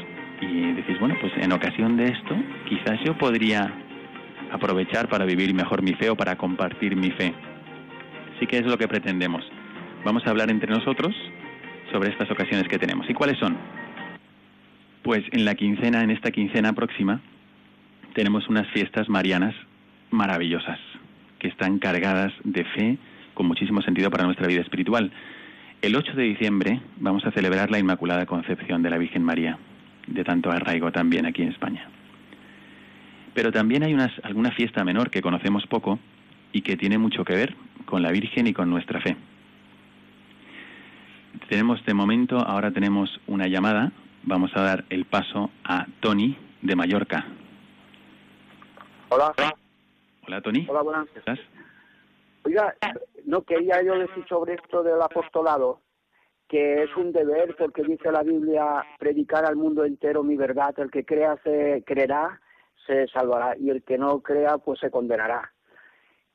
y 0.41 0.73
decís, 0.73 0.99
bueno, 0.99 1.15
pues 1.21 1.31
en 1.37 1.53
ocasión 1.53 1.99
de 1.99 2.07
esto, 2.07 2.35
quizás 2.67 2.99
yo 3.05 3.13
podría 3.19 3.71
aprovechar 4.51 5.07
para 5.07 5.27
vivir 5.27 5.53
mejor 5.53 5.83
mi 5.83 5.93
fe 5.93 6.09
o 6.09 6.17
para 6.17 6.37
compartir 6.37 6.97
mi 6.97 7.11
fe. 7.11 7.35
Sí 8.41 8.47
que 8.47 8.57
es 8.57 8.65
lo 8.65 8.79
que 8.79 8.89
pretendemos. 8.89 9.45
Vamos 10.03 10.27
a 10.27 10.31
hablar 10.31 10.51
entre 10.51 10.73
nosotros 10.73 11.15
sobre 11.93 12.09
estas 12.09 12.31
ocasiones 12.31 12.67
que 12.69 12.79
tenemos. 12.79 13.05
¿Y 13.07 13.13
cuáles 13.13 13.39
son? 13.39 13.55
Pues 15.03 15.25
en 15.33 15.45
la 15.45 15.55
quincena, 15.55 16.03
en 16.03 16.11
esta 16.11 16.31
quincena 16.31 16.73
próxima, 16.73 17.21
tenemos 18.15 18.49
unas 18.49 18.67
fiestas 18.69 19.11
marianas 19.11 19.55
maravillosas, 20.11 20.79
que 21.39 21.49
están 21.49 21.79
cargadas 21.79 22.33
de 22.45 22.65
fe 22.65 22.99
con 23.35 23.45
muchísimo 23.45 23.83
sentido 23.83 24.11
para 24.11 24.25
nuestra 24.25 24.47
vida 24.47 24.63
espiritual. 24.63 25.13
El 25.83 25.97
8 25.97 26.13
de 26.13 26.23
diciembre 26.23 26.81
vamos 26.99 27.27
a 27.27 27.33
celebrar 27.33 27.73
la 27.73 27.81
Inmaculada 27.81 28.25
Concepción 28.25 28.85
de 28.85 28.91
la 28.91 28.99
Virgen 28.99 29.25
María, 29.25 29.59
de 30.07 30.23
tanto 30.23 30.53
arraigo 30.53 30.93
también 30.93 31.27
aquí 31.27 31.43
en 31.43 31.49
España. 31.49 31.91
Pero 33.35 33.51
también 33.51 33.83
hay 33.83 33.93
unas, 33.93 34.13
alguna 34.23 34.53
fiesta 34.53 34.85
menor 34.85 35.11
que 35.11 35.21
conocemos 35.21 35.67
poco 35.67 35.99
y 36.53 36.63
que 36.63 36.77
tiene 36.77 36.99
mucho 36.99 37.25
que 37.25 37.35
ver 37.35 37.57
con 37.85 38.01
la 38.01 38.13
Virgen 38.13 38.47
y 38.47 38.53
con 38.53 38.71
nuestra 38.71 39.01
fe. 39.01 39.17
Tenemos 41.49 41.85
de 41.85 41.95
momento, 41.95 42.39
ahora 42.39 42.71
tenemos 42.71 43.21
una 43.27 43.49
llamada. 43.49 43.91
Vamos 44.23 44.53
a 44.55 44.63
dar 44.63 44.85
el 44.89 45.05
paso 45.05 45.51
a 45.65 45.87
Tony 45.99 46.39
de 46.61 46.77
Mallorca. 46.77 47.27
Hola. 49.09 49.33
Hola, 50.29 50.41
Tony. 50.43 50.65
Hola, 50.69 50.83
buenas. 50.83 51.09
¿Estás? 51.17 51.41
Oiga, 52.45 52.75
no 53.25 53.43
quería 53.43 53.83
yo 53.83 53.99
decir 53.99 54.25
sobre 54.29 54.55
esto 54.55 54.83
del 54.83 55.01
apostolado, 55.01 55.81
que 56.49 56.83
es 56.83 56.97
un 56.97 57.13
deber 57.13 57.57
porque 57.57 57.83
dice 57.83 58.11
la 58.11 58.23
Biblia 58.23 58.85
predicar 58.99 59.45
al 59.45 59.57
mundo 59.57 59.85
entero 59.85 60.23
mi 60.23 60.37
verdad, 60.37 60.75
el 60.79 60.91
que 60.91 61.05
crea 61.05 61.39
se 61.45 61.83
creerá, 61.87 62.41
se 62.87 63.07
salvará 63.09 63.57
y 63.57 63.71
el 63.71 63.83
que 63.83 63.97
no 63.97 64.21
crea 64.21 64.59
pues 64.59 64.81
se 64.81 64.91
condenará. 64.91 65.53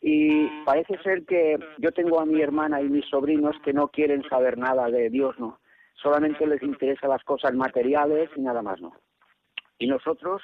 Y 0.01 0.47
parece 0.63 0.97
ser 1.03 1.25
que 1.25 1.57
yo 1.79 1.91
tengo 1.91 2.19
a 2.19 2.25
mi 2.25 2.41
hermana 2.41 2.81
y 2.81 2.89
mis 2.89 3.05
sobrinos 3.09 3.55
que 3.63 3.73
no 3.73 3.89
quieren 3.89 4.23
saber 4.29 4.57
nada 4.57 4.89
de 4.89 5.09
Dios, 5.09 5.37
¿no? 5.39 5.59
Solamente 5.95 6.45
les 6.45 6.61
interesan 6.61 7.09
las 7.09 7.23
cosas 7.23 7.53
materiales 7.53 8.29
y 8.35 8.41
nada 8.41 8.61
más, 8.61 8.79
¿no? 8.79 8.93
Y 9.79 9.87
nosotros 9.87 10.41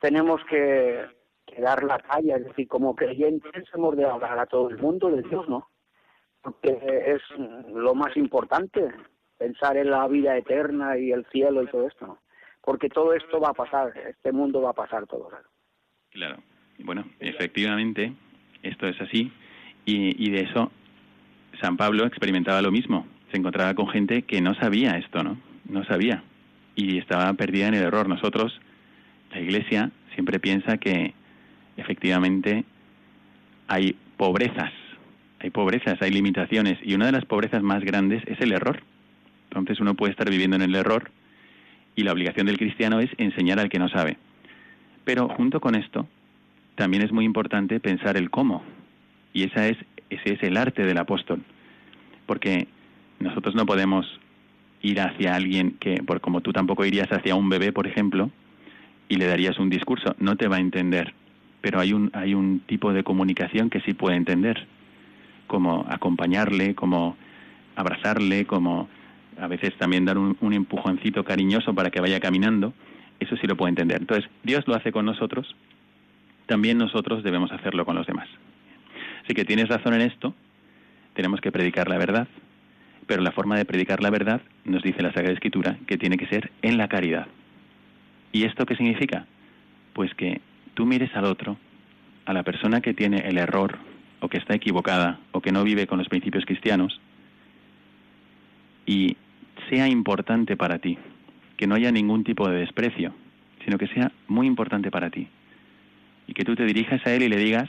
tenemos 0.00 0.42
que, 0.50 1.04
que 1.46 1.60
dar 1.60 1.82
la 1.84 1.98
talla, 1.98 2.36
es 2.36 2.44
decir, 2.44 2.68
como 2.68 2.94
creyentes 2.94 3.64
hemos 3.74 3.96
de 3.96 4.04
hablar 4.04 4.38
a 4.38 4.46
todo 4.46 4.70
el 4.70 4.78
mundo 4.78 5.10
de 5.10 5.22
Dios, 5.22 5.48
¿no? 5.48 5.68
Porque 6.42 6.78
es 7.06 7.22
lo 7.72 7.94
más 7.94 8.16
importante, 8.16 8.90
pensar 9.38 9.76
en 9.76 9.90
la 9.90 10.06
vida 10.08 10.36
eterna 10.36 10.98
y 10.98 11.12
el 11.12 11.24
cielo 11.26 11.62
y 11.62 11.66
todo 11.66 11.86
esto, 11.86 12.06
¿no? 12.06 12.18
Porque 12.62 12.88
todo 12.88 13.12
esto 13.12 13.40
va 13.40 13.50
a 13.50 13.54
pasar, 13.54 13.92
este 14.08 14.32
mundo 14.32 14.62
va 14.62 14.70
a 14.70 14.74
pasar 14.74 15.06
todo. 15.06 15.28
Claro. 16.10 16.36
Bueno, 16.78 17.04
efectivamente, 17.20 18.12
esto 18.62 18.86
es 18.86 19.00
así. 19.00 19.30
Y, 19.84 20.26
y 20.26 20.30
de 20.30 20.40
eso 20.40 20.70
San 21.60 21.76
Pablo 21.76 22.06
experimentaba 22.06 22.62
lo 22.62 22.70
mismo. 22.70 23.06
Se 23.30 23.38
encontraba 23.38 23.74
con 23.74 23.88
gente 23.88 24.22
que 24.22 24.40
no 24.40 24.54
sabía 24.54 24.96
esto, 24.98 25.22
¿no? 25.22 25.38
No 25.68 25.84
sabía. 25.84 26.22
Y 26.74 26.98
estaba 26.98 27.32
perdida 27.34 27.68
en 27.68 27.74
el 27.74 27.84
error. 27.84 28.08
Nosotros, 28.08 28.60
la 29.30 29.40
Iglesia, 29.40 29.90
siempre 30.14 30.38
piensa 30.38 30.78
que 30.78 31.14
efectivamente 31.76 32.64
hay 33.68 33.96
pobrezas. 34.16 34.72
Hay 35.40 35.50
pobrezas, 35.50 36.00
hay 36.00 36.10
limitaciones. 36.10 36.78
Y 36.82 36.94
una 36.94 37.06
de 37.06 37.12
las 37.12 37.24
pobrezas 37.24 37.62
más 37.62 37.82
grandes 37.84 38.22
es 38.26 38.40
el 38.40 38.52
error. 38.52 38.82
Entonces 39.50 39.80
uno 39.80 39.94
puede 39.94 40.12
estar 40.12 40.28
viviendo 40.28 40.56
en 40.56 40.62
el 40.62 40.74
error 40.74 41.10
y 41.96 42.02
la 42.02 42.12
obligación 42.12 42.46
del 42.46 42.58
cristiano 42.58 43.00
es 43.00 43.10
enseñar 43.18 43.60
al 43.60 43.68
que 43.68 43.78
no 43.78 43.88
sabe. 43.88 44.16
Pero 45.04 45.28
junto 45.28 45.60
con 45.60 45.74
esto, 45.74 46.08
también 46.74 47.02
es 47.02 47.12
muy 47.12 47.24
importante 47.24 47.78
pensar 47.78 48.16
el 48.16 48.30
cómo. 48.30 48.64
Y 49.32 49.44
esa 49.44 49.68
es, 49.68 49.76
ese 50.10 50.34
es 50.34 50.42
el 50.42 50.56
arte 50.56 50.84
del 50.84 50.98
apóstol. 50.98 51.42
Porque 52.26 52.66
nosotros 53.20 53.54
no 53.54 53.66
podemos 53.66 54.06
ir 54.82 55.00
hacia 55.00 55.34
alguien 55.34 55.76
que, 55.78 56.02
por 56.02 56.20
como 56.20 56.40
tú 56.40 56.52
tampoco 56.52 56.84
irías 56.84 57.10
hacia 57.10 57.34
un 57.34 57.48
bebé, 57.48 57.72
por 57.72 57.86
ejemplo, 57.86 58.30
y 59.08 59.16
le 59.16 59.26
darías 59.26 59.58
un 59.58 59.70
discurso, 59.70 60.14
no 60.18 60.36
te 60.36 60.48
va 60.48 60.56
a 60.56 60.60
entender. 60.60 61.14
Pero 61.64 61.80
hay 61.80 61.94
un, 61.94 62.10
hay 62.12 62.34
un 62.34 62.60
tipo 62.60 62.92
de 62.92 63.02
comunicación 63.02 63.70
que 63.70 63.80
sí 63.80 63.94
puede 63.94 64.16
entender, 64.16 64.66
como 65.46 65.86
acompañarle, 65.88 66.74
como 66.74 67.16
abrazarle, 67.74 68.44
como 68.44 68.86
a 69.40 69.46
veces 69.46 69.74
también 69.78 70.04
dar 70.04 70.18
un, 70.18 70.36
un 70.42 70.52
empujoncito 70.52 71.24
cariñoso 71.24 71.72
para 71.74 71.88
que 71.88 72.02
vaya 72.02 72.20
caminando, 72.20 72.74
eso 73.18 73.38
sí 73.38 73.46
lo 73.46 73.56
puede 73.56 73.70
entender. 73.70 74.02
Entonces, 74.02 74.30
Dios 74.42 74.68
lo 74.68 74.74
hace 74.74 74.92
con 74.92 75.06
nosotros, 75.06 75.56
también 76.44 76.76
nosotros 76.76 77.24
debemos 77.24 77.50
hacerlo 77.50 77.86
con 77.86 77.96
los 77.96 78.06
demás. 78.06 78.28
Así 79.24 79.32
que 79.32 79.46
tienes 79.46 79.68
razón 79.68 79.94
en 79.94 80.02
esto, 80.02 80.34
tenemos 81.14 81.40
que 81.40 81.50
predicar 81.50 81.88
la 81.88 81.96
verdad, 81.96 82.28
pero 83.06 83.22
la 83.22 83.32
forma 83.32 83.56
de 83.56 83.64
predicar 83.64 84.02
la 84.02 84.10
verdad, 84.10 84.42
nos 84.66 84.82
dice 84.82 85.02
la 85.02 85.14
Sagrada 85.14 85.32
Escritura, 85.32 85.78
que 85.86 85.96
tiene 85.96 86.18
que 86.18 86.26
ser 86.26 86.52
en 86.60 86.76
la 86.76 86.88
caridad. 86.88 87.26
¿Y 88.32 88.44
esto 88.44 88.66
qué 88.66 88.76
significa? 88.76 89.24
Pues 89.94 90.12
que 90.14 90.42
tú 90.74 90.86
mires 90.86 91.14
al 91.14 91.24
otro, 91.24 91.56
a 92.26 92.32
la 92.32 92.42
persona 92.42 92.80
que 92.80 92.94
tiene 92.94 93.18
el 93.28 93.38
error, 93.38 93.78
o 94.20 94.28
que 94.28 94.38
está 94.38 94.54
equivocada, 94.54 95.20
o 95.32 95.40
que 95.40 95.52
no 95.52 95.64
vive 95.64 95.86
con 95.86 95.98
los 95.98 96.08
principios 96.08 96.44
cristianos, 96.44 97.00
y 98.86 99.16
sea 99.70 99.88
importante 99.88 100.56
para 100.56 100.78
ti, 100.78 100.98
que 101.56 101.66
no 101.66 101.74
haya 101.74 101.90
ningún 101.90 102.24
tipo 102.24 102.48
de 102.48 102.58
desprecio, 102.58 103.14
sino 103.64 103.78
que 103.78 103.88
sea 103.88 104.12
muy 104.28 104.46
importante 104.46 104.90
para 104.90 105.10
ti. 105.10 105.28
Y 106.26 106.34
que 106.34 106.44
tú 106.44 106.54
te 106.54 106.64
dirijas 106.64 107.04
a 107.06 107.12
él 107.12 107.22
y 107.22 107.28
le 107.28 107.36
digas, 107.36 107.68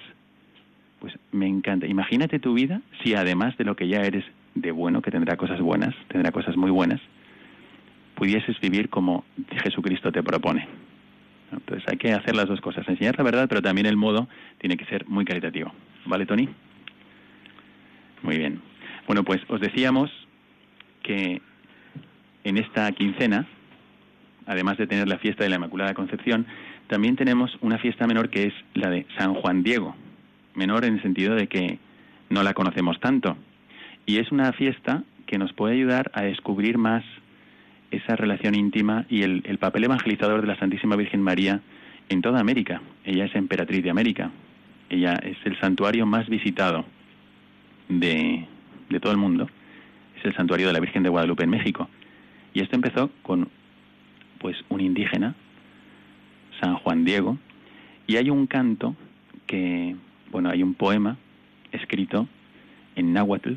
pues 0.99 1.14
me 1.32 1.47
encanta. 1.47 1.88
Imagínate 1.88 2.39
tu 2.39 2.53
vida 2.53 2.82
si 3.03 3.16
además 3.16 3.58
de 3.58 3.66
lo 3.66 3.76
que 3.76 3.88
ya 3.88 4.01
eres 4.01 4.26
de 4.56 4.72
bueno, 4.72 5.01
que 5.01 5.12
tendrá 5.12 5.36
cosas 5.36 5.60
buenas, 5.60 5.93
tendrá 6.08 6.32
cosas 6.32 6.56
muy 6.56 6.72
buenas, 6.72 7.01
pudieses 8.16 8.60
vivir 8.62 8.89
como 8.89 9.26
Jesucristo 9.62 10.12
te 10.12 10.24
propone. 10.24 10.68
Entonces 11.58 11.84
hay 11.88 11.97
que 11.97 12.14
hacer 12.14 12.36
las 12.36 12.47
dos 12.47 12.62
cosas, 12.62 12.88
enseñar 12.88 13.18
la 13.18 13.24
verdad, 13.24 13.47
pero 13.47 13.62
también 13.62 13.88
el 13.88 13.97
modo 13.97 14.28
tiene 14.60 14.78
que 14.78 14.86
ser 14.86 15.08
muy 15.08 15.26
caritativo. 15.26 15.72
¿Vale, 16.06 16.26
Tony? 16.26 16.49
Muy 18.22 18.38
bien. 18.38 18.62
Bueno, 19.08 19.24
pues 19.24 19.41
os 19.49 19.60
decíamos 19.62 20.12
que 21.03 21.41
en 22.43 22.58
esta 22.58 22.91
quincena, 22.91 23.47
además 24.45 24.78
de 24.78 24.88
tener 24.88 25.08
la 25.08 25.20
fiesta 25.20 25.43
de 25.43 25.49
la 25.49 25.58
Inmaculada 25.58 25.93
Concepción, 25.93 26.45
también 26.88 27.16
tenemos 27.16 27.58
una 27.62 27.78
fiesta 27.78 28.08
menor 28.08 28.30
que 28.30 28.47
es 28.47 28.53
la 28.74 28.89
de 28.89 29.06
San 29.18 29.34
Juan 29.34 29.64
Diego. 29.64 29.95
Menor 30.53 30.86
en 30.86 30.95
el 30.95 31.01
sentido 31.01 31.36
de 31.36 31.47
que 31.47 31.80
no 32.30 32.43
la 32.43 32.53
conocemos 32.53 32.99
tanto. 32.99 33.38
Y 34.06 34.18
es 34.18 34.32
una 34.32 34.53
fiesta 34.53 35.03
que 35.26 35.38
nos 35.38 35.53
puede 35.53 35.76
ayudar 35.76 36.12
a 36.14 36.22
descubrir 36.22 36.78
más 36.78 37.03
esa 37.92 38.16
relación 38.16 38.56
íntima 38.56 39.06
y 39.10 39.24
el, 39.24 39.44
el, 39.46 39.58
papel 39.58 39.86
evangelizador 39.86 40.42
de 40.42 40.48
la 40.48 40.58
Santísima 40.58 40.96
Virgen 40.96 41.22
María 41.22 41.62
en 42.10 42.22
toda 42.22 42.40
América. 42.40 42.82
Ella 43.04 43.26
es 43.26 43.36
emperatriz 43.36 43.84
de 43.84 43.90
América. 43.90 44.32
Ella 44.90 45.14
es 45.14 45.38
el 45.46 45.60
santuario 45.60 46.06
más 46.06 46.28
visitado 46.28 46.86
de, 47.90 48.46
de 48.90 49.00
todo 49.00 49.12
el 49.12 49.18
mundo. 49.18 49.50
Es 50.18 50.26
el 50.26 50.36
santuario 50.36 50.68
de 50.68 50.74
la 50.74 50.80
Virgen 50.80 51.04
de 51.04 51.10
Guadalupe 51.10 51.44
en 51.44 51.50
México. 51.50 51.90
Y 52.54 52.62
esto 52.62 52.76
empezó 52.76 53.12
con 53.22 53.50
pues 54.40 54.58
un 54.70 54.82
indígena, 54.82 55.36
San 56.62 56.76
Juan 56.76 57.04
Diego, 57.04 57.38
y 58.08 58.18
hay 58.18 58.30
un 58.30 58.48
canto 58.48 58.96
que, 59.48 59.96
bueno, 60.32 60.50
hay 60.50 60.62
un 60.62 60.74
poema 60.74 61.18
escrito 61.72 62.28
en 62.96 63.14
náhuatl 63.14 63.54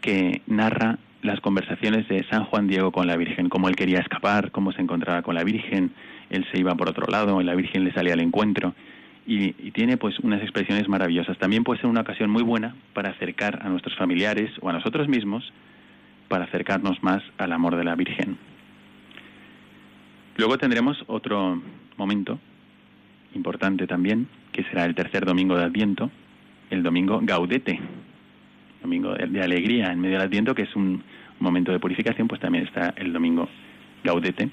que 0.00 0.42
narra 0.46 0.98
las 1.24 1.40
conversaciones 1.40 2.06
de 2.06 2.22
San 2.24 2.44
Juan 2.44 2.68
Diego 2.68 2.92
con 2.92 3.06
la 3.06 3.16
Virgen, 3.16 3.48
cómo 3.48 3.68
él 3.68 3.76
quería 3.76 3.98
escapar, 3.98 4.50
cómo 4.50 4.72
se 4.72 4.82
encontraba 4.82 5.22
con 5.22 5.34
la 5.34 5.42
Virgen, 5.42 5.92
él 6.28 6.46
se 6.52 6.60
iba 6.60 6.74
por 6.74 6.90
otro 6.90 7.06
lado, 7.10 7.40
y 7.40 7.44
la 7.44 7.54
Virgen 7.54 7.82
le 7.82 7.92
salía 7.92 8.12
al 8.12 8.20
encuentro, 8.20 8.74
y, 9.26 9.54
y, 9.58 9.70
tiene 9.70 9.96
pues 9.96 10.20
unas 10.20 10.42
expresiones 10.42 10.86
maravillosas. 10.86 11.38
También 11.38 11.64
puede 11.64 11.80
ser 11.80 11.88
una 11.88 12.02
ocasión 12.02 12.28
muy 12.28 12.42
buena 12.42 12.76
para 12.92 13.08
acercar 13.08 13.60
a 13.62 13.70
nuestros 13.70 13.96
familiares 13.96 14.50
o 14.60 14.68
a 14.68 14.74
nosotros 14.74 15.08
mismos, 15.08 15.50
para 16.28 16.44
acercarnos 16.44 17.02
más 17.02 17.22
al 17.38 17.52
amor 17.52 17.76
de 17.76 17.84
la 17.84 17.94
Virgen. 17.94 18.36
Luego 20.36 20.58
tendremos 20.58 21.02
otro 21.06 21.62
momento 21.96 22.38
importante 23.34 23.86
también, 23.86 24.28
que 24.52 24.64
será 24.64 24.84
el 24.84 24.94
tercer 24.94 25.24
domingo 25.24 25.56
de 25.56 25.64
Adviento, 25.64 26.10
el 26.68 26.82
domingo 26.82 27.20
Gaudete, 27.22 27.80
domingo 28.84 29.14
de, 29.14 29.42
alegría 29.42 29.90
en 29.90 30.00
medio 30.00 30.18
del 30.18 30.26
Adviento, 30.26 30.54
que 30.54 30.62
es 30.62 30.76
un 30.76 31.02
momento 31.40 31.72
de 31.72 31.80
purificación, 31.80 32.28
pues 32.28 32.40
también 32.40 32.64
está 32.64 32.94
el 32.96 33.12
domingo 33.12 33.48
Gaudete. 34.04 34.50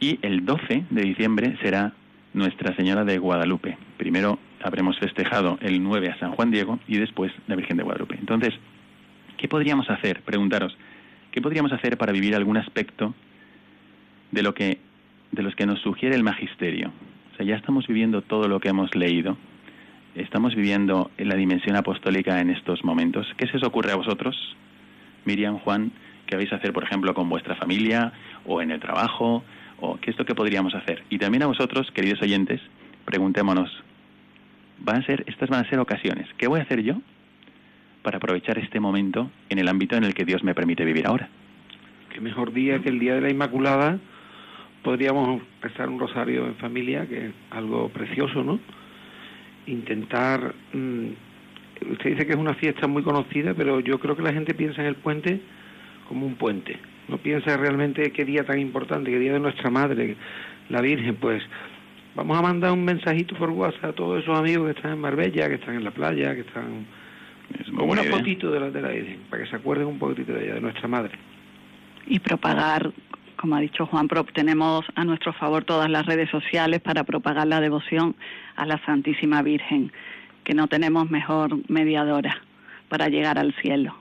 Y 0.00 0.18
el 0.22 0.44
12 0.44 0.84
de 0.90 1.02
diciembre 1.02 1.56
será 1.62 1.92
Nuestra 2.32 2.74
Señora 2.74 3.04
de 3.04 3.18
Guadalupe. 3.18 3.76
Primero 3.98 4.38
habremos 4.62 4.98
festejado 4.98 5.58
el 5.60 5.82
9 5.82 6.08
a 6.08 6.18
San 6.18 6.32
Juan 6.32 6.50
Diego 6.50 6.80
y 6.88 6.96
después 6.96 7.30
la 7.46 7.54
Virgen 7.54 7.76
de 7.76 7.82
Guadalupe. 7.82 8.16
Entonces, 8.18 8.54
¿qué 9.36 9.48
podríamos 9.48 9.88
hacer? 9.90 10.22
Preguntaros, 10.22 10.76
¿qué 11.30 11.42
podríamos 11.42 11.72
hacer 11.72 11.98
para 11.98 12.12
vivir 12.12 12.34
algún 12.34 12.56
aspecto 12.56 13.14
de 14.30 14.42
lo 14.42 14.54
que 14.54 14.78
de 15.30 15.42
los 15.42 15.54
que 15.54 15.66
nos 15.66 15.80
sugiere 15.80 16.16
el 16.16 16.24
magisterio? 16.24 16.90
O 17.32 17.36
sea, 17.36 17.46
ya 17.46 17.56
estamos 17.56 17.86
viviendo 17.86 18.22
todo 18.22 18.48
lo 18.48 18.60
que 18.60 18.70
hemos 18.70 18.94
leído, 18.94 19.36
estamos 20.14 20.54
viviendo 20.54 21.10
la 21.18 21.34
dimensión 21.34 21.76
apostólica 21.76 22.40
en 22.40 22.50
estos 22.50 22.84
momentos. 22.84 23.26
¿Qué 23.36 23.46
se 23.46 23.56
os 23.56 23.62
ocurre 23.62 23.92
a 23.92 23.96
vosotros, 23.96 24.56
Miriam, 25.24 25.58
Juan, 25.58 25.92
qué 26.26 26.36
vais 26.36 26.52
a 26.52 26.56
hacer, 26.56 26.72
por 26.72 26.84
ejemplo, 26.84 27.14
con 27.14 27.28
vuestra 27.28 27.56
familia 27.56 28.12
o 28.46 28.60
en 28.60 28.70
el 28.70 28.80
trabajo? 28.80 29.44
¿O 29.80 29.96
qué 29.96 30.10
es 30.10 30.18
lo 30.18 30.24
que 30.24 30.34
podríamos 30.34 30.74
hacer? 30.74 31.02
Y 31.10 31.18
también 31.18 31.42
a 31.42 31.46
vosotros, 31.46 31.90
queridos 31.90 32.22
oyentes, 32.22 32.60
preguntémonos, 33.04 33.70
van 34.78 35.02
a 35.02 35.06
ser, 35.06 35.24
estas 35.26 35.48
van 35.48 35.64
a 35.64 35.68
ser 35.68 35.78
ocasiones. 35.78 36.28
¿Qué 36.36 36.46
voy 36.46 36.60
a 36.60 36.64
hacer 36.64 36.82
yo 36.82 37.00
para 38.02 38.18
aprovechar 38.18 38.58
este 38.58 38.80
momento 38.80 39.30
en 39.48 39.58
el 39.58 39.68
ámbito 39.68 39.96
en 39.96 40.04
el 40.04 40.14
que 40.14 40.24
Dios 40.24 40.44
me 40.44 40.54
permite 40.54 40.84
vivir 40.84 41.06
ahora? 41.06 41.28
Qué 42.12 42.20
mejor 42.20 42.52
día 42.52 42.80
que 42.80 42.90
el 42.90 42.98
Día 42.98 43.14
de 43.14 43.22
la 43.22 43.30
Inmaculada. 43.30 43.98
Podríamos 44.82 45.40
rezar 45.60 45.88
un 45.88 46.00
rosario 46.00 46.46
en 46.46 46.56
familia, 46.56 47.06
que 47.06 47.26
es 47.26 47.32
algo 47.50 47.88
precioso, 47.88 48.42
¿no? 48.42 48.58
Intentar 49.66 50.54
mmm, 50.72 51.08
usted 51.90 52.10
dice 52.10 52.26
que 52.26 52.32
es 52.32 52.38
una 52.38 52.54
fiesta 52.54 52.86
muy 52.86 53.02
conocida 53.02 53.54
pero 53.54 53.80
yo 53.80 53.98
creo 53.98 54.16
que 54.16 54.22
la 54.22 54.32
gente 54.32 54.54
piensa 54.54 54.82
en 54.82 54.88
el 54.88 54.96
puente 54.96 55.40
como 56.08 56.26
un 56.26 56.34
puente. 56.34 56.78
No 57.08 57.18
piensa 57.18 57.56
realmente 57.56 58.12
qué 58.12 58.24
día 58.24 58.44
tan 58.44 58.58
importante 58.58 59.10
qué 59.10 59.18
día 59.18 59.32
de 59.32 59.40
nuestra 59.40 59.70
madre 59.70 60.16
la 60.68 60.80
Virgen. 60.80 61.16
Pues 61.16 61.42
vamos 62.14 62.38
a 62.38 62.42
mandar 62.42 62.72
un 62.72 62.84
mensajito 62.84 63.34
por 63.36 63.50
WhatsApp 63.50 63.84
a 63.84 63.92
todos 63.92 64.22
esos 64.22 64.38
amigos 64.38 64.66
que 64.66 64.78
están 64.78 64.92
en 64.92 65.00
Marbella 65.00 65.48
que 65.48 65.54
están 65.54 65.74
en 65.74 65.84
la 65.84 65.90
playa 65.90 66.34
que 66.34 66.42
están 66.42 66.86
con 67.76 67.90
una 67.90 68.04
fotito 68.04 68.50
de 68.50 68.60
la, 68.60 68.70
de 68.70 68.80
la 68.80 68.88
Virgen 68.88 69.20
para 69.28 69.42
que 69.42 69.50
se 69.50 69.56
acuerden 69.56 69.86
un 69.86 69.98
poquitito 69.98 70.32
de 70.32 70.44
ella 70.44 70.54
de 70.54 70.60
nuestra 70.60 70.88
madre. 70.88 71.12
Y 72.06 72.18
propagar 72.18 72.90
como 73.42 73.56
ha 73.56 73.60
dicho 73.60 73.86
Juan, 73.86 74.06
tenemos 74.32 74.84
a 74.94 75.04
nuestro 75.04 75.32
favor 75.32 75.64
todas 75.64 75.90
las 75.90 76.06
redes 76.06 76.30
sociales 76.30 76.80
para 76.80 77.02
propagar 77.02 77.44
la 77.48 77.60
devoción 77.60 78.14
a 78.54 78.64
la 78.66 78.78
Santísima 78.86 79.42
Virgen, 79.42 79.90
que 80.44 80.54
no 80.54 80.68
tenemos 80.68 81.10
mejor 81.10 81.58
mediadora 81.68 82.40
para 82.88 83.08
llegar 83.08 83.40
al 83.40 83.52
cielo. 83.54 83.96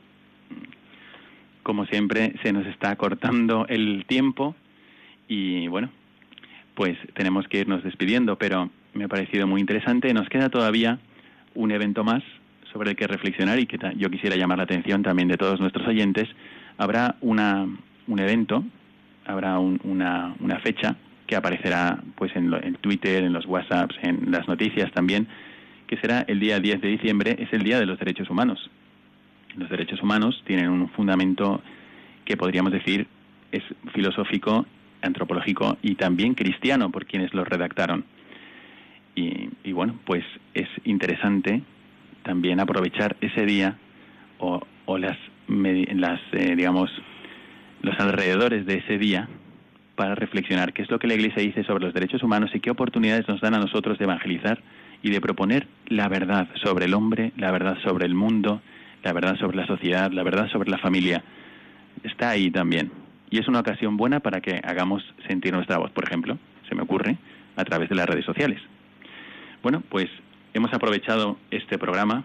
Como 1.64 1.88
siempre, 1.88 2.36
se 2.44 2.54
nos 2.54 2.68
está 2.68 2.96
cortando 2.98 3.66
el 3.68 4.06
tiempo 4.06 4.56
y 5.28 5.68
bueno, 5.70 5.90
pues 6.76 6.96
tenemos 7.16 7.48
que 7.48 7.62
irnos 7.62 7.84
despidiendo, 7.84 8.38
pero 8.38 8.70
me 8.94 9.06
ha 9.06 9.08
parecido 9.08 9.48
muy 9.48 9.60
interesante. 9.60 10.14
Nos 10.14 10.30
queda 10.30 10.50
todavía 10.50 11.00
un 11.56 11.72
evento 11.72 12.04
más 12.04 12.22
sobre 12.72 12.92
el 12.92 12.96
que 12.96 13.08
reflexionar 13.08 13.58
y 13.58 13.66
que 13.66 13.80
yo 13.98 14.12
quisiera 14.12 14.36
llamar 14.36 14.60
la 14.60 14.66
atención 14.66 15.02
también 15.02 15.30
de 15.30 15.38
todos 15.38 15.60
nuestros 15.60 15.88
oyentes. 15.88 16.30
Habrá 16.78 17.16
una, 17.22 17.68
un 18.06 18.20
evento, 18.20 18.64
habrá 19.32 19.60
una, 19.60 20.36
una 20.40 20.60
fecha 20.60 20.96
que 21.28 21.36
aparecerá 21.36 22.00
pues 22.16 22.36
en, 22.36 22.54
en 22.54 22.76
Twitter, 22.76 23.24
en 23.24 23.34
los 23.34 23.46
WhatsApps, 23.46 23.96
en 24.02 24.32
las 24.32 24.48
noticias 24.48 24.92
también, 24.92 25.28
que 25.88 25.98
será 25.98 26.26
el 26.28 26.40
día 26.40 26.60
10 26.60 26.82
de 26.82 26.88
diciembre, 26.88 27.36
es 27.40 27.52
el 27.54 27.64
Día 27.64 27.80
de 27.80 27.86
los 27.86 28.00
Derechos 28.00 28.30
Humanos. 28.30 28.70
Los 29.58 29.70
derechos 29.70 30.02
humanos 30.02 30.42
tienen 30.46 30.70
un 30.70 30.90
fundamento 30.90 31.62
que 32.24 32.38
podríamos 32.38 32.72
decir 32.72 33.08
es 33.52 33.64
filosófico, 33.94 34.66
antropológico 35.02 35.78
y 35.82 35.96
también 35.96 36.36
cristiano 36.36 36.90
por 36.90 37.06
quienes 37.06 37.34
los 37.34 37.48
redactaron. 37.48 38.06
Y, 39.14 39.72
bueno, 39.74 40.00
pues 40.06 40.24
es 40.54 40.70
interesante 40.86 41.62
también 42.24 42.60
aprovechar 42.60 43.18
ese 43.20 43.46
día 43.46 43.78
o, 44.40 44.62
o 44.86 44.98
las, 44.98 45.18
las 45.48 46.22
eh, 46.32 46.56
digamos, 46.56 46.90
los 47.82 48.00
alrededores 48.00 48.66
de 48.66 48.78
ese 48.78 48.98
día 48.98 49.28
para 49.96 50.16
reflexionar 50.16 50.74
qué 50.74 50.82
es 50.82 50.90
lo 50.90 51.00
que 51.00 51.08
la 51.08 51.16
Iglesia 51.16 51.42
dice 51.42 51.64
sobre 51.64 51.86
los 51.86 51.94
derechos 51.94 52.24
humanos 52.24 52.52
y 52.54 52.60
qué 52.60 52.72
oportunidades 52.72 53.28
nos 53.28 53.42
dan 53.42 53.54
a 53.54 53.60
nosotros 53.60 53.98
de 53.98 54.06
evangelizar 54.06 54.62
y 55.04 55.10
de 55.10 55.22
proponer 55.22 55.68
la 55.88 56.08
verdad 56.08 56.48
sobre 56.64 56.86
el 56.86 56.94
hombre, 56.94 57.34
la 57.38 57.52
verdad 57.52 57.78
sobre 57.84 58.06
el 58.06 58.14
mundo, 58.14 58.62
la 59.04 59.14
verdad 59.14 59.38
sobre 59.38 59.58
la 59.58 59.68
sociedad, 59.68 60.12
la 60.12 60.24
verdad 60.24 60.50
sobre 60.50 60.70
la 60.70 60.78
familia. 60.78 61.24
Está 62.04 62.30
ahí 62.30 62.52
también. 62.52 62.92
Y 63.30 63.40
es 63.40 63.48
una 63.48 63.60
ocasión 63.60 63.98
buena 63.98 64.20
para 64.20 64.42
que 64.42 64.62
hagamos 64.64 65.04
sentir 65.28 65.54
nuestra 65.54 65.78
voz, 65.78 65.92
por 65.92 66.04
ejemplo, 66.04 66.38
se 66.68 66.76
me 66.76 66.84
ocurre, 66.84 67.18
a 67.56 67.66
través 67.66 67.90
de 67.90 67.96
las 67.96 68.06
redes 68.06 68.26
sociales. 68.26 68.62
Bueno, 69.64 69.84
pues 69.90 70.10
hemos 70.54 70.74
aprovechado 70.74 71.38
este 71.50 71.78
programa 71.78 72.24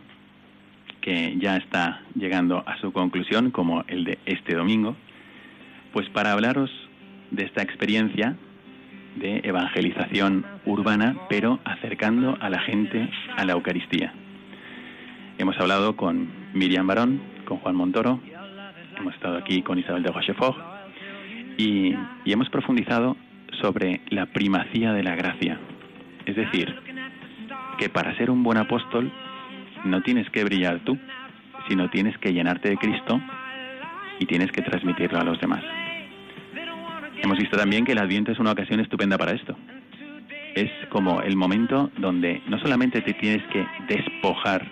que 1.01 1.37
ya 1.39 1.57
está 1.57 2.03
llegando 2.15 2.65
a 2.67 2.79
su 2.81 2.93
conclusión, 2.93 3.51
como 3.51 3.85
el 3.87 4.05
de 4.05 4.19
este 4.27 4.55
domingo, 4.55 4.97
pues 5.97 6.11
para 6.11 6.33
hablaros 6.33 6.71
de 7.31 7.45
esta 7.45 7.63
experiencia 7.63 8.37
de 9.15 9.41
evangelización 9.45 10.45
urbana, 10.67 11.17
pero 11.31 11.59
acercando 11.65 12.37
a 12.39 12.51
la 12.51 12.59
gente 12.59 13.09
a 13.35 13.47
la 13.47 13.55
Eucaristía. 13.55 14.13
Hemos 15.39 15.59
hablado 15.59 15.97
con 15.97 16.29
Miriam 16.53 16.87
Barón, 16.87 17.23
con 17.47 17.57
Juan 17.61 17.77
Montoro, 17.77 18.21
hemos 18.99 19.15
estado 19.15 19.39
aquí 19.39 19.63
con 19.63 19.79
Isabel 19.79 20.03
de 20.03 20.13
Rochefort 20.13 20.59
y, 21.57 21.95
y 22.27 22.33
hemos 22.33 22.51
profundizado 22.51 23.17
sobre 23.63 24.03
la 24.11 24.27
primacía 24.27 24.93
de 24.93 25.03
la 25.03 25.15
gracia. 25.15 25.59
Es 26.27 26.37
decir, 26.37 26.77
que 27.79 27.89
para 27.89 28.15
ser 28.19 28.31
un 28.31 28.43
buen 28.43 28.59
apóstol 28.59 29.11
no 29.87 30.03
tienes 30.03 30.29
que 30.29 30.45
brillar 30.45 30.81
tú, 30.81 30.99
sino 31.71 31.89
tienes 31.89 32.19
que 32.19 32.35
llenarte 32.35 32.69
de 32.69 32.77
Cristo 32.77 33.19
y 34.19 34.27
tienes 34.27 34.53
que 34.53 34.61
transmitirlo 34.61 35.19
a 35.19 35.25
los 35.25 35.41
demás. 35.41 35.65
Hemos 37.23 37.39
visto 37.39 37.57
también 37.57 37.85
que 37.85 37.93
el 37.93 37.99
Adviento 37.99 38.33
es 38.33 38.39
una 38.39 38.53
ocasión 38.53 38.81
estupenda 38.81 39.19
para 39.19 39.33
esto. 39.33 39.57
Es 40.55 40.71
como 40.91 41.21
el 41.23 41.37
momento 41.37 41.91
donde 41.99 42.43
no 42.49 42.59
solamente 42.59 43.01
te 43.01 43.15
tienes 43.15 43.43
que 43.53 43.67
despojar 43.89 44.67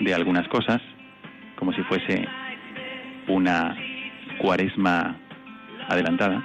de 0.00 0.14
algunas 0.14 0.46
cosas, 0.48 0.80
como 1.56 1.72
si 1.72 1.82
fuese 1.82 2.26
una 3.28 3.76
cuaresma 4.38 5.16
adelantada, 5.88 6.44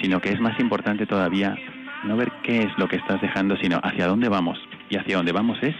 sino 0.00 0.20
que 0.20 0.30
es 0.30 0.40
más 0.40 0.58
importante 0.60 1.06
todavía 1.06 1.56
no 2.04 2.16
ver 2.16 2.30
qué 2.42 2.58
es 2.58 2.78
lo 2.78 2.88
que 2.88 2.96
estás 2.96 3.20
dejando, 3.20 3.56
sino 3.56 3.80
hacia 3.82 4.06
dónde 4.06 4.28
vamos. 4.28 4.58
Y 4.88 4.96
hacia 4.96 5.16
dónde 5.16 5.32
vamos 5.32 5.58
es 5.62 5.74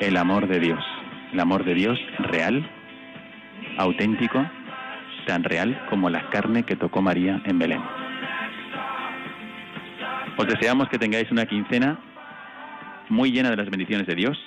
el 0.00 0.16
amor 0.16 0.48
de 0.48 0.60
Dios. 0.60 0.84
El 1.32 1.40
amor 1.40 1.64
de 1.64 1.74
Dios 1.74 1.98
real, 2.18 2.68
auténtico, 3.78 4.44
tan 5.26 5.44
real 5.44 5.86
como 5.88 6.10
la 6.10 6.28
carne 6.30 6.64
que 6.64 6.76
tocó 6.76 7.02
María 7.02 7.40
en 7.44 7.58
Belén. 7.58 7.82
Os 10.36 10.46
deseamos 10.46 10.88
que 10.88 10.98
tengáis 10.98 11.30
una 11.30 11.46
quincena 11.46 11.98
muy 13.08 13.30
llena 13.30 13.50
de 13.50 13.56
las 13.56 13.68
bendiciones 13.68 14.06
de 14.06 14.14
Dios, 14.14 14.38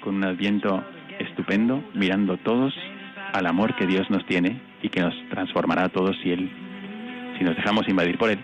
con 0.00 0.16
un 0.16 0.24
adviento 0.24 0.84
estupendo, 1.18 1.82
mirando 1.94 2.36
todos 2.38 2.74
al 3.32 3.46
amor 3.46 3.74
que 3.76 3.86
Dios 3.86 4.08
nos 4.10 4.24
tiene 4.26 4.60
y 4.82 4.88
que 4.88 5.00
nos 5.00 5.14
transformará 5.30 5.84
a 5.84 5.88
todos 5.88 6.16
si 6.22 6.30
Él, 6.30 6.50
si 7.36 7.44
nos 7.44 7.56
dejamos 7.56 7.88
invadir 7.88 8.16
por 8.16 8.30
Él, 8.30 8.38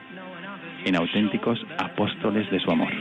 en 0.84 0.96
auténticos 0.96 1.64
apóstoles 1.78 2.50
de 2.50 2.60
su 2.60 2.70
amor. 2.70 2.92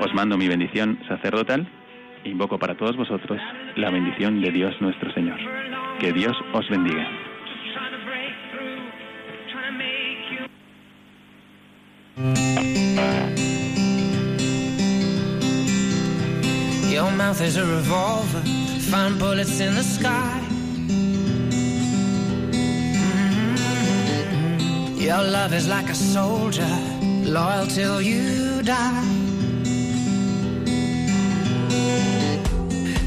Os 0.00 0.12
mando 0.12 0.36
mi 0.36 0.48
bendición 0.48 0.98
sacerdotal 1.08 1.66
e 2.24 2.28
invoco 2.28 2.58
para 2.58 2.74
todos 2.74 2.96
vosotros 2.96 3.40
la 3.76 3.90
bendición 3.90 4.42
de 4.42 4.50
Dios 4.50 4.74
nuestro 4.80 5.10
Señor. 5.12 5.38
Que 6.00 6.12
Dios 6.12 6.36
os 6.52 6.68
bendiga. 6.68 7.06
Your 16.90 17.10
mouth 17.10 17.40
is 17.40 17.56
a 17.56 17.64
revolver, 17.64 18.42
find 18.90 19.18
bullets 19.18 19.60
in 19.60 19.74
the 19.74 19.82
sky. 19.82 20.40
Mm-hmm. 23.06 25.00
Your 25.00 25.22
love 25.22 25.52
is 25.54 25.66
like 25.68 25.88
a 25.90 25.94
soldier, 25.94 26.78
loyal 27.24 27.66
till 27.66 28.00
you 28.00 28.62
die. 28.62 29.04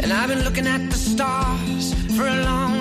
And 0.01 0.11
I've 0.11 0.27
been 0.29 0.43
looking 0.43 0.67
at 0.67 0.89
the 0.89 0.97
stars 0.97 1.93
for 2.15 2.27
a 2.27 2.35
long, 2.43 2.43
long 2.43 2.73
time. 2.73 2.78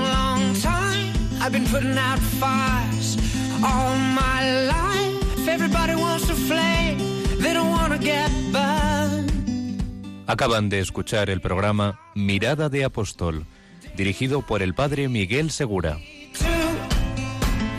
I've 1.48 1.54
been 1.54 1.64
putting 1.64 1.96
out 1.96 2.18
fires 2.18 3.16
all 3.64 3.96
my 3.96 4.66
life. 4.66 5.48
Everybody 5.48 5.94
wants 5.94 6.26
to 6.26 6.34
flame, 6.34 6.98
they 7.40 7.54
don't 7.54 7.70
want 7.70 7.94
to 7.94 7.98
get 7.98 8.30
burned. 8.52 9.32
Acaban 10.26 10.68
de 10.68 10.80
escuchar 10.80 11.30
el 11.30 11.40
programa 11.40 11.98
Mirada 12.14 12.68
de 12.68 12.84
Apóstol, 12.84 13.46
dirigido 13.96 14.42
por 14.42 14.60
el 14.62 14.74
padre 14.74 15.08
Miguel 15.08 15.50
Segura. 15.50 15.96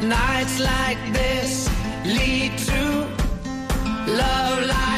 Nights 0.01 0.59
like 0.59 1.13
this 1.13 1.69
lead 2.05 2.57
to 2.57 3.05
love 4.07 4.65
like 4.65 4.88